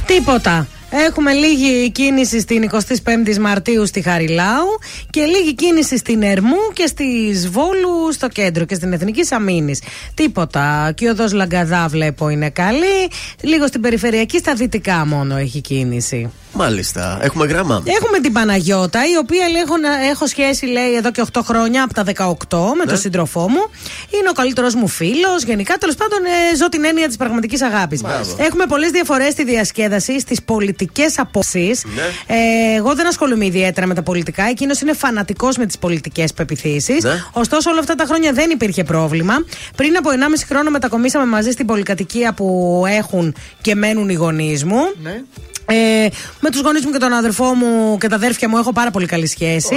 [0.08, 0.68] Τίποτα.
[0.90, 2.70] Έχουμε λίγη κίνηση στην
[3.04, 4.66] 25η Μαρτίου στη Χαριλάου
[5.10, 9.76] και λίγη κίνηση στην Ερμού και στη Βόλου στο κέντρο και στην Εθνική Αμήνη.
[10.14, 10.92] Τίποτα.
[10.96, 13.10] Και οδό Λαγκαδά βλέπω είναι καλή.
[13.42, 16.32] Λίγο στην περιφερειακή, στα δυτικά μόνο έχει κίνηση.
[16.54, 17.18] Μάλιστα.
[17.22, 17.84] Έχουμε γράμμα.
[17.86, 19.74] Έχουμε την Παναγιώτα, η οποία λέει, έχω,
[20.10, 23.70] έχω σχέση λέει εδώ και 8 χρόνια, από τα 18, με τον σύντροφό μου.
[24.10, 25.44] Είναι ο καλύτερος μου φίλος.
[25.44, 28.02] Γενικά, τέλος πάντων, ε, ζω την έννοια της πραγματικής αγάπης.
[28.38, 31.84] Έχουμε πολλές διαφορές στη διασκέδαση, στις πολιτικές απόψεις.
[31.96, 32.36] Ναι.
[32.36, 34.44] Ε, εγώ δεν ασχολούμαι ιδιαίτερα με τα πολιτικά.
[34.44, 37.04] Εκείνος είναι φανατικός με τις πολιτικές πεπιθήσεις.
[37.04, 37.24] Ναι.
[37.32, 39.34] Ωστόσο, όλα αυτά τα χρόνια δεν υπήρχε πρόβλημα.
[39.76, 44.82] Πριν από 1,5 χρόνο μετακομίσαμε μαζί στην πολυκατοικία που έχουν και μένουν οι γονείς μου.
[45.04, 45.22] Ναι.
[45.70, 46.08] Ε,
[46.40, 49.06] με τους γονείς μου και τον αδερφό μου και τα αδέρφια μου έχω πάρα πολύ
[49.06, 49.76] καλή σχέση.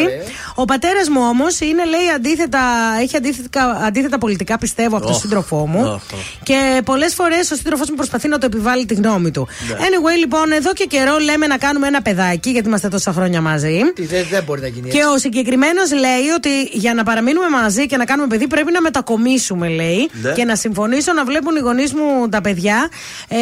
[0.54, 2.58] Ο πατέρας μου όμως είναι, λέει, αντίθετα,
[3.00, 5.20] έχει αντίθετα, αντίθετα πολιτικά, πιστεύω, από τον Οχ.
[5.20, 5.80] σύντροφό μου.
[5.82, 6.20] Οχ, οχ.
[6.42, 9.48] Και πολλές φορές ο σύντροφός μου προσπαθεί να το επιβάλλει τη γνώμη του.
[9.68, 9.74] Ναι.
[9.74, 13.80] Anyway, λοιπόν, εδώ και καιρό λέμε να κάνουμε ένα παιδάκι, γιατί είμαστε τόσα χρόνια μαζί.
[13.94, 15.10] Τι, δεν, δεν μπορεί να γίνει Και έτσι.
[15.10, 19.68] ο συγκεκριμένος λέει ότι για να παραμείνουμε μαζί και να κάνουμε παιδί πρέπει να μετακομίσουμε,
[19.68, 20.10] λέει.
[20.22, 20.32] Ναι.
[20.32, 22.88] Και να συμφωνήσω να βλέπουν οι γονείς μου τα παιδιά
[23.28, 23.36] ε,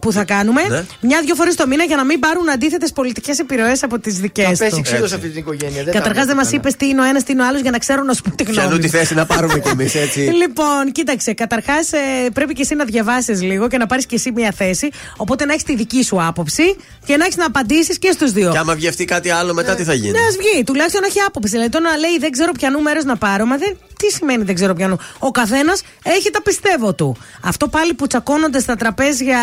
[0.00, 0.84] που θα κάνουμε Ναι.
[1.00, 4.50] μια-δυο φορές το μήνα για να μην πάρουν αντίθετες πολιτικές επιρροές από τις δικές Θα
[4.50, 4.58] τους.
[4.58, 5.84] πέσει ξύλο σε αυτή την οικογένεια.
[5.84, 7.60] δεν Καταρχάς τα δεν μας βλέπω είπες τι είναι ο ένας, τι είναι ο άλλος
[7.60, 8.58] για να ξέρω να σου πω τη γνώμη.
[8.58, 8.90] Ποιανού τη μου.
[8.90, 10.20] θέση να πάρουμε κι εμείς έτσι.
[10.42, 11.32] Λοιπόν, κοίταξε.
[11.34, 11.90] Καταρχάς,
[12.32, 14.88] πρέπει και εσύ να διαβάσεις λίγο και να πάρεις και εσύ μια θέση.
[15.16, 16.76] Οπότε να έχεις τη δική σου άποψη
[17.06, 18.50] και να έχεις να απαντήσεις και στους δύο.
[18.50, 20.64] Και άμα βγει αυτή κάτι άλλο μετά τι θα γίνει; Ναι, α βγει.
[20.64, 21.50] Τουλάχιστον να έχει άποψη.
[21.50, 23.44] Δηλαδή, το να λέει δεν ξέρω ποιανού μέρο να πάρω.
[23.46, 24.98] Μα δεν, τι σημαίνει δεν ξέρω ποιανού.
[25.18, 27.16] Ο καθένας έχει τα πιστεύω του.
[27.42, 29.38] Αυτό πάλι που τσακώνονται στα τραπέζια,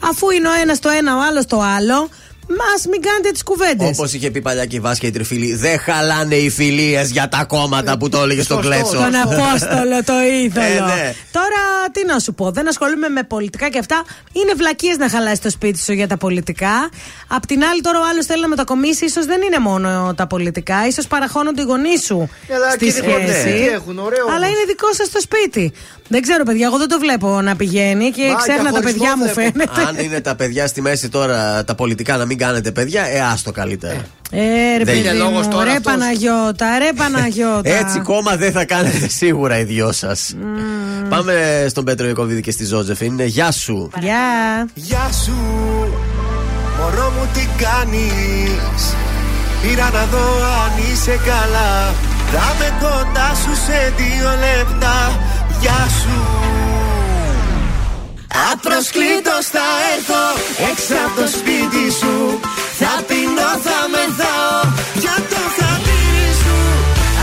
[0.00, 2.08] αφού είναι ο ένας το ένα, ο άλλος το άλλο.
[2.48, 3.88] Μας μην κάνετε τις κουβέντες.
[3.98, 7.44] Όπως είχε πει παλιά και η Βάσια η Τριφίλη, δεν χαλάνε οι φιλίες για τα
[7.44, 8.70] κόμματα που το έλεγε στον Σωστό.
[8.74, 8.96] Κλέτσο.
[8.96, 10.12] Τον Απόστολο, το
[10.42, 10.66] είδωλο.
[10.92, 11.14] Ε, ναι.
[11.32, 11.60] Τώρα,
[11.92, 14.04] τι να σου πω, δεν ασχολούμαι με πολιτικά και αυτά.
[14.32, 16.88] Είναι βλακίες να χαλάσεις το σπίτι σου για τα πολιτικά.
[17.28, 20.76] Απ' την άλλη, τώρα ο άλλος θέλει να μετακομίσει, ίσως δεν είναι μόνο τα πολιτικά.
[20.92, 23.40] σω παραχώνονται οι γονείς σου Αλλά στη και δικό τους σχέση.
[23.40, 24.48] σπίτι έχουν, ωραίο Αλλά όμως.
[24.48, 25.72] είναι δικό σας το σπίτι.
[26.08, 29.16] Δεν ξέρω, παιδιά, εγώ δεν το βλέπω να πηγαίνει και Μα, ξέχνα τα διαχωρισμό παιδιά
[29.16, 29.40] μου βλέπω.
[29.40, 29.88] φαίνεται.
[29.88, 33.52] Αν είναι τα παιδιά στη μέση τώρα, τα πολιτικά να μην κάνετε παιδιά, ε, άστο
[33.52, 34.04] καλύτερα.
[34.30, 34.38] Ε,
[34.76, 35.92] ρε Δεν παιδί είναι λόγος μου, τώρα ρε αυτός.
[35.92, 37.70] Παναγιώτα, ρε Παναγιώτα.
[37.70, 40.34] Έτσι κόμμα δεν θα κάνετε σίγουρα οι δυο σας.
[41.08, 43.20] Πάμε στον Πέτρο Ιακωβίδη και στη Ζώζεφιν.
[43.20, 43.90] Γεια σου.
[44.00, 44.68] Γεια.
[44.74, 45.36] Γεια σου,
[46.78, 48.94] μωρό μου τι κάνεις;
[49.62, 50.26] Πήρα να δω
[50.64, 51.94] αν είσαι καλά
[52.32, 55.20] Θα με κοντά σου σε δύο λεπτά
[55.60, 56.55] Γεια σου
[58.52, 60.24] Απροσκλήτως θα έρθω.
[60.70, 62.14] Έξω από το σπίτι σου.
[62.80, 64.58] Θα πεινώ, θα μεθάω.
[65.02, 66.58] Για το χατήρι σου.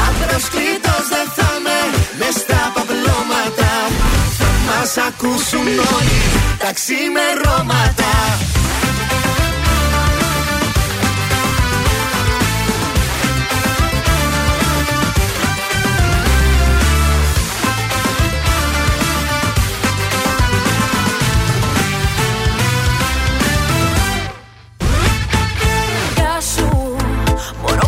[0.08, 1.80] Απροσκλήτως δεν θα με
[2.20, 3.72] μες στα παπλώματα.
[4.40, 6.22] Θα μας ακούσουν όλοι
[6.62, 8.12] τα ξημερώματα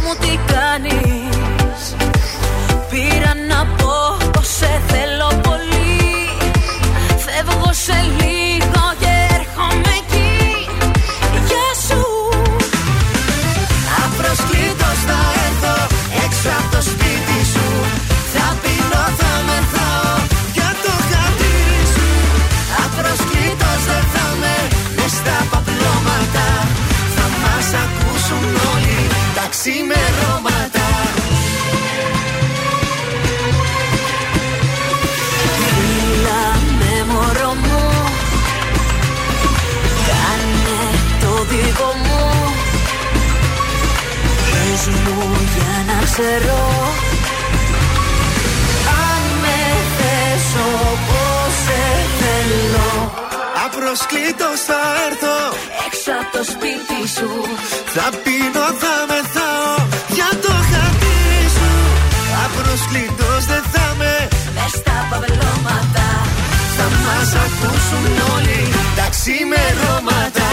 [0.06, 1.95] μου τι κάνεις.
[2.90, 6.30] Πήρα να πω πως σε θέλω πολύ.
[7.26, 8.65] Φεύγω σε λίγο
[29.68, 30.88] ξημερώματα.
[35.60, 36.44] Μίλα
[36.80, 37.84] με μωρό μου.
[40.08, 40.80] Κάνε
[41.22, 42.24] το δικό μου.
[44.52, 46.60] Πες μου για να ξέρω
[53.66, 55.38] Απροσκλήτως θα έρθω.
[55.88, 57.30] Έξω από το σπίτι σου.
[57.96, 59.74] Θα πίνω, θα μεθάω
[60.18, 61.72] για το χατήρι σου.
[62.46, 64.16] Απροσκλήτως δεν θα με.
[64.56, 66.08] Μες στα παπελώματα.
[66.78, 68.06] Θα μας ακούσουν
[68.36, 68.62] όλοι
[68.98, 70.50] τα ξημερώματα.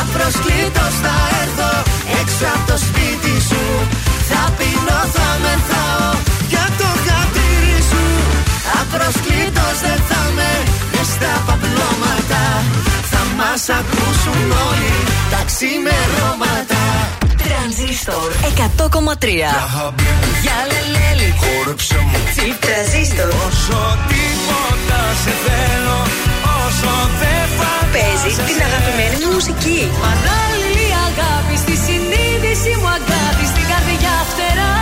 [0.00, 1.72] Απροσκλήτως θα έρθω.
[2.20, 3.64] Έξω από το σπίτι σου.
[4.30, 6.10] Θα πεινώ, θα μεθάω
[6.52, 8.04] για το χατήρι σου.
[8.80, 10.52] Απροσκλήτως δεν θα με.
[10.92, 11.57] Μες στα παπλώματα
[13.60, 14.92] Θα μας ακούσουν όλοι
[15.32, 16.82] τα ξημερώματα.
[17.44, 18.28] Τρανζίστορ
[19.20, 19.24] 100,3
[20.44, 21.30] Για λελέλη.
[21.40, 22.18] Χόρεψε μου.
[22.32, 23.28] Τσιπ τρανζίστορ.
[23.46, 23.80] Όσο
[24.10, 25.98] τίποτα σε θέλω
[26.62, 27.90] Όσο δεν φαντάζεσαι.
[27.94, 29.80] Παίζει την αγαπημένη μου μουσική.
[30.10, 34.74] Ανάλληλη αγάπη στη συνείδηση μου αγάπη στην καρδιά φτερά.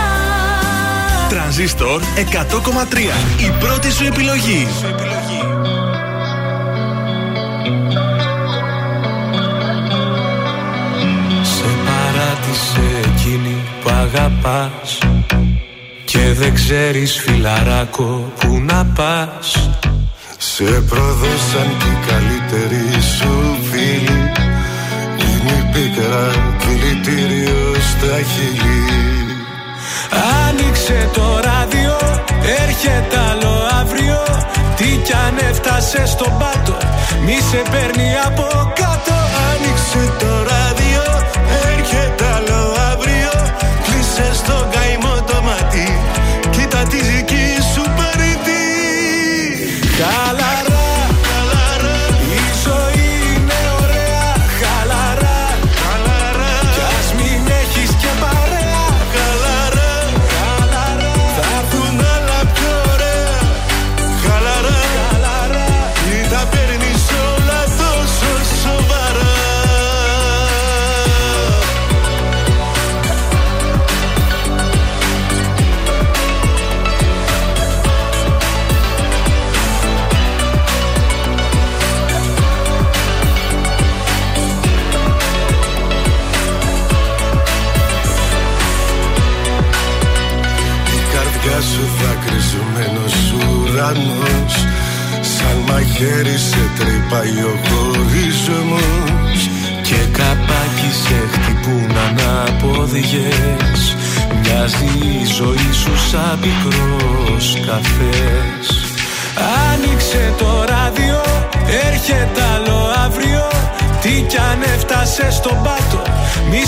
[1.31, 3.15] Τρανζίστορ 100,3.
[3.47, 4.61] Η πρώτη σου επιλογή.
[4.81, 4.89] Σε
[12.57, 14.97] παράτησε εκείνη που αγαπάς.
[16.05, 19.69] Και δεν ξέρεις φιλαράκο που να πας.
[20.37, 24.31] Σε προδώσαν και οι καλύτεροι σου φίλοι.
[25.17, 26.27] Είναι η πίκρα
[26.59, 28.85] δηλητήριο στα χείλη.
[30.47, 31.97] Άνοιξε το ράδιο,
[32.61, 34.23] έρχεται άλλο αύριο.
[34.75, 36.77] Τι κι αν έφτασες στον πάτο,
[37.25, 39.15] μη σε παίρνει από κάτω.
[39.49, 40.56] Άνοιξε το ράδιο,
[44.37, 44.86] Κλείσε στο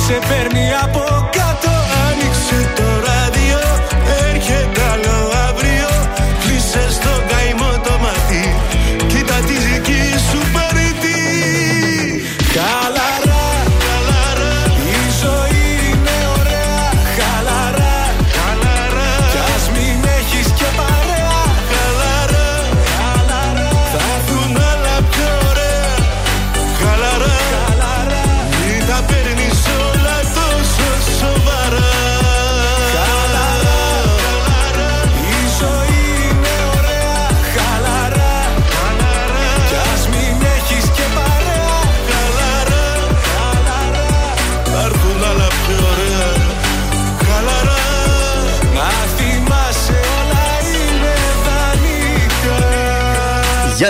[0.10, 0.49] μη σε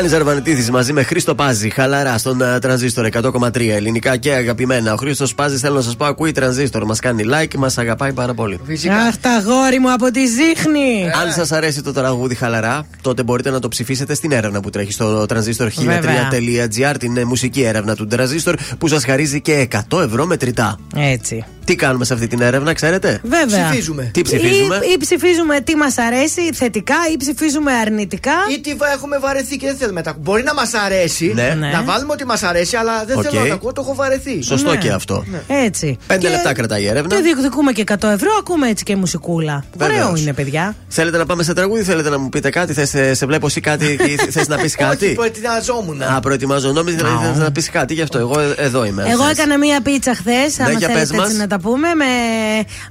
[0.10, 4.94] Ζαρβανιτίδη μαζί με Χρήστο Πάζη, χαλαρά στον uh, τρανζίστορ 100,3 ελληνικά και αγαπημένα.
[4.94, 6.86] Ο Χρήστος Πάζης, θέλω να σας πω, ακούει τρανζίστορ.
[6.86, 8.60] Μας κάνει like, μας αγαπάει πάρα πολύ.
[9.08, 11.10] Αχ, τα γόρι μου από τη ζύχνη.
[11.24, 14.92] Αν σας αρέσει το τραγούδι χαλαρά, τότε μπορείτε να το ψηφίσετε στην έρευνα που τρέχει
[14.92, 20.80] στο transistor1003.gr, την ε, μουσική έρευνα του Transistor που σας χαρίζει και 100 ευρώ μετρητά.
[20.96, 21.46] Έτσι.
[21.70, 23.66] Τι κάνουμε σε αυτή την έρευνα, ξέρετε; Βέβαια.
[23.70, 24.10] Ψηφίζουμε.
[24.14, 28.32] Τι ψηφίζουμε; Ή, ή ψηφίζουμε τι μας αρέσει θετικά ή ψηφίζουμε αρνητικά.
[28.56, 31.56] Ή τι βα- έχουμε βαρεθεί και δεν θέλουμε να τα Μπορεί να μας αρέσει, Ναι.
[31.60, 31.68] Ναι.
[31.72, 33.24] να βάλουμε ότι μας αρέσει, αλλά δεν Οκ.
[33.30, 34.42] θέλω να τα ακούω, το έχω βαρεθεί.
[34.44, 34.78] Σωστό Ναι.
[34.78, 35.24] και αυτό.
[35.48, 35.98] Έτσι.
[36.08, 37.16] Πέντε Και- λεπτά κρατάει η έρευνα.
[37.16, 39.64] Και διεκδικούμε και 100 ευρώ, ακούμε έτσι και μουσικούλα.
[39.78, 40.00] Βεβαίως.
[40.00, 40.76] Ωραίο είναι, παιδιά.
[40.88, 43.62] Θέλετε να πάμε σε τραγούδι, θέλετε να μου πείτε κάτι, θες, ε, σε βλέπω εσύ
[43.62, 46.02] κάτι και θες να πεις Όχι, κάτι; προετοιμαζόμουν.
[46.02, 46.72] Α, προετοιμάζω.
[46.72, 49.06] Νόμιζα ότι θες να πεις κάτι, γι' αυτό εγώ ε, εδώ είμαι.
[49.10, 49.38] Εγώ θες.
[49.38, 51.26] έκανα μία πίτσα χθες, άμα για θέλετε πες μας.
[51.28, 52.06] έτσι να τα πούμε, με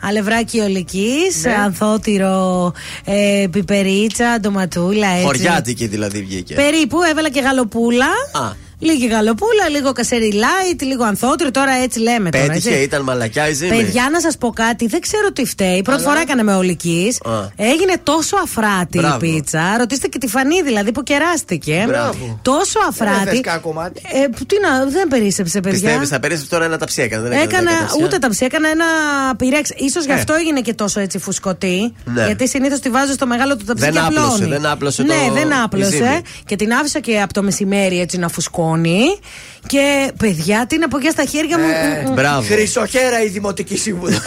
[0.03, 1.55] αλευράκι ολικής, Ναι.
[1.55, 2.73] ανθότυρο,
[3.05, 5.25] ε, πιπερίτσα, ντοματούλα, έτσι.
[5.25, 6.55] Χωριάτικη δηλαδή βγήκε.
[6.55, 8.07] Περίπου, έβαλα και γαλοπούλα.
[8.33, 8.67] Α.
[8.81, 11.51] Λίγη γαλοπούλα, λίγο κασέρι light, λίγο ανθότυρο.
[11.51, 12.47] Τώρα έτσι λέμε τώρα.
[12.47, 12.83] Πέτυχε, έτσι.
[12.83, 13.77] ήταν μαλακιά η ζύμη.
[13.77, 15.83] Παιδιά, να σας πω κάτι, δεν ξέρω τι φταίει.
[15.83, 17.21] Πρώτη φορά έκανα με ολικής.
[17.25, 17.31] Α.
[17.57, 19.25] Έγινε τόσο αφράτη Μπράβο.
[19.27, 19.75] η πίτσα.
[19.79, 21.85] Ρωτήστε και τη φανή δηλαδή που κεράστηκε.
[21.87, 22.39] Μπράβο.
[22.43, 23.29] Τόσο αφράτη.
[23.29, 24.03] φεσκά κομμάτι.
[24.25, 25.79] Ε, που τι να, δεν περίσσεψε, παιδιά.
[25.81, 27.23] Πιστεύεις, θα περίσει τώρα ένα ταψί έκανε.
[27.23, 28.05] δεν έκανε Έκανα δέκα ταψιά.
[28.07, 28.85] ούτε ταψί, έκανα ένα
[29.37, 29.69] πυρέξ.
[29.93, 30.15] σω γι' Ε.
[30.15, 31.93] αυτό έγινε και τόσο έτσι φουσκωτή.
[32.05, 32.25] Ναι.
[32.27, 34.51] Γιατί συνήθως τη βάζω στο μεγάλο του ταψί Δεν και άπλωσε, απλώνει.
[34.51, 35.91] δεν άπλωσε Ναι, το- δεν η άπλωσε.
[35.91, 36.21] ζύμη.
[36.45, 38.29] Και την άφησα και από το μεσημέρι έτσι να
[38.69, 39.19] φουσκώνει.
[39.67, 41.65] Και παιδιά, την από στα χέρια μου.
[41.65, 42.47] Ε, μ, μ, Μπράβο.
[42.55, 44.21] Χρυσοχέρα η δημοτική σύμβουλος.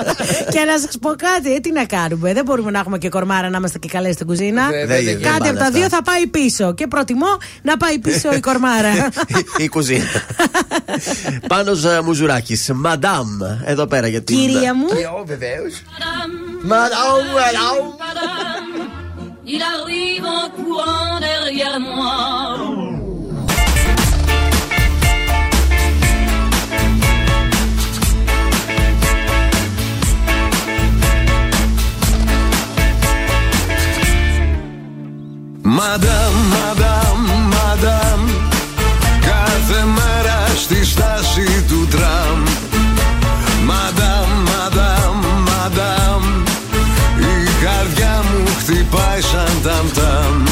[0.52, 2.32] και να σας πω κάτι, ε, τι να κάνουμε.
[2.32, 4.66] Δεν μπορούμε να έχουμε και κορμάρα να είμαστε και καλές στην κουζίνα.
[4.66, 5.78] Βέβαια, δεν Κάτι πάνε από τα αυτά.
[5.78, 6.74] δύο θα πάει πίσω.
[6.74, 9.08] Και προτιμώ να πάει πίσω η κορμάρα.
[9.64, 10.04] η κουζίνα.
[11.52, 11.72] Πάνω
[12.04, 12.70] Μουζουράκης.
[12.74, 13.28] Μαντάμ.
[13.64, 14.36] Εδώ πέρα για την.
[14.36, 14.86] Κυρία μου.
[15.26, 15.82] Βεβαίως.
[16.62, 17.94] Μαραου, μαραου.
[19.54, 22.95] Il arrive en courant derrière moi.
[35.68, 37.18] Μαντάμ, μαντάμ,
[37.52, 38.20] μαντάμ
[39.20, 42.42] Κάθε μέρα στη στάση του τραμ.
[43.64, 45.16] Μαντάμ, μαντάμ,
[45.48, 46.22] μαντάμ
[47.18, 50.42] Η καρδιά μου χτυπάει σαν ταμ ταμ.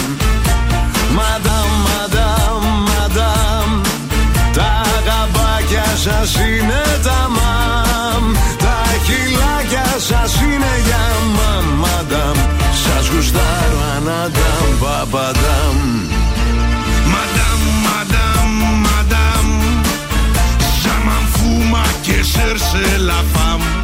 [1.15, 3.81] Μαντάμ, μαντάμ, μαντάμ
[4.53, 7.84] Τα γαμπάκια σας είναι τα μαμ
[13.15, 15.77] Чуждару анадам, бабадам
[17.12, 18.51] Мадам, мадам,
[18.85, 19.47] мадам
[20.81, 23.84] Și-am fumat cheșer și la fam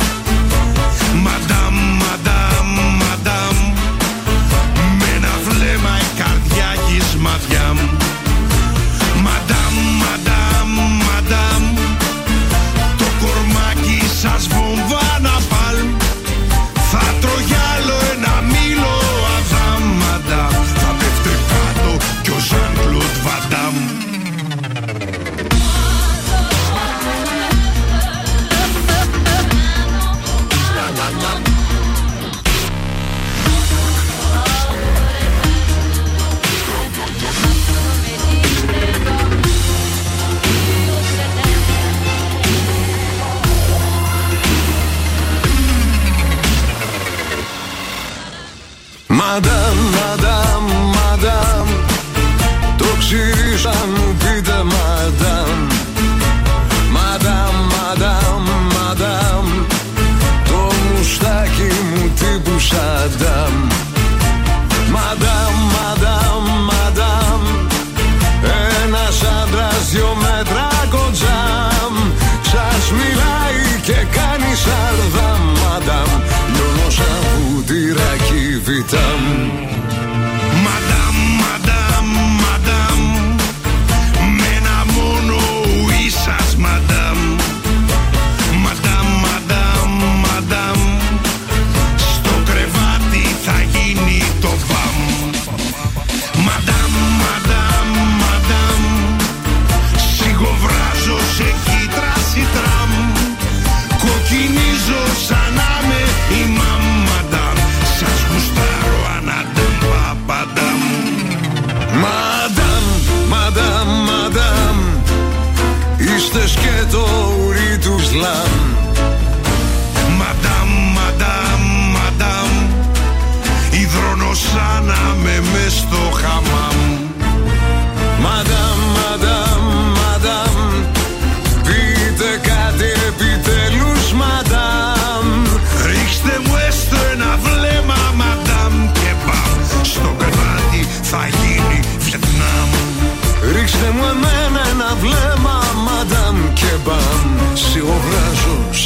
[49.20, 50.64] Μαντάμ, μαντάμ,
[50.94, 51.68] μαντάμ
[52.76, 55.58] Το ξύρι σαν μου πείτε μαντάμ.
[56.90, 58.42] Μαντάμ, μαντάμ,
[58.74, 59.46] μαντάμ
[60.44, 63.39] Το μουστάκι μου τύπου σαντάμ.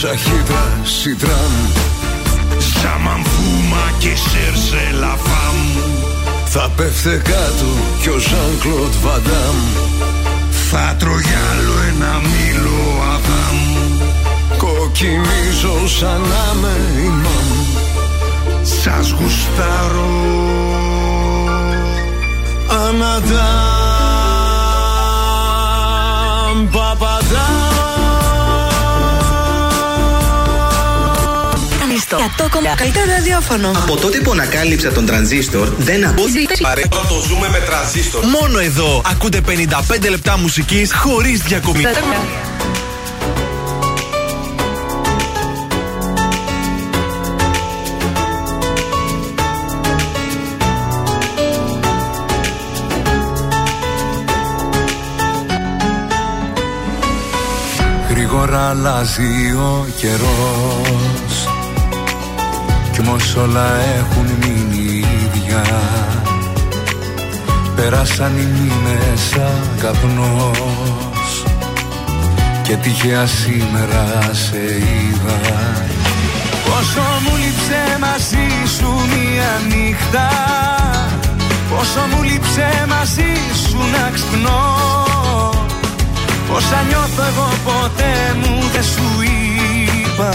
[0.04, 1.52] Σιγοβράζω σαν χύτρα σιτράμ
[2.58, 5.56] Ζάμαν φούμα και σέρσε λαφάμ
[6.46, 7.70] Θα πέφτε κάτω
[8.00, 9.56] κι ο Ζαν Κλοντ Βαντάμ
[10.70, 12.80] Θα τρώγει άλλο ένα μήλο
[13.14, 13.58] αδάμ.
[14.56, 16.74] Κοκκινίζω σαν να με
[17.04, 17.50] ημάμ
[18.62, 20.12] Σας γουστάρω.
[22.68, 23.34] Αναντάμ
[26.70, 28.03] Παπαντάμ
[32.08, 32.72] Τρανζίστορ.
[32.72, 33.70] 100,3 καλύτερο ραδιόφωνο.
[33.74, 36.24] Από τότε που ανακάλυψα τον τρανζίστορ, δεν ακούω.
[36.62, 38.24] Παρέ, το ζούμε με τρανζίστορ.
[38.24, 41.84] Μόνο εδώ ακούτε 55 λεπτά μουσικής χωρίς διακομή.
[58.08, 61.53] Γρήγορα αλλάζει ο καιρός
[63.04, 63.66] Κι όμως όλα
[63.98, 65.64] έχουν μείνει ίδια.
[67.76, 71.44] Πέρασαν οι μήνες σαν καπνός
[72.62, 75.38] Και τυχαία σήμερα σε είδα.
[76.64, 80.28] Πόσο μου λείψε μαζί σου μία νύχτα.
[81.70, 83.32] Πόσο μου λείψε μαζί
[83.68, 84.76] σου να ξυπνώ.
[86.52, 90.34] Όσα νιώθω εγώ ποτέ μου δεν σου είπα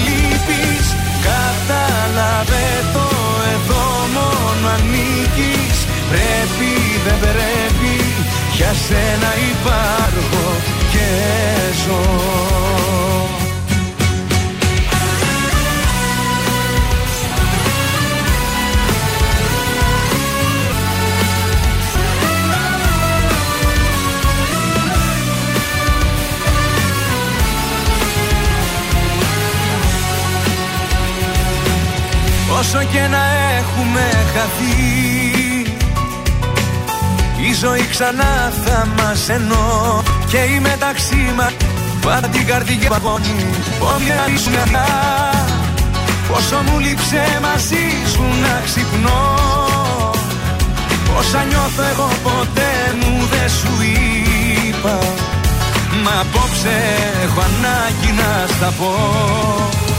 [2.13, 3.07] Κατάλαβε το
[3.53, 5.77] εδώ μόνο ανήκεις
[6.11, 6.71] Πρέπει
[7.05, 7.95] δεν πρέπει.
[8.55, 10.45] Για σένα υπάρχω
[10.91, 11.07] και
[11.83, 13.20] ζω
[32.61, 33.23] Όσο και να
[33.57, 34.81] έχουμε χαθεί
[37.49, 40.03] Η ζωή ξανά θα μας ενώ.
[40.29, 41.53] Και η μεταξύ μας
[42.01, 43.45] Πάντα την καρδιά παγώνει
[43.79, 44.53] Όποια ήσουν
[46.31, 49.21] Πόσο μου λείψε μαζί σου να ξυπνώ.
[51.17, 53.73] Όσα νιώθω εγώ ποτέ μου δεν σου
[54.67, 54.99] είπα.
[56.03, 56.75] Μα απόψε
[57.23, 58.91] έχω ανάγκη να στα πω.
[59.71, 59.90] Πρέπει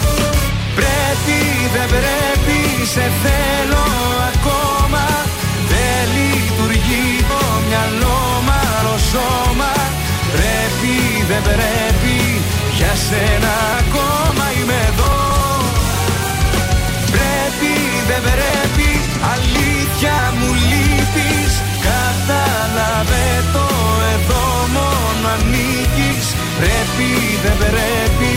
[1.75, 3.87] δεν πρέπει σε θέλω
[4.33, 5.05] ακόμα.
[5.73, 9.73] Δεν λειτουργεί το μυαλό μας το σώμα.
[10.37, 10.95] Πρέπει
[11.31, 12.17] δεν πρέπει
[12.79, 15.17] για σένα ακόμα είμαι εδώ.
[17.15, 17.73] Πρέπει
[18.09, 18.89] δεν πρέπει
[19.35, 21.53] αλήθεια μου λείπεις.
[21.89, 23.67] Κατάλαβε το
[24.15, 24.45] εδώ
[24.77, 26.27] μόνο ανήκεις
[26.63, 27.11] Πρέπει
[27.43, 28.33] δεν πρέπει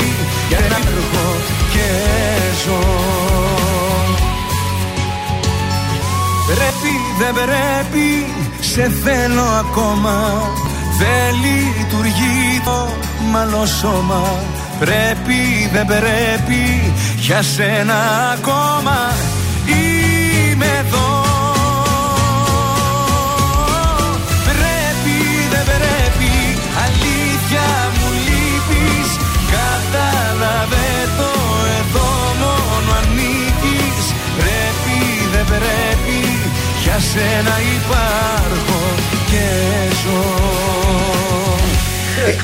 [0.50, 1.28] για να έρχω
[1.74, 1.88] και
[2.66, 2.80] ζω.
[6.46, 10.42] Πρέπει δεν πρέπει σε θέλω ακόμα.
[11.00, 12.88] Δεν λειτουργεί το
[13.32, 14.24] μαλό σώμα.
[14.80, 17.96] Πρέπει δεν πρέπει για σένα
[18.34, 19.14] ακόμα
[37.00, 38.94] σένα υπάρχω
[39.26, 39.46] και
[40.04, 40.24] ζω.
[41.32, 41.35] Ε,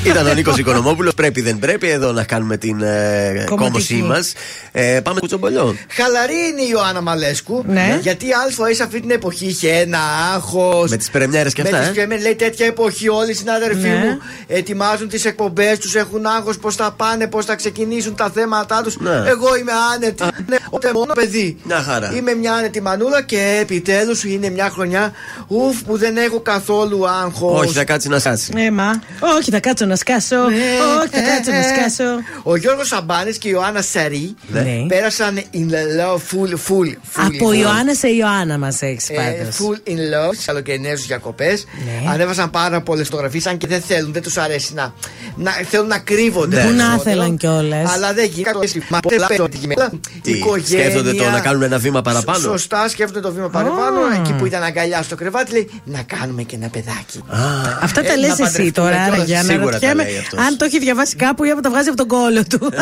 [0.04, 1.14] Ήταν ο Νίκος Οικονομόπουλος.
[1.14, 4.32] Πρέπει δεν πρέπει εδώ να κάνουμε την ε, κόμωσή μας.
[4.72, 5.74] Ε, πάμε κουτσομπολιό.
[5.88, 7.64] Χαλαρή είναι η Ιωάννα Μαλέσκου.
[7.66, 7.98] Ναι.
[8.02, 8.30] Γιατί η
[8.64, 9.98] ΑΕ σε αυτή την εποχή είχε ένα
[10.34, 10.90] άγχος.
[10.90, 11.86] Με τις πρεμιέρες και αυτά, Με ε.
[11.86, 13.08] τις πρεμιέρες, λέει τέτοια εποχή.
[13.08, 13.94] Όλοι οι συνάδελφοί Ναι.
[13.96, 18.80] μου ετοιμάζουν τις εκπομπές τους, έχουν άγχος πώς θα πάνε, πώς θα ξεκινήσουν τα θέματα
[18.82, 18.96] τους.
[19.00, 19.10] Ναι.
[19.10, 20.24] Εγώ είμαι άνετη.
[20.46, 21.56] Ναι, ούτε μόνο παιδί.
[21.62, 22.12] Μια χαρά.
[22.14, 25.12] Είμαι μια άνετη μανούλα και επιτέλους είναι μια χρονιά
[25.48, 27.60] ουφ που δεν έχω καθόλου άγχος.
[27.60, 28.52] Όχι, θα κάτσει να σκάσει.
[28.56, 29.02] Ε, μα.
[29.38, 30.36] Όχι, θα κάτσω να σκάσω.
[31.00, 32.10] Όχι, θα κάτσω να σκάσω.
[32.42, 34.62] Ο Γιώργος Σαμπάνης και η Ιωάννα Σαρή Ναι.
[34.88, 37.58] πέρασαν in love full, full, full Από in love.
[37.58, 39.56] Ιωάννα σε Ιωάννα μας έχεις Ε, πάντως.
[39.58, 41.64] full in love στι καλοκαιρινέ του διακοπές.
[41.84, 42.10] Ναι.
[42.10, 44.92] Ανέβασαν πάρα πολλές φωτογραφίες, αν και δεν θέλουν, δεν τους αρέσει να,
[45.36, 45.50] να.
[45.70, 46.56] θέλουν να κρύβονται.
[46.62, 47.00] Πού να περισσότερο.
[47.10, 47.90] ήθελαν κιόλας.
[47.92, 48.58] Αλλά δεν γίνεται.
[48.88, 49.90] Μα ποτέ πέρα ότι γίνεται.
[50.22, 50.84] Τι, Οικογένεια.
[50.84, 54.00] σκέφτονται το να κάνουν ένα βήμα παραπάνω; Σωστά, σκέφτονται το βήμα παραπάνω.
[54.00, 54.14] Α.
[54.18, 57.20] Εκεί που ήταν αγκαλιά στο κρεβάτι, λέει να κάνουμε και ένα παιδάκι.
[57.80, 59.26] Αυτά Ε, τα να λε εσύ παντρευτούμε τώρα, κιόλας.
[59.26, 60.38] για να Σίγουρα τα ρωτιέμαι λέει αυτός.
[60.38, 62.58] αν το έχει διαβάσει κάπου ή από τα βγάζει από τον κόλο του.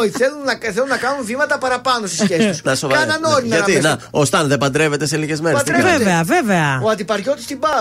[0.00, 2.62] Όχι, θέλουν να, θέλουν να κάνουν βήματα παραπάνω στις σχέσεις τους.
[2.62, 3.00] Να σοβαρά.
[3.00, 3.90] Κάναν όλοι να Γιατί, πέσουν.
[3.90, 5.62] να, ο Σταν δεν παντρεύεται σε λίγες μέρες.
[5.62, 5.96] Παντρεύεται.
[5.96, 6.80] Βέβαια, βέβαια.
[6.82, 7.80] Ο αντιπαριώτη την πάρα.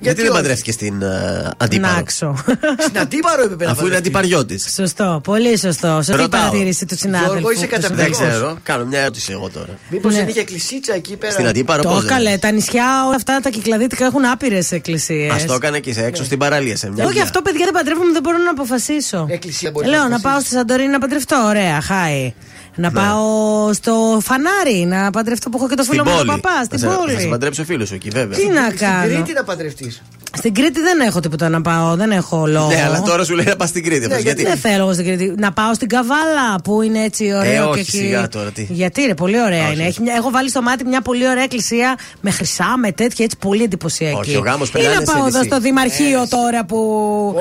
[0.00, 2.34] Γιατί δεν όχι; παντρεύτηκες στην ε, αντίπαρο; Νάξο.
[2.78, 3.98] Στην αντίπαρο έπρεπε να Αφού είναι παντρευτείς.
[3.98, 4.72] αντιπαριώτης.
[4.74, 5.88] Σωστό, πολύ σωστό.
[5.88, 6.28] Σωστή Ρωτάω.
[6.40, 8.16] παρατήρηση τους συνάδελφους; Γιώργο, είσαι τους Δεν καταπληκτικός.
[8.16, 8.44] συναδέλφου.
[8.46, 8.58] ξέρω.
[8.62, 9.78] Κάνω μια ερώτηση εγώ τώρα.
[9.90, 10.18] Μήπως Ναι.
[10.18, 12.04] δεν είχε εκκλησίτσα εκεί πέρα; Στην αντίπαρο Το πώς.
[12.04, 15.32] καλέ, τα νησιά όλα αυτά τα κυκλαδίτικα έχουν άπειρες εκκλησίες.
[15.32, 17.04] Α το έκανε εκεί σε έξω στην παραλία σε μια.
[17.04, 17.22] Όχι, μια.
[17.22, 19.26] αυτό παιδιά δεν παντρεύομαι, δεν μπορώ να αποφασίσω.
[19.30, 21.44] Εκκλησία μπορεί Λέω να να πάω στη Σαντορίνη να παντρευτώ.
[21.46, 22.34] Ωραία, χάι.
[22.80, 23.00] Να Ναι.
[23.00, 26.40] πάω στο φανάρι να παντρευτώ που έχω και το φίλο Στην μου τον πόλη.
[26.40, 26.56] παπά.
[26.58, 27.26] Θα Στην σε- Θα σε πόλη.
[27.28, 28.38] παντρέψει ο φίλος σου εκεί, βέβαια.
[28.38, 30.02] Τι να Στην κάνω; Κρήτη να παντρευτείς.
[30.36, 32.68] Στην Κρήτη δεν έχω τίποτα να πάω, δεν έχω λόγο.
[32.68, 34.04] Ναι, αλλά τώρα σου λέει να πας στην Κρήτη.
[34.06, 34.42] αυτός, γιατί.
[34.42, 35.34] Δεν θέλω εγώ στην Κρήτη.
[35.38, 37.90] Να πάω στην Καβάλα που είναι έτσι ωραίο Ε, και όχι, εκεί.
[37.90, 39.72] σιγά τώρα, τι; Γιατί είναι πολύ ωραία Όχι.
[39.74, 39.84] είναι.
[39.86, 43.36] Έχει μια- έχω βάλει στο μάτι μια πολύ ωραία εκκλησία με χρυσά, με τέτοια έτσι
[43.40, 44.16] πολύ εντυπωσιακή.
[44.18, 45.48] Όχι, ο γάμος Ή περνάνε να σε πάω εδώ νησί.
[45.50, 46.78] στο Δημαρχείο τώρα που.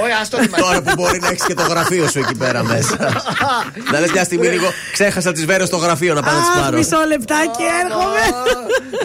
[0.04, 0.58] Όχι, ας το δούμε.
[0.58, 2.98] Τώρα που μπορεί να έχεις και το γραφείο σου εκεί πέρα μέσα.
[3.92, 6.62] να λες μια στιγμή λίγο, ξέχασα τις βέρες στο γραφείο να πάω να τις Α,
[6.64, 6.78] πάρω.
[6.78, 8.24] μισό λεπτάκι έρχομαι.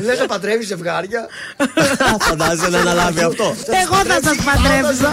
[0.06, 1.26] Λες να παντρεύεις ζευγάρια.
[2.28, 3.54] Φαντάζεσαι να αναλάβει αυτό.
[3.80, 5.08] Εγώ θα σας παντρέψω.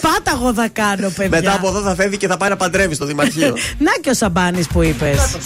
[0.00, 1.28] Πάταγο θα κάνω, παιδιά.
[1.40, 3.56] Μετά από εδώ θα φεύγει και θα πάει να παντρεύει στο Δημαρχείο.
[3.86, 5.36] Να και ο Σαμπάνης που είπες.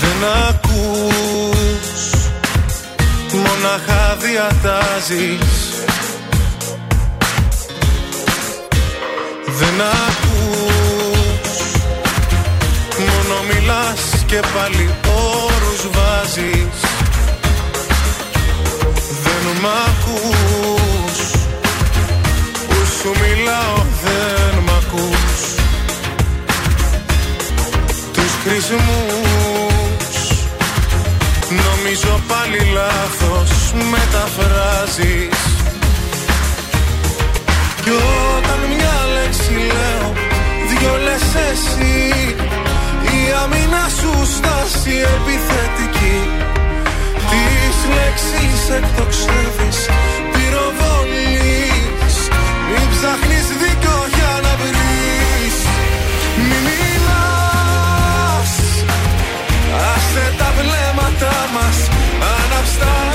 [0.00, 2.10] Δεν ακούς
[3.32, 5.38] Μονάχα διατάζεις
[9.46, 10.79] Δεν ακούς Μόνο
[13.70, 16.78] μιλάς και πάλι όρους βάζεις.
[19.22, 21.18] Δεν μ' ακούς.
[22.68, 25.40] Που σου μιλάω δεν μ' ακούς.
[28.12, 30.14] Τους χρησμούς.
[31.48, 35.38] Νομίζω πάλι λάθος μεταφράζεις.
[37.84, 37.90] Κι
[38.36, 40.12] όταν μια λέξη λέω
[40.68, 42.34] Δυο λες εσύ
[43.30, 46.18] Η άμυνα σου στάση επιθετική.
[47.30, 49.78] Τις λέξεις εκτοξεύεις
[50.32, 52.16] Πυροβολείς
[52.70, 55.56] Μην ψάχνεις δίκιο για να βρεις.
[56.48, 58.52] Μη μιλάς.
[59.92, 61.78] Άσε τα βλέμματα μας
[62.34, 63.09] Άναψε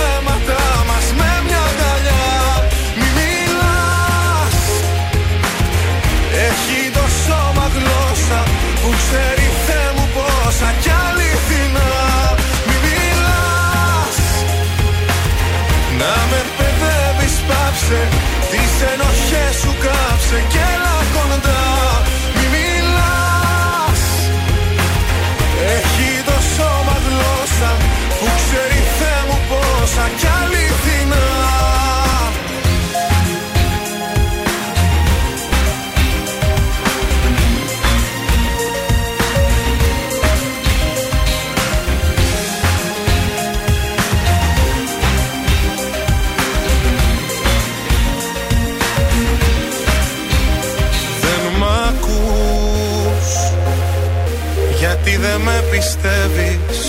[55.76, 56.80] πιστεύεις.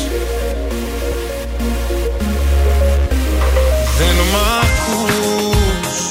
[3.98, 6.10] Δεν μ' ακούς.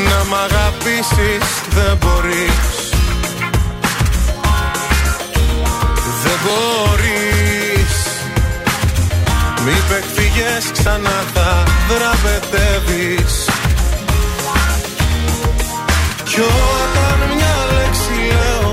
[0.09, 2.87] Να μ' αγαπήσεις Δεν μπορείς
[10.37, 13.49] πληγές ξανά θα δραπετεύεις
[16.23, 18.71] Κι όταν μια λέξη λέω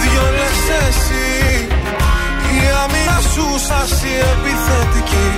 [0.00, 1.66] δυο λες εσύ.
[2.54, 5.28] Η άμυνα σου στάση επιθετική.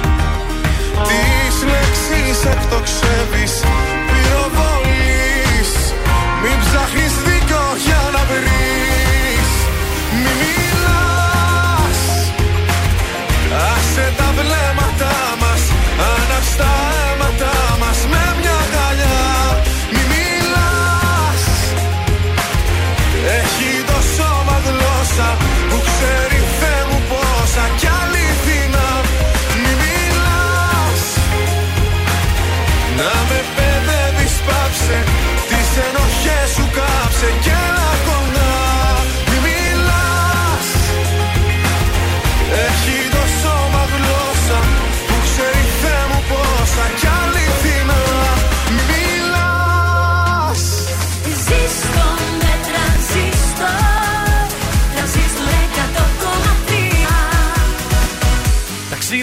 [1.08, 3.54] Τις λέξεις εκτοξεύεις
[16.58, 16.97] stars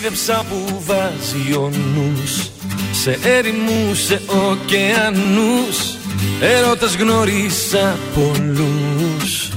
[0.05, 2.49] Ταξίδεψα που βάζει ο νους.
[2.91, 5.97] Σε έρημους, σε ωκεανούς.
[6.39, 9.49] Έρωτας γνώρισα πολλούς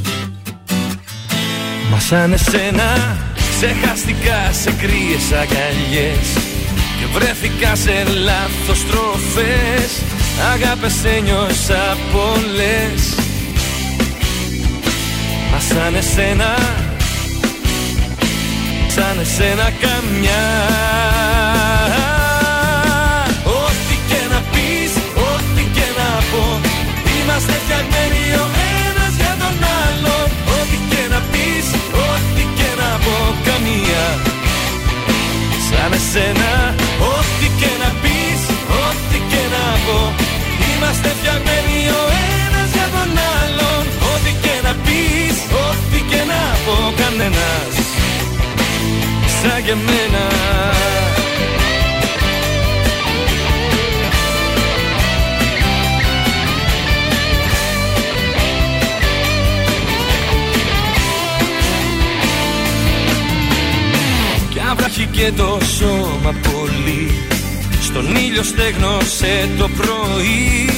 [1.91, 6.29] Μα σαν εσένα Ξεχαστικά σε κρύες αγκαλιές.
[6.99, 9.91] Και βρέθηκα σε λάθος τροφές.
[10.53, 13.15] Αγάπες ένιωσα πολλές.
[15.53, 16.78] Μα σαν εσένα
[18.99, 20.47] σαν εσένα καμιά.
[23.63, 24.93] Ό,τι και να πεις,
[25.31, 26.45] ό,τι και να πω
[27.17, 28.47] Είμαστε φτιαγμένοι ο
[28.85, 30.27] ένας για τον άλλον.
[30.59, 31.67] Ό,τι και να πεις,
[32.09, 33.17] ό,τι και να πω
[33.49, 34.05] καμία.
[35.67, 36.53] Σαν εσένα,
[37.15, 38.41] ό,τι και να πεις,
[38.85, 39.99] ό,τι και να πω
[40.71, 42.03] Είμαστε φτιαγμένοι ο
[42.37, 43.83] ένας για τον άλλον.
[44.13, 45.37] Ό,τι και να πεις,
[45.67, 47.88] ό,τι και να πω κανένας
[49.49, 50.27] σαν και εμένα
[64.51, 67.11] Κι αν βράχει και το σώμα πολύ
[67.83, 70.69] Στον ήλιο στέγνωσε το πρωί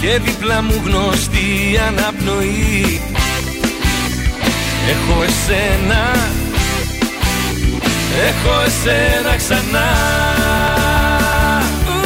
[0.00, 3.00] Και δίπλα μου γνωστή αναπνοή.
[4.90, 6.39] Έχω εσένα
[8.28, 9.88] Έχω εσένα ξανά.
[11.88, 11.98] Ου,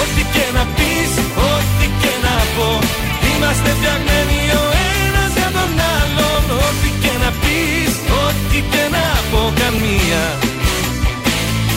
[0.00, 1.12] Ό,τι και να πεις,
[1.52, 2.68] ό,τι και να πω
[3.30, 4.64] Είμαστε φτιαγμένοι ο
[5.00, 6.42] ένας για τον άλλον.
[6.66, 7.92] Ό,τι και να πεις,
[8.24, 10.24] ό,τι και να πω καμία.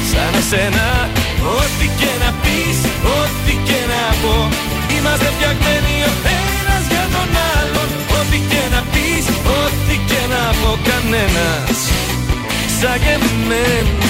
[0.10, 0.88] Σαν εσένα,
[1.58, 2.78] ό,τι και να πεις,
[3.20, 4.36] ό,τι και να πω
[4.96, 6.14] Είμαστε φτιαγμένοι ο
[6.48, 7.90] ένας για τον άλλον.
[8.20, 9.26] Ό,τι και να πεις,
[9.60, 11.99] ό,τι και να πω κανένας
[12.82, 14.08] σαν και εμένα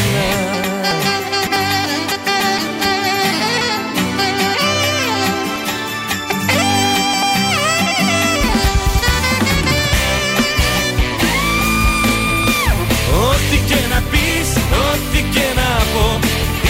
[13.29, 14.49] Ό,τι και να πεις,
[14.89, 16.19] ό,τι και να πω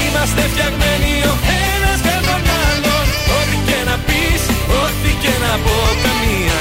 [0.05, 1.33] Είμαστε φτιαγμένοι ο
[1.73, 3.05] ένας για τον άλλον.
[3.37, 4.41] Ό,τι και να πεις,
[4.83, 6.59] ό,τι και να πω καμία.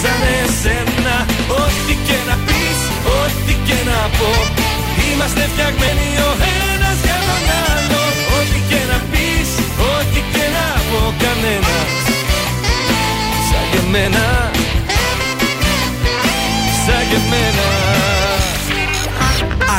[0.00, 1.16] Σαν εσένα,
[1.62, 2.41] ό,τι και να πεις,
[3.42, 4.30] ό,τι και να πω.
[5.08, 6.30] Είμαστε φτιαγμένοι ο
[6.72, 8.12] ένας για τον άλλον.
[8.38, 9.48] Ό,τι και να πεις,
[9.92, 11.90] ό,τι και να πω κανένας.
[13.48, 14.26] Σαν και εμένα.
[16.84, 17.68] Σαν και εμένα.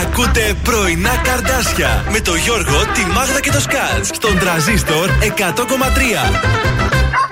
[0.01, 7.22] Ακούτε πρωινά καρδάσια με το Γιώργο, τη Μάγδα και το Σκάτ στον τραζίστορ 100,3.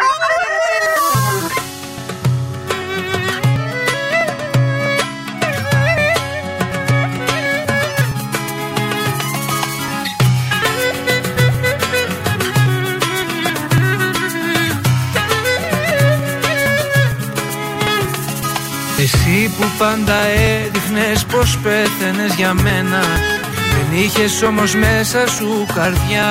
[19.81, 23.01] Πάντα έδειχνες πως πέθαινες για μένα.
[23.73, 26.29] Δεν είχες όμως μέσα σου καρδιά.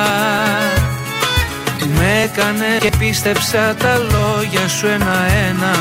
[1.95, 5.75] Με έκανε και πίστεψα τα λόγια σου ένα-ένα.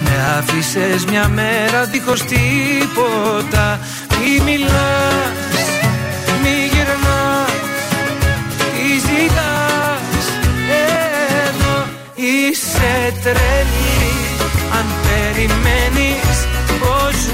[0.00, 3.80] Με άφησες μια μέρα δίχως τίποτα.
[4.18, 5.58] Μη μιλάς,
[6.42, 7.50] μη γυρνάς,
[8.58, 10.24] τι ζητάς.
[11.46, 13.98] Εδώ είσαι τρελή
[14.72, 16.27] αν περιμένεις.
[16.27, 16.27] πως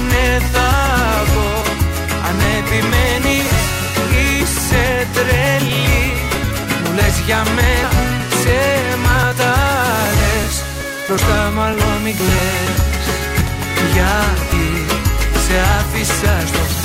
[0.09, 0.69] ναι θα
[1.33, 1.47] πω
[2.27, 3.53] Αν επιμένεις
[4.21, 6.13] είσαι τρελή.
[6.81, 7.89] Μου λες για μένα
[8.29, 9.53] ψέματα
[10.19, 10.55] λες
[11.07, 13.05] Μπροστά μου άλλο μην κλαις.
[13.93, 14.67] Γιατί
[15.45, 16.84] σε άφησα στο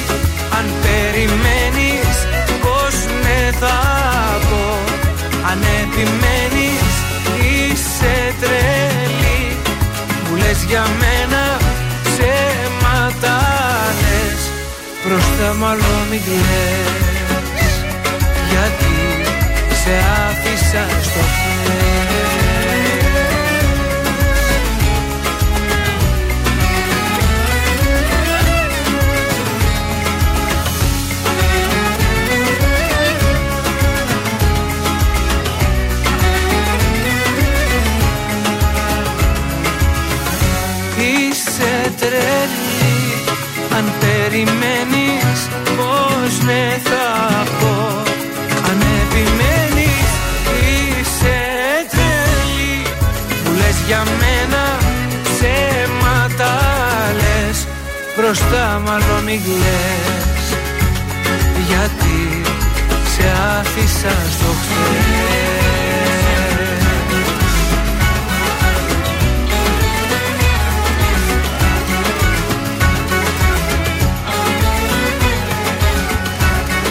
[1.01, 2.15] περιμένεις
[2.63, 3.79] πως ναι θα
[4.49, 4.63] πω.
[5.49, 6.91] Αν επιμένεις
[7.51, 9.41] είσαι τρελή.
[10.25, 11.43] Μου λες για μένα
[12.03, 13.37] ψέματα
[14.01, 14.41] λες
[15.03, 17.73] Μπροστά μου άλλο μην κλαις.
[18.49, 18.95] Γιατί
[19.81, 19.93] σε
[20.27, 22.10] άφησα στο χέρι
[44.21, 45.39] περιμένεις
[45.77, 47.07] πως ναι θα
[47.59, 47.75] πω.
[48.69, 50.11] Αν επιμένεις
[50.71, 51.39] είσαι
[51.91, 52.81] τρελή
[53.43, 54.63] Μου λες για μένα
[55.23, 56.53] ψέματα
[57.19, 57.67] λες.
[58.17, 60.45] Μπροστά μου άλλο μην κλαις.
[61.67, 62.41] Γιατί
[63.15, 63.25] σε
[63.59, 65.70] άφησα στο χθες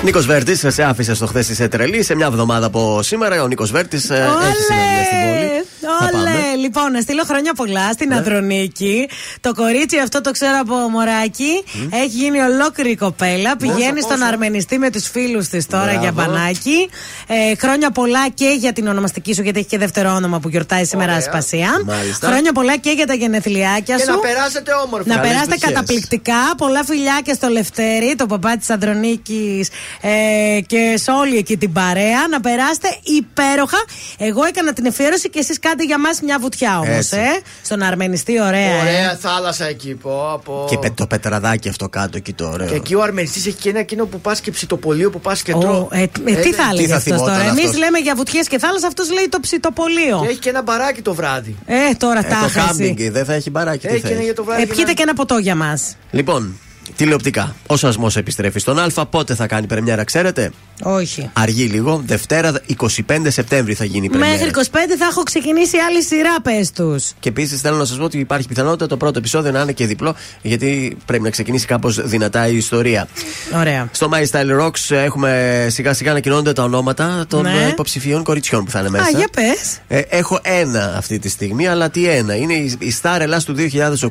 [0.05, 2.03] Νίκος Βέρτης, σε άφησες στο χθες είσαι τρελή.
[2.03, 5.65] Σε μια εβδομάδα από σήμερα ο Νίκος Βέρτης έχει συναντήσει στην πόλη.
[6.01, 6.31] Θα πάμε.
[6.31, 6.57] Όλε!
[6.57, 8.15] Λοιπόν, να στείλω χρόνια πολλά στην Ναι.
[8.17, 9.09] Ανδρονίκη.
[9.41, 11.65] Το κορίτσι αυτό το ξέρω από μωράκι.
[11.91, 13.57] Έχει γίνει ολόκληρη κοπέλα.
[13.57, 16.01] Πηγαίνει στον Αρμενιστή με τους φίλους της τώρα Μπράβο.
[16.01, 16.89] για μπανάκι.
[17.27, 20.85] Ε, χρόνια πολλά και για την ονομαστική σου, γιατί έχει και δεύτερο όνομα που γιορτάει
[20.85, 21.17] σήμερα Ωραία.
[21.27, 21.83] Ασπασία.
[21.87, 22.27] Μάλιστα.
[22.29, 24.11] Χρόνια πολλά και για τα γενεθλιάκια Και σου.
[24.11, 25.09] να περάσετε όμορφα.
[25.09, 25.73] Να Καλές περάσετε ευχές.
[25.73, 26.35] καταπληκτικά.
[26.57, 29.67] Πολλά φιλιά και στο Λευτέρη, το παπά της Ανδρονίκη
[30.01, 32.21] ε, και σε όλη εκεί την παρέα.
[32.31, 33.79] Να περάσετε υπέροχα.
[34.19, 36.97] Εγώ έκανα την αφιέρωση και εσείς κάντε για μας μια βουτιά όμως.
[36.97, 37.17] Έτσι.
[37.17, 38.59] Ε, στον Αρμενιστή, ωραία.
[38.61, 38.81] ε.
[38.81, 39.95] Ωραία θάλασσα εκεί.
[39.95, 40.67] Πω, πω.
[40.69, 42.69] Και πε- το πετραδάκι αυτό κάτω εκεί το ωραίο.
[42.69, 45.53] Και εκεί ο Αρμενιστής έχει και ένα εκείνο που πας και ψητοπολείο που πας και
[45.55, 45.89] Ω, τρώω.
[45.91, 47.49] ε, ε, τι θα έλεγε θα αυτός θυμόταν τώρα.
[47.49, 50.21] Εμείς αυτός; λέμε για βουτιές και θάλασσα, αυτός λέει το ψητοπολείο.
[50.23, 51.57] Και έχει και ένα μπαράκι το βράδυ.
[51.67, 52.59] Ε, τώρα Ε, τα το έχασε.
[52.67, 53.87] κάμπινγκ δεν θα έχει μπαράκι.
[53.87, 54.63] τι Έχει θα και ένα έχει; για το βράδυ.
[54.63, 55.97] Ε, για πιείτε να- και ένα ποτό για μας.
[56.11, 56.59] Λοιπόν,
[56.97, 57.55] τηλεοπτικά.
[57.67, 59.07] Ο σασμός επιστρέφει στον Α.
[59.11, 60.51] Πότε θα κάνει πρεμιέρα, ξέρετε;
[60.83, 61.31] Όχι.
[61.33, 62.03] Αργεί λίγο.
[62.07, 62.87] Δευτέρα 25
[63.29, 64.33] Σεπτέμβρη θα γίνει η πρεμιέρα.
[64.35, 67.13] Μέχρι 25 θα έχω ξεκινήσει άλλη σειρά, πες τους.
[67.21, 69.87] Και επίσης θέλω να σας πω ότι υπάρχει πιθανότητα το πρώτο επεισόδιο να είναι και
[69.87, 73.09] διπλό, γιατί πρέπει να ξεκινήσει κάπως δυνατά η ιστορία.
[73.57, 73.89] Ωραία.
[73.93, 77.65] Στο My Style Rocks έχουμε σιγά σιγά ανακοινώνονται τα ονόματα των Ναι.
[77.65, 79.05] ε, υποψηφίων κοριτσιών που θα είναι μέσα.
[79.05, 79.79] Α, για πες.
[79.89, 82.35] Ε, έχω ένα αυτή τη στιγμή, αλλά τι ένα.
[82.37, 83.55] Είναι η, η Star Ελλάς του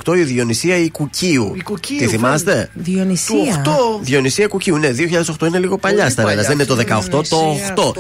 [0.06, 1.54] 2008, η Διονυσία η Κουκίου.
[1.58, 3.62] Η Κουκίου, Τη θυμάστε; Διονυσία.
[3.64, 4.00] Του 8.
[4.02, 6.34] Διονυσία Κουκίου, ναι, 2008 είναι λίγο παλιά Πολύ Star Ελλάς.
[6.36, 7.24] παλιά, Δεν είναι το αυτή η 18, το 8.
[7.30, 7.94] Διονυσία, το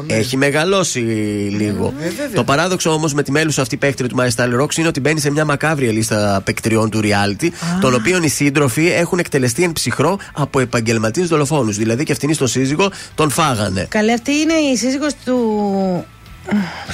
[0.00, 0.14] 8, ναι.
[0.14, 1.92] Έχει μεγαλώσει λίγο.
[2.00, 2.30] Ε, βέβαια.
[2.34, 5.20] το παράδοξο όμως με τη μέλουσα αυτή παίκτρια του My Style Rocks είναι ότι μπαίνει
[5.20, 7.48] σε μια μακάβρια λίστα παικτριών του reality,
[7.80, 11.76] των οποίων οι σύντροφοι έχουν εκτελεστεί εν ψυχρό από επαγγελματίες δολοφόνους.
[11.76, 13.86] Δηλαδή και αυτήν στον σύζυγο τον φάγανε.
[13.88, 15.36] Καλέ, αυτή είναι η σύζυγος του.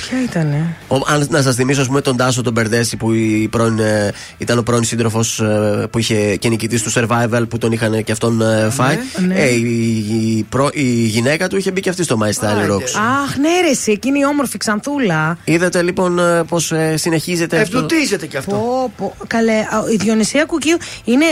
[0.08, 3.48] Ποια ήτανε; Ο, αν να σας θυμίσω, ας πούμε, τον Τάσο τον Μπερδέση που η
[3.50, 5.42] πρώην, ε, ήταν ο πρώην σύντροφος
[5.90, 8.98] που είχε και νικητής του survival που τον είχαν και αυτόν ε, φάει.
[9.26, 9.34] ναι.
[9.34, 9.97] Ε, η,
[10.36, 12.66] η, προ- η γυναίκα του είχε μπει και αυτή στο My Style Άιντε.
[12.74, 12.92] Rocks.
[13.24, 15.39] Αχ, ναι, ρε, εσύ, εκείνη η όμορφη ξανθούλα.
[15.44, 18.50] Είδατε λοιπόν πώς συνεχίζεται αυτό; Εμπλουτίζεται κι αυτό.
[18.56, 19.14] Πω, πω.
[19.26, 21.24] Καλέ, α, η Διονυσία Κουκίου είναι.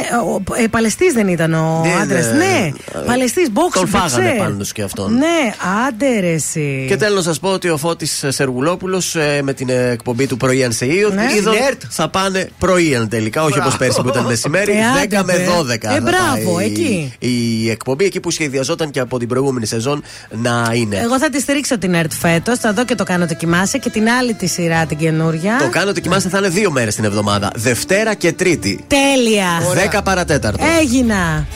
[0.63, 2.27] Ε, Παλαιστής δεν ήταν ο Ναι, άντρας.
[2.27, 2.37] ναι.
[2.37, 2.71] Ναι,
[3.07, 4.39] Παλαιστής, box Τον φάγανε boxer.
[4.39, 5.13] πάντως και αυτόν.
[5.15, 5.55] Ναι,
[5.89, 6.85] άντε ρε, εσύ.
[6.89, 10.37] Και θέλω να σας πω ότι ο Φώτης Σεργουλόπουλος ε, με την ε, εκπομπή του
[10.37, 11.09] πρωί σε ήλιο.
[11.09, 11.23] Ναι.
[11.37, 11.83] Είδων Στην ΕΡΤ.
[11.89, 13.69] θα πάνε πρωί τελικά, όχι Μπράβο.
[13.69, 14.73] όπω πέρσι που ήταν μεσημέρι.
[14.73, 15.45] Ε, 10 άντε, με δε.
[15.45, 15.89] 12.
[15.91, 17.15] Ε, θα μπράβο, πάει εκεί.
[17.19, 20.97] Η εκπομπή εκεί που σχεδιαζόταν και από την προηγούμενη σεζόν να είναι.
[20.97, 22.59] Εγώ θα τη στηρίξω την ΕΡΤ φέτος.
[22.59, 25.57] Θα δω και το κάνω το κοιμάσαι και την άλλη τη σειρά την καινούρια.
[25.61, 27.51] Το κάνω ότι κοιμάστε θα είναι δύο μέρες την εβδομάδα.
[27.55, 28.85] Δευτέρα και Τρίτη.
[28.87, 29.47] Τέλεια.
[29.93, 30.65] 10 παρατέταρτο.
[30.81, 31.47] Έγινα.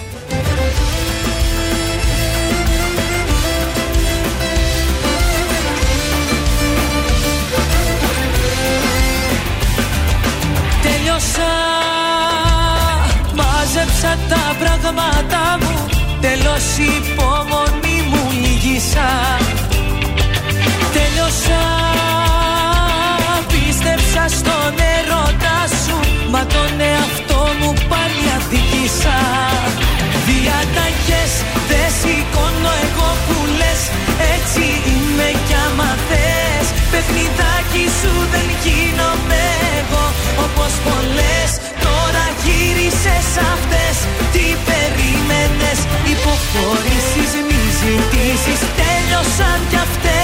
[46.14, 48.60] Υποχωρήσεις μη ζητήσεις.
[48.80, 50.23] Τέλειωσαν κι αυτές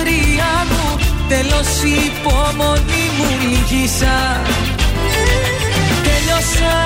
[0.00, 0.96] δάκρυα μου
[1.28, 4.16] Τέλος η υπομονή μου λυγίσα
[6.06, 6.78] Τέλειωσα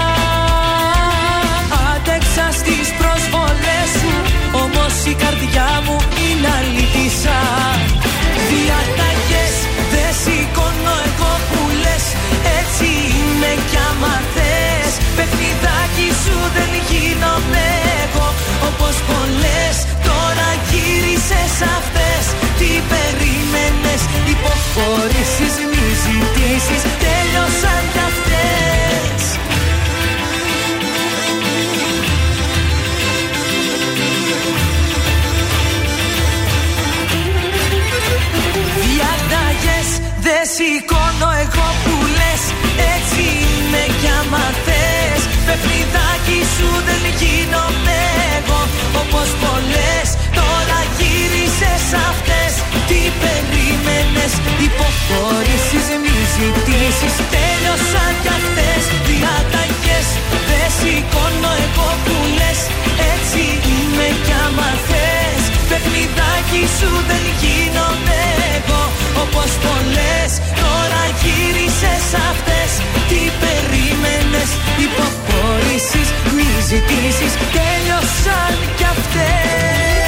[1.93, 4.15] Άντεξα στις προσβολές σου
[4.65, 7.41] Όμως η καρδιά μου είναι αλήτησα.
[8.51, 9.55] Διαταγές
[9.93, 12.05] δεν σηκώνω εγώ που λες
[12.61, 14.93] Έτσι είμαι κι άμα θες.
[15.17, 17.67] Παιχνιδάκι σου δεν γίνομαι
[18.05, 18.27] εγώ
[18.69, 19.77] Όπως πολλές
[20.07, 22.25] τώρα γύρισες αυτές
[22.59, 24.03] Τι περίμενες
[24.33, 29.23] Υποχωρήσεις μη ζητήσεις Τέλειωσαν κι αυτές.
[38.83, 39.89] Διαταγές
[40.25, 42.43] δεν σηκώνω εγώ που λες
[42.95, 45.23] Έτσι είμαι κι άμα θες.
[45.47, 47.99] Παιχνιδάκι σου δεν γίνομαι
[48.39, 48.61] εγώ
[49.03, 49.75] Όπως πολλές
[50.05, 50.24] τώρα γύρισες
[52.11, 52.53] αυτές
[52.89, 54.33] Τι περίμενες
[54.67, 60.07] υποχωρήσεις μη ζητήσεις Τέλειωσαν κι αυτές Διαταγές.
[60.49, 62.61] Δεν σηκώνω εγώ που λες
[63.13, 65.43] Έτσι είμαι κι άμα θες.
[65.69, 68.21] Παιχνιδάκι σου δεν γίνομαι
[68.57, 68.83] εγώ
[69.23, 70.31] Όπως πολλές.
[70.63, 72.71] Τώρα γύρισες αυτές
[73.09, 74.51] Τι περίμενες
[74.87, 80.04] υποχωρήσεις Μη ζητήσεις τέλειωσαν κι αυτές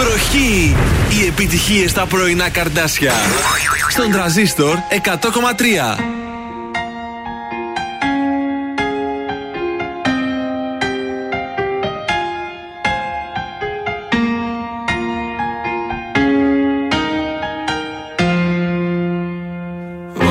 [0.00, 0.76] Βροχή!
[1.10, 3.12] Οι επιτυχίες στα πρωινά καρδάσια.
[3.88, 5.98] Στον τραζίστορ 100,3.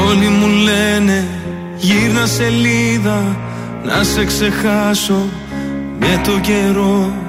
[0.07, 1.27] Όλοι μου λένε
[1.77, 3.37] γύρνα σελίδα
[3.83, 5.29] να σε ξεχάσω
[5.99, 7.28] με το καιρό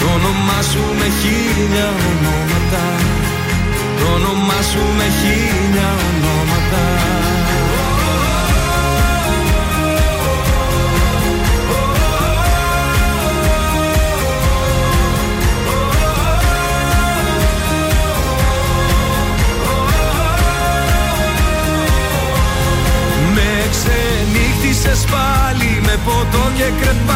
[0.00, 2.84] Το όνομά σου με χίλια ονόματα.
[3.98, 6.84] Το όνομά σου με χίλια ονόματα.
[23.34, 27.15] Με ξενύχτησες πάλι με ποτό και κρεπάλι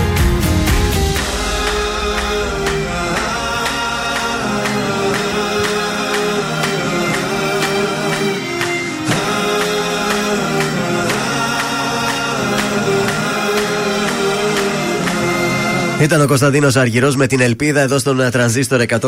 [16.01, 19.01] Ήταν ο Κωνσταντίνος Αργυρός με την ελπίδα εδώ στον ε, τρανζίστορ 100,3.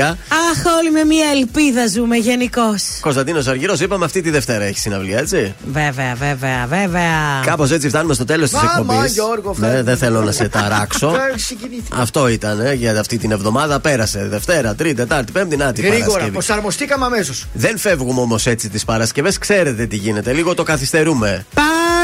[0.00, 2.82] Αχ, όλοι με μια ελπίδα ζούμε γενικώς.
[3.00, 7.10] Κωνσταντίνος Αργυρός, είπαμε αυτή τη Δευτέρα έχει συναυλία, έτσι; Βέβαια, βέβαια, βέβαια.
[7.44, 9.12] Κάπως έτσι φτάνουμε στο τέλος της Μάμα, εκπομπής.
[9.12, 9.82] Γιώργο, Ναι, φεύγει.
[9.82, 11.10] δεν θέλω να σε ταράξω.
[11.20, 11.96] Φεύγει, συγκινήθηκα.
[11.96, 13.80] Αυτό ήταν ε, για αυτή την εβδομάδα.
[13.80, 16.30] Πέρασε Δευτέρα, Τρίτη, Τετάρτη, Πέμπτη, να την Γρήγορα, Παρασκευή.
[16.32, 17.46] προσαρμοστήκαμε αμέσως.
[17.52, 19.38] Δεν φεύγουμε όμως έτσι τις Παρασκευές.
[19.38, 20.32] Ξέρετε τι γίνεται.
[20.32, 21.46] Λίγο το καθυστερούμε.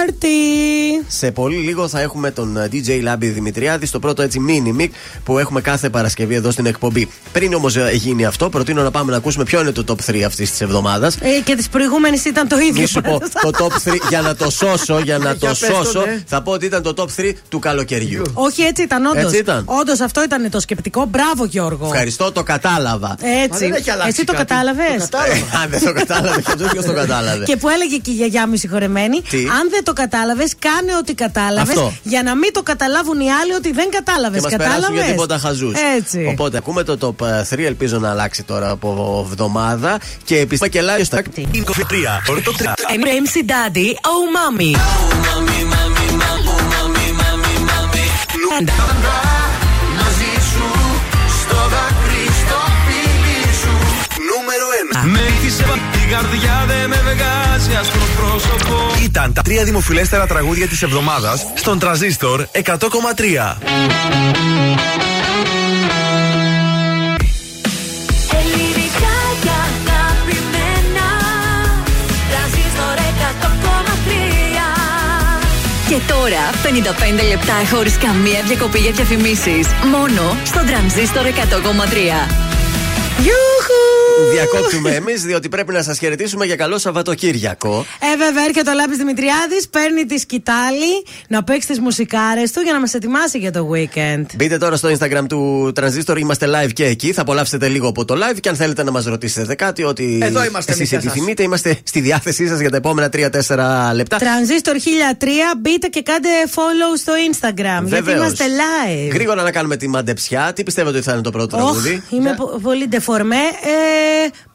[0.00, 0.28] Πάρτι!
[1.06, 4.88] Σε πολύ λίγο θα έχουμε τον ε, DJ Λάμπη Δημητριάδη στο πρώτο έτσι mini mic
[5.24, 7.08] που έχουμε κάθε Παρασκευή εδώ στην εκπομπή.
[7.32, 10.50] Πριν όμως γίνει αυτό, προτείνω να πάμε να ακούσουμε ποιο είναι το top 3 αυτής
[10.50, 11.16] της εβδομάδας.
[11.20, 12.80] Ε, και τη προηγούμενη ήταν το ίδιο.
[12.80, 13.18] Μη σου πω
[13.50, 16.22] το top 3 για να το σώσω, για να το Για πες το, σώσω, ναι.
[16.26, 18.22] θα πω ότι ήταν το top 3 του καλοκαιριού.
[18.34, 19.24] Όχι, έτσι ήταν, όντως.
[19.24, 19.62] Έτσι ήταν.
[19.64, 21.04] Όντως αυτό ήταν το σκεπτικό.
[21.04, 21.86] Μπράβο, Γιώργο.
[21.86, 23.16] Ευχαριστώ, το κατάλαβα.
[23.44, 23.72] Έτσι.
[24.06, 27.44] Εσύ το κατάλαβες; Ε, Αν δεν το κατάλαβε, ποιο το κατάλαβε.
[27.44, 30.92] Και που έλεγε και η γιαγιά μου η συγχωρεμένη, Τι; αν δεν το κατάλαβες, κάνε
[31.00, 31.92] ότι κατάλαβες Αυτό.
[32.02, 34.42] για να μην το καταλάβουν οι άλλοι ότι δεν κατάλαβες.
[34.42, 35.74] Και μας περάσουν για Κατάλαβες; τίποτα χαζούς.
[35.98, 36.26] Έτσι.
[36.32, 38.88] Οπότε ακούμε το top 3, ελπίζω να αλλάξει τώρα από
[39.30, 39.98] εβδομάδα.
[40.24, 41.22] Και επίση και live στα.
[43.22, 44.70] MC Daddy, oh mommy.
[50.00, 50.66] Μαζί σου
[51.40, 53.74] στο δάκρυ, στο φίλι σου.
[54.30, 55.08] Νούμερο 1.
[55.12, 55.58] Με έχεις
[56.04, 61.78] η καρδιά δεν με βγάζει άσπρο πρόσωπο Ήταν τα τρία δημοφιλέστερα τραγούδια της εβδομάδας στον
[61.78, 62.60] Τραζίστορ 100,3.
[68.38, 71.08] Ελληνικά και αγαπημένα
[72.30, 73.58] Τρανζίστορ 100,3
[75.88, 76.50] Και τώρα
[77.22, 79.66] 55 λεπτά χωρίς καμία διακοπή για διαφημίσεις.
[79.90, 81.30] Μόνο στον τρανζίστορ 100,3.
[83.18, 83.49] Γιούχου!
[84.32, 87.86] Διακόπτουμε εμείς, διότι πρέπει να σας χαιρετήσουμε για καλό Σαββατοκύριακο.
[88.12, 92.72] Ε, βέβαια, έρχεται ο Λάμπης Δημητριάδης, παίρνει τη σκητάλη να παίξει τις μουσικάρες του για
[92.72, 94.24] να μας ετοιμάσει για το weekend.
[94.36, 97.12] Μπείτε τώρα στο Instagram του Transistor, είμαστε live και εκεί.
[97.12, 100.44] Θα απολαύσετε λίγο από το live και αν θέλετε να μας ρωτήσετε κάτι, ότι Εδώ
[100.44, 101.10] είμαστε εμείς εσείς για σας.
[101.10, 104.16] επιθυμείτε, είμαστε στη διάθεσή σας για τα επόμενα 3-4 λεπτά.
[104.16, 105.26] Τρανζίστορ 1003,
[105.60, 107.84] μπείτε και κάντε follow στο Instagram.
[107.86, 108.16] Γιατί Βεβαίως.
[108.18, 109.12] είμαστε live.
[109.12, 110.52] Γρήγορα να κάνουμε τη μαντεψιά.
[110.54, 113.34] Τι πιστεύετε ότι θα είναι το πρώτο Οχ, τραγούδι; είμαι πο- πολύ ντεφορμέ.
[113.36, 114.09] Ε,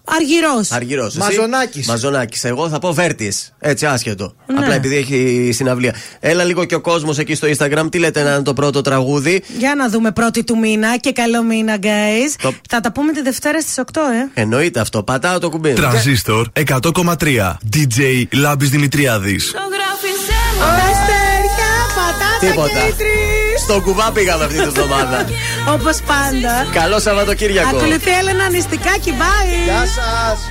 [0.07, 0.71] Αργυρός.
[0.71, 1.15] Αργυρός.
[1.15, 1.87] Μαζονάκης.
[1.87, 2.43] Μαζονάκης.
[2.43, 3.53] Εγώ θα πω Βέρτης.
[3.59, 4.35] Έτσι, άσχετο.
[4.45, 4.59] Ναι.
[4.59, 5.95] Απλά επειδή έχει συναυλία.
[6.19, 7.87] Έλα λίγο και ο κόσμος εκεί στο Instagram.
[7.91, 11.43] Τι λέτε να είναι το πρώτο τραγούδι; Για να δούμε πρώτη του μήνα και καλό
[11.43, 12.35] μήνα, guys.
[12.41, 14.01] Το- Θα τα πούμε τη Δευτέρα στις 8,
[14.35, 14.41] ε.
[14.41, 15.03] Εννοείται αυτό.
[15.03, 15.73] Πατάω το κουμπί.
[15.73, 17.57] Τρανζίστορ 100,3.
[17.75, 19.43] DJ Λάμπης Δημητριάδης.
[19.45, 23.34] Ζωγράφιζέ μου Αστέρια, πατάτα Τίποτα.
[23.65, 23.81] Και οι τρεις.
[23.81, 25.25] Στο κουβά πήγαμε αυτή τη εβδομάδα.
[25.73, 26.67] Όπως πάντα.
[26.73, 27.77] Καλό Σαββατοκύριακο.
[27.77, 29.63] Ακολουθεί η Έλενα νηστικάκι, bye.
[29.65, 30.49] Γεια σας.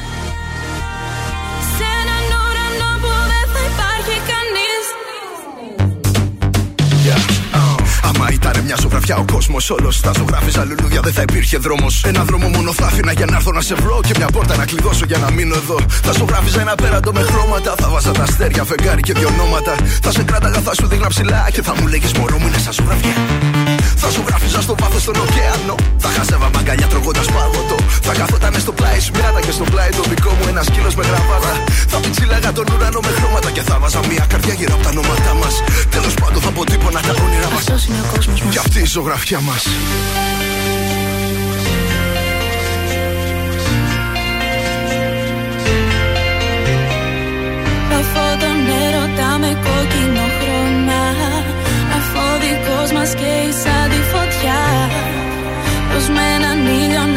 [8.17, 12.05] Άμα ήταν μια ζωγραφιά ο κόσμος όλος θα ζωγράφιζα λουλούδια, δεν θα υπήρχε δρόμος.
[12.05, 14.65] Ένα δρόμο μόνο θα άφηνα για να έρθω να σε βρω και μια πόρτα να
[14.65, 15.77] κλειδώσω για να μείνω εδώ.
[15.89, 17.75] Θα ζωγράφιζα ένα πέραντο με χρώματα.
[17.77, 19.75] Θα βάζα τα αστέρια, φεγγάρι και δυο ονόματα.
[20.03, 22.73] Θα σε κράταγα, θα σου δείχνα ψηλά και θα μου λέγεις Μωρό μου είναι σαν
[22.73, 23.64] ζωγραφιά.
[24.05, 25.75] Θα ζωγράφιζα στο βάθο στον ωκεανό.
[25.99, 27.77] Θα χάζευα μαγκαλιά τρώγοντας πάγωτο.
[28.07, 31.53] Θα καθόταν στο πλάι σμιράτα και στο πλάι το δικό μου ένα σκύλος με γραβάτα.
[31.93, 35.35] Θα πιτσίλαγα τον ουρανό με χρώματα και θα βάζα μια καρδιά γύρω από τα ονόματά
[35.35, 35.55] μας.
[35.91, 37.59] Τέλος πάντων θα αποτύπωνα τα όνειρά μας.
[37.59, 39.63] Αυτός είναι ο κόσμος μας Και αυτή η ζωγραφιά μας.
[47.99, 51.03] Αφού τον έρωτα με κόκκινο χρώμα
[51.97, 53.74] Αφού ο δικός μας καίει σαν τη φωτιά Πως
[56.09, 57.14] με έναν ήλιο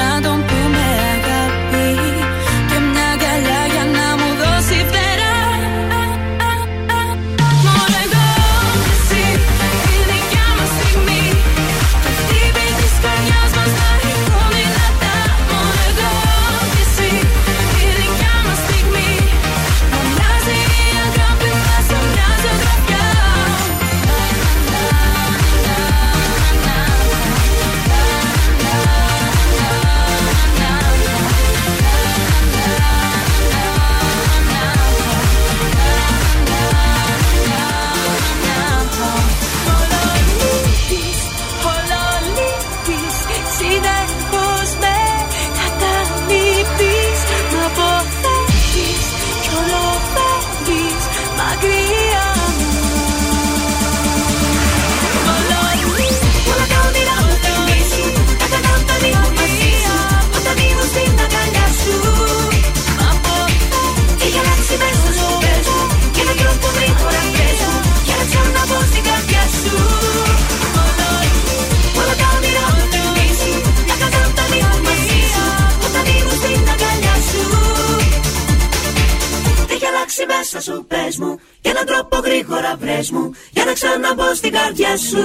[82.79, 85.17] βρες μου Για να ξαναμπω στην καρδιά σου.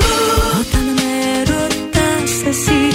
[0.60, 2.88] Όταν με ρωτάς εσύ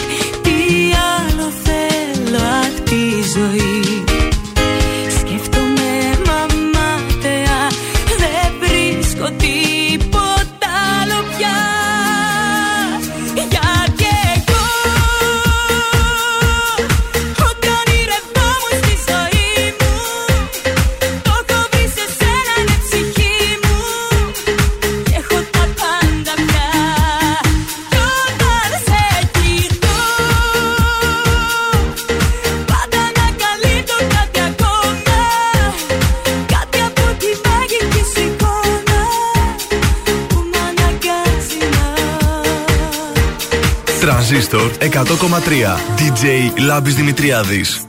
[44.38, 47.88] Τρανζίστορ 100,3 DJ Λάμπης Δημητριάδης